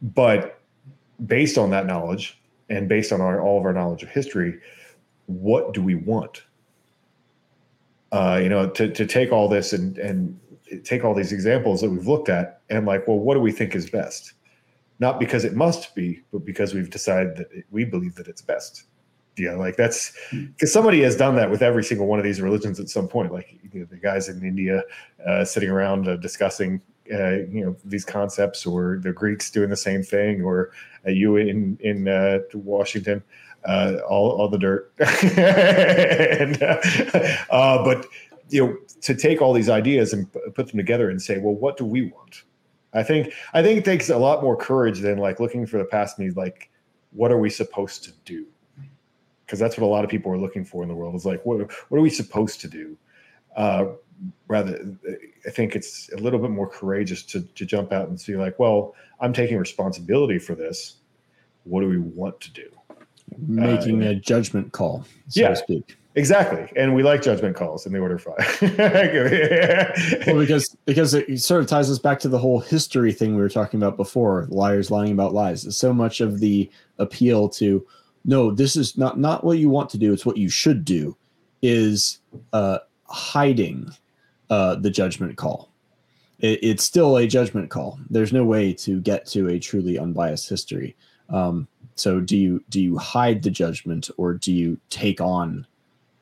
But 0.00 0.60
based 1.26 1.58
on 1.58 1.70
that 1.70 1.84
knowledge 1.84 2.40
and 2.68 2.88
based 2.88 3.10
on 3.10 3.20
our, 3.20 3.40
all 3.40 3.58
of 3.58 3.64
our 3.64 3.72
knowledge 3.72 4.04
of 4.04 4.08
history 4.08 4.60
what 5.26 5.74
do 5.74 5.82
we 5.82 5.96
want? 5.96 6.44
Uh, 8.12 8.38
you 8.40 8.48
know 8.48 8.70
to, 8.70 8.88
to 8.88 9.04
take 9.04 9.32
all 9.32 9.48
this 9.48 9.72
and 9.72 9.98
and 9.98 10.38
take 10.84 11.04
all 11.04 11.14
these 11.14 11.32
examples 11.32 11.80
that 11.80 11.90
we've 11.90 12.06
looked 12.06 12.28
at 12.28 12.60
and 12.70 12.86
like 12.86 13.08
well 13.08 13.18
what 13.18 13.34
do 13.34 13.40
we 13.40 13.50
think 13.50 13.74
is 13.74 13.90
best 13.90 14.34
not 15.00 15.18
because 15.18 15.44
it 15.44 15.54
must 15.54 15.94
be, 15.94 16.22
but 16.30 16.44
because 16.44 16.74
we've 16.74 16.90
decided 16.90 17.36
that 17.36 17.50
it, 17.50 17.64
we 17.70 17.84
believe 17.84 18.14
that 18.16 18.28
it's 18.28 18.42
best. 18.42 18.84
Yeah, 19.36 19.54
like 19.54 19.76
that's 19.76 20.12
because 20.30 20.70
somebody 20.72 21.00
has 21.00 21.16
done 21.16 21.34
that 21.36 21.50
with 21.50 21.62
every 21.62 21.82
single 21.82 22.06
one 22.06 22.18
of 22.18 22.24
these 22.24 22.42
religions 22.42 22.78
at 22.78 22.90
some 22.90 23.08
point. 23.08 23.32
Like 23.32 23.58
you 23.72 23.80
know, 23.80 23.86
the 23.86 23.96
guys 23.96 24.28
in 24.28 24.44
India 24.44 24.82
uh, 25.26 25.44
sitting 25.44 25.70
around 25.70 26.06
uh, 26.06 26.16
discussing, 26.16 26.82
uh, 27.12 27.30
you 27.50 27.64
know, 27.64 27.76
these 27.84 28.04
concepts, 28.04 28.66
or 28.66 29.00
the 29.02 29.12
Greeks 29.12 29.50
doing 29.50 29.70
the 29.70 29.76
same 29.76 30.02
thing, 30.02 30.42
or 30.42 30.72
uh, 31.06 31.10
you 31.10 31.36
in 31.36 31.78
in 31.80 32.06
uh, 32.06 32.40
Washington, 32.52 33.22
uh, 33.64 33.96
all 34.06 34.32
all 34.32 34.48
the 34.48 34.58
dirt. 34.58 34.92
and, 36.28 36.58
but 37.48 38.06
you 38.50 38.66
know, 38.66 38.76
to 39.00 39.14
take 39.14 39.40
all 39.40 39.54
these 39.54 39.70
ideas 39.70 40.12
and 40.12 40.30
put 40.54 40.68
them 40.68 40.76
together 40.76 41.08
and 41.08 41.22
say, 41.22 41.38
well, 41.38 41.54
what 41.54 41.78
do 41.78 41.86
we 41.86 42.10
want? 42.10 42.42
I 42.92 43.02
think 43.02 43.32
I 43.52 43.62
think 43.62 43.78
it 43.78 43.84
takes 43.84 44.10
a 44.10 44.18
lot 44.18 44.42
more 44.42 44.56
courage 44.56 45.00
than 45.00 45.18
like 45.18 45.40
looking 45.40 45.66
for 45.66 45.78
the 45.78 45.84
past 45.84 46.18
me. 46.18 46.30
Like, 46.30 46.70
what 47.12 47.30
are 47.30 47.38
we 47.38 47.50
supposed 47.50 48.04
to 48.04 48.12
do? 48.24 48.46
Because 49.46 49.58
that's 49.58 49.76
what 49.76 49.84
a 49.84 49.88
lot 49.88 50.04
of 50.04 50.10
people 50.10 50.32
are 50.32 50.38
looking 50.38 50.64
for 50.64 50.82
in 50.82 50.88
the 50.88 50.94
world. 50.94 51.14
Is 51.14 51.26
like, 51.26 51.44
what 51.44 51.58
what 51.88 51.98
are 51.98 52.02
we 52.02 52.10
supposed 52.10 52.60
to 52.62 52.68
do? 52.68 52.96
Uh, 53.56 53.86
rather, 54.48 54.96
I 55.46 55.50
think 55.50 55.74
it's 55.76 56.10
a 56.12 56.16
little 56.16 56.38
bit 56.38 56.50
more 56.50 56.68
courageous 56.68 57.22
to 57.24 57.42
to 57.42 57.64
jump 57.64 57.92
out 57.92 58.08
and 58.08 58.20
see 58.20 58.36
like, 58.36 58.58
well, 58.58 58.94
I'm 59.20 59.32
taking 59.32 59.58
responsibility 59.58 60.38
for 60.38 60.54
this. 60.54 60.96
What 61.64 61.82
do 61.82 61.88
we 61.88 61.98
want 61.98 62.40
to 62.40 62.52
do? 62.52 62.70
making 63.38 64.02
a 64.02 64.14
judgment 64.14 64.72
call, 64.72 65.04
so 65.28 65.40
Yeah. 65.40 65.48
to 65.50 65.56
speak. 65.56 65.96
Exactly, 66.20 66.70
and 66.76 66.94
we 66.94 67.02
like 67.02 67.22
judgment 67.22 67.56
calls 67.56 67.86
in 67.86 67.94
the 67.94 67.98
Order 67.98 68.18
Five. 68.18 68.58
Well, 70.26 70.38
because 70.38 70.76
because 70.84 71.14
it 71.14 71.40
sort 71.40 71.62
of 71.62 71.66
ties 71.66 71.90
us 71.90 71.98
back 71.98 72.20
to 72.20 72.28
the 72.28 72.38
whole 72.38 72.60
history 72.60 73.10
thing 73.10 73.34
we 73.34 73.40
were 73.40 73.48
talking 73.48 73.80
about 73.80 73.96
before. 73.96 74.46
Liars 74.50 74.90
lying 74.90 75.12
about 75.12 75.32
lies. 75.32 75.74
So 75.74 75.94
much 75.94 76.20
of 76.20 76.38
the 76.38 76.70
appeal 76.98 77.48
to 77.60 77.86
no, 78.26 78.50
this 78.50 78.76
is 78.76 78.98
not 78.98 79.18
not 79.18 79.44
what 79.44 79.56
you 79.56 79.70
want 79.70 79.88
to 79.90 79.98
do. 79.98 80.12
It's 80.12 80.26
what 80.26 80.36
you 80.36 80.50
should 80.50 80.84
do. 80.84 81.16
Is 81.62 82.20
uh, 82.52 82.80
hiding 83.04 83.90
uh, 84.50 84.74
the 84.74 84.90
judgment 84.90 85.38
call. 85.38 85.72
It, 86.40 86.58
it's 86.62 86.84
still 86.84 87.16
a 87.16 87.26
judgment 87.26 87.70
call. 87.70 87.98
There's 88.10 88.32
no 88.32 88.44
way 88.44 88.74
to 88.74 89.00
get 89.00 89.24
to 89.28 89.48
a 89.48 89.58
truly 89.58 89.98
unbiased 89.98 90.50
history. 90.50 90.96
Um, 91.30 91.66
so 91.94 92.20
do 92.20 92.36
you 92.36 92.62
do 92.68 92.78
you 92.78 92.98
hide 92.98 93.42
the 93.42 93.50
judgment 93.50 94.10
or 94.18 94.34
do 94.34 94.52
you 94.52 94.78
take 94.90 95.22
on 95.22 95.66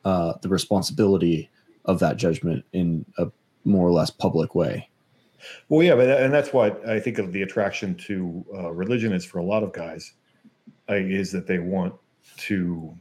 uh, 0.09 0.39
the 0.40 0.48
responsibility 0.48 1.51
of 1.85 1.98
that 1.98 2.16
judgment 2.16 2.64
in 2.72 3.05
a 3.18 3.26
more 3.64 3.86
or 3.86 3.93
less 3.93 4.09
public 4.09 4.55
way? 4.55 4.89
Well, 5.68 5.82
yeah, 5.82 5.97
but 5.97 6.09
and 6.09 6.32
that's 6.32 6.51
what 6.51 6.86
I 6.89 6.98
think 6.98 7.18
of 7.18 7.30
the 7.32 7.43
attraction 7.43 7.94
to 8.06 8.44
uh, 8.55 8.70
religion 8.70 9.12
is 9.12 9.26
for 9.26 9.39
a 9.39 9.44
lot 9.44 9.62
of 9.62 9.74
guys, 9.74 10.14
uh, 10.89 10.94
is 10.94 11.30
that 11.32 11.47
they 11.47 11.59
want 11.59 11.94
to. 12.39 12.97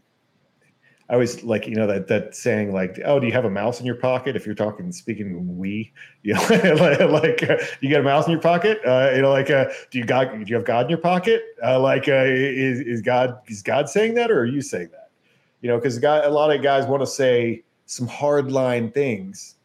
I 1.09 1.13
always 1.13 1.41
like 1.43 1.65
you 1.65 1.75
know 1.75 1.87
that 1.87 2.09
that 2.09 2.35
saying 2.35 2.73
like, 2.73 2.99
oh, 3.05 3.21
do 3.21 3.25
you 3.25 3.31
have 3.31 3.45
a 3.45 3.49
mouse 3.49 3.79
in 3.79 3.85
your 3.85 3.95
pocket? 3.95 4.35
If 4.35 4.45
you're 4.45 4.53
talking 4.53 4.91
speaking 4.91 5.57
we, 5.57 5.93
you 6.23 6.33
know, 6.33 6.41
like, 6.41 6.99
like 7.39 7.49
uh, 7.49 7.57
you 7.79 7.89
got 7.89 8.01
a 8.01 8.03
mouse 8.03 8.25
in 8.25 8.31
your 8.31 8.41
pocket. 8.41 8.81
Uh, 8.85 9.11
you 9.15 9.21
know, 9.21 9.31
like 9.31 9.49
uh, 9.49 9.67
do 9.91 9.97
you 9.97 10.03
God? 10.03 10.29
Do 10.31 10.43
you 10.45 10.55
have 10.55 10.65
God 10.65 10.87
in 10.87 10.89
your 10.89 10.99
pocket? 10.99 11.41
Uh, 11.63 11.79
like, 11.79 12.09
is 12.09 12.81
is 12.81 13.01
God 13.01 13.37
is 13.47 13.63
God 13.63 13.87
saying 13.87 14.15
that 14.15 14.29
or 14.29 14.41
are 14.41 14.45
you 14.45 14.61
saying 14.61 14.89
that? 14.91 15.06
You 15.61 15.69
know, 15.69 15.77
because 15.77 15.97
a 15.97 16.29
lot 16.29 16.55
of 16.55 16.61
guys 16.61 16.85
want 16.85 17.01
to 17.01 17.07
say 17.07 17.63
some 17.85 18.07
hardline 18.07 18.93
things, 18.93 19.55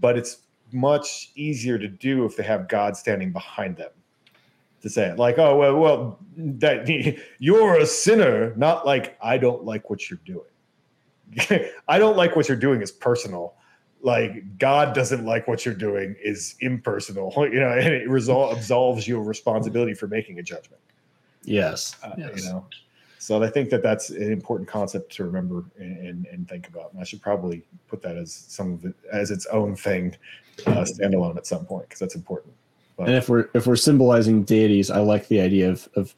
but 0.00 0.16
it's 0.16 0.38
much 0.72 1.30
easier 1.34 1.78
to 1.78 1.88
do 1.88 2.24
if 2.24 2.36
they 2.36 2.42
have 2.42 2.68
God 2.68 2.96
standing 2.96 3.32
behind 3.32 3.76
them 3.76 3.90
to 4.82 4.90
say 4.90 5.08
it. 5.08 5.18
Like, 5.18 5.38
oh 5.38 5.56
well, 5.56 5.76
well, 5.76 6.18
that 6.36 6.88
you're 7.38 7.76
a 7.76 7.86
sinner, 7.86 8.54
not 8.56 8.86
like 8.86 9.16
I 9.22 9.38
don't 9.38 9.64
like 9.64 9.90
what 9.90 10.08
you're 10.08 10.20
doing. 10.24 11.70
I 11.88 11.98
don't 11.98 12.16
like 12.16 12.36
what 12.36 12.48
you're 12.48 12.56
doing 12.56 12.82
is 12.82 12.92
personal. 12.92 13.54
Like 14.02 14.58
God 14.58 14.94
doesn't 14.94 15.24
like 15.24 15.48
what 15.48 15.64
you're 15.64 15.74
doing 15.74 16.14
is 16.22 16.54
impersonal. 16.60 17.32
You 17.36 17.60
know, 17.60 17.70
and 17.70 17.88
it 17.88 18.08
resol- 18.08 18.52
absolves 18.52 19.08
you 19.08 19.18
of 19.20 19.26
responsibility 19.26 19.94
for 19.94 20.06
making 20.06 20.38
a 20.38 20.42
judgment. 20.42 20.80
Yes. 21.44 21.96
Uh, 22.02 22.10
yes. 22.16 22.44
You 22.44 22.50
know, 22.50 22.66
so 23.18 23.42
I 23.42 23.48
think 23.48 23.70
that 23.70 23.82
that's 23.82 24.10
an 24.10 24.32
important 24.32 24.68
concept 24.68 25.12
to 25.16 25.24
remember 25.24 25.64
and, 25.78 26.26
and, 26.26 26.48
think 26.48 26.68
about. 26.68 26.92
And 26.92 27.00
I 27.00 27.04
should 27.04 27.22
probably 27.22 27.62
put 27.88 28.02
that 28.02 28.16
as 28.16 28.32
some 28.32 28.74
of 28.74 28.84
it 28.84 28.94
as 29.12 29.30
its 29.30 29.46
own 29.46 29.74
thing, 29.74 30.16
uh, 30.66 30.84
standalone 30.84 31.36
at 31.36 31.46
some 31.46 31.64
point 31.64 31.88
because 31.88 31.98
that's 31.98 32.14
important. 32.14 32.54
And 32.98 33.10
if 33.10 33.28
we're 33.28 33.48
if 33.54 33.66
we're 33.66 33.76
symbolizing 33.76 34.42
deities, 34.44 34.90
I 34.90 35.00
like 35.00 35.28
the 35.28 35.40
idea 35.40 35.70
of 35.70 35.88
of 35.96 36.14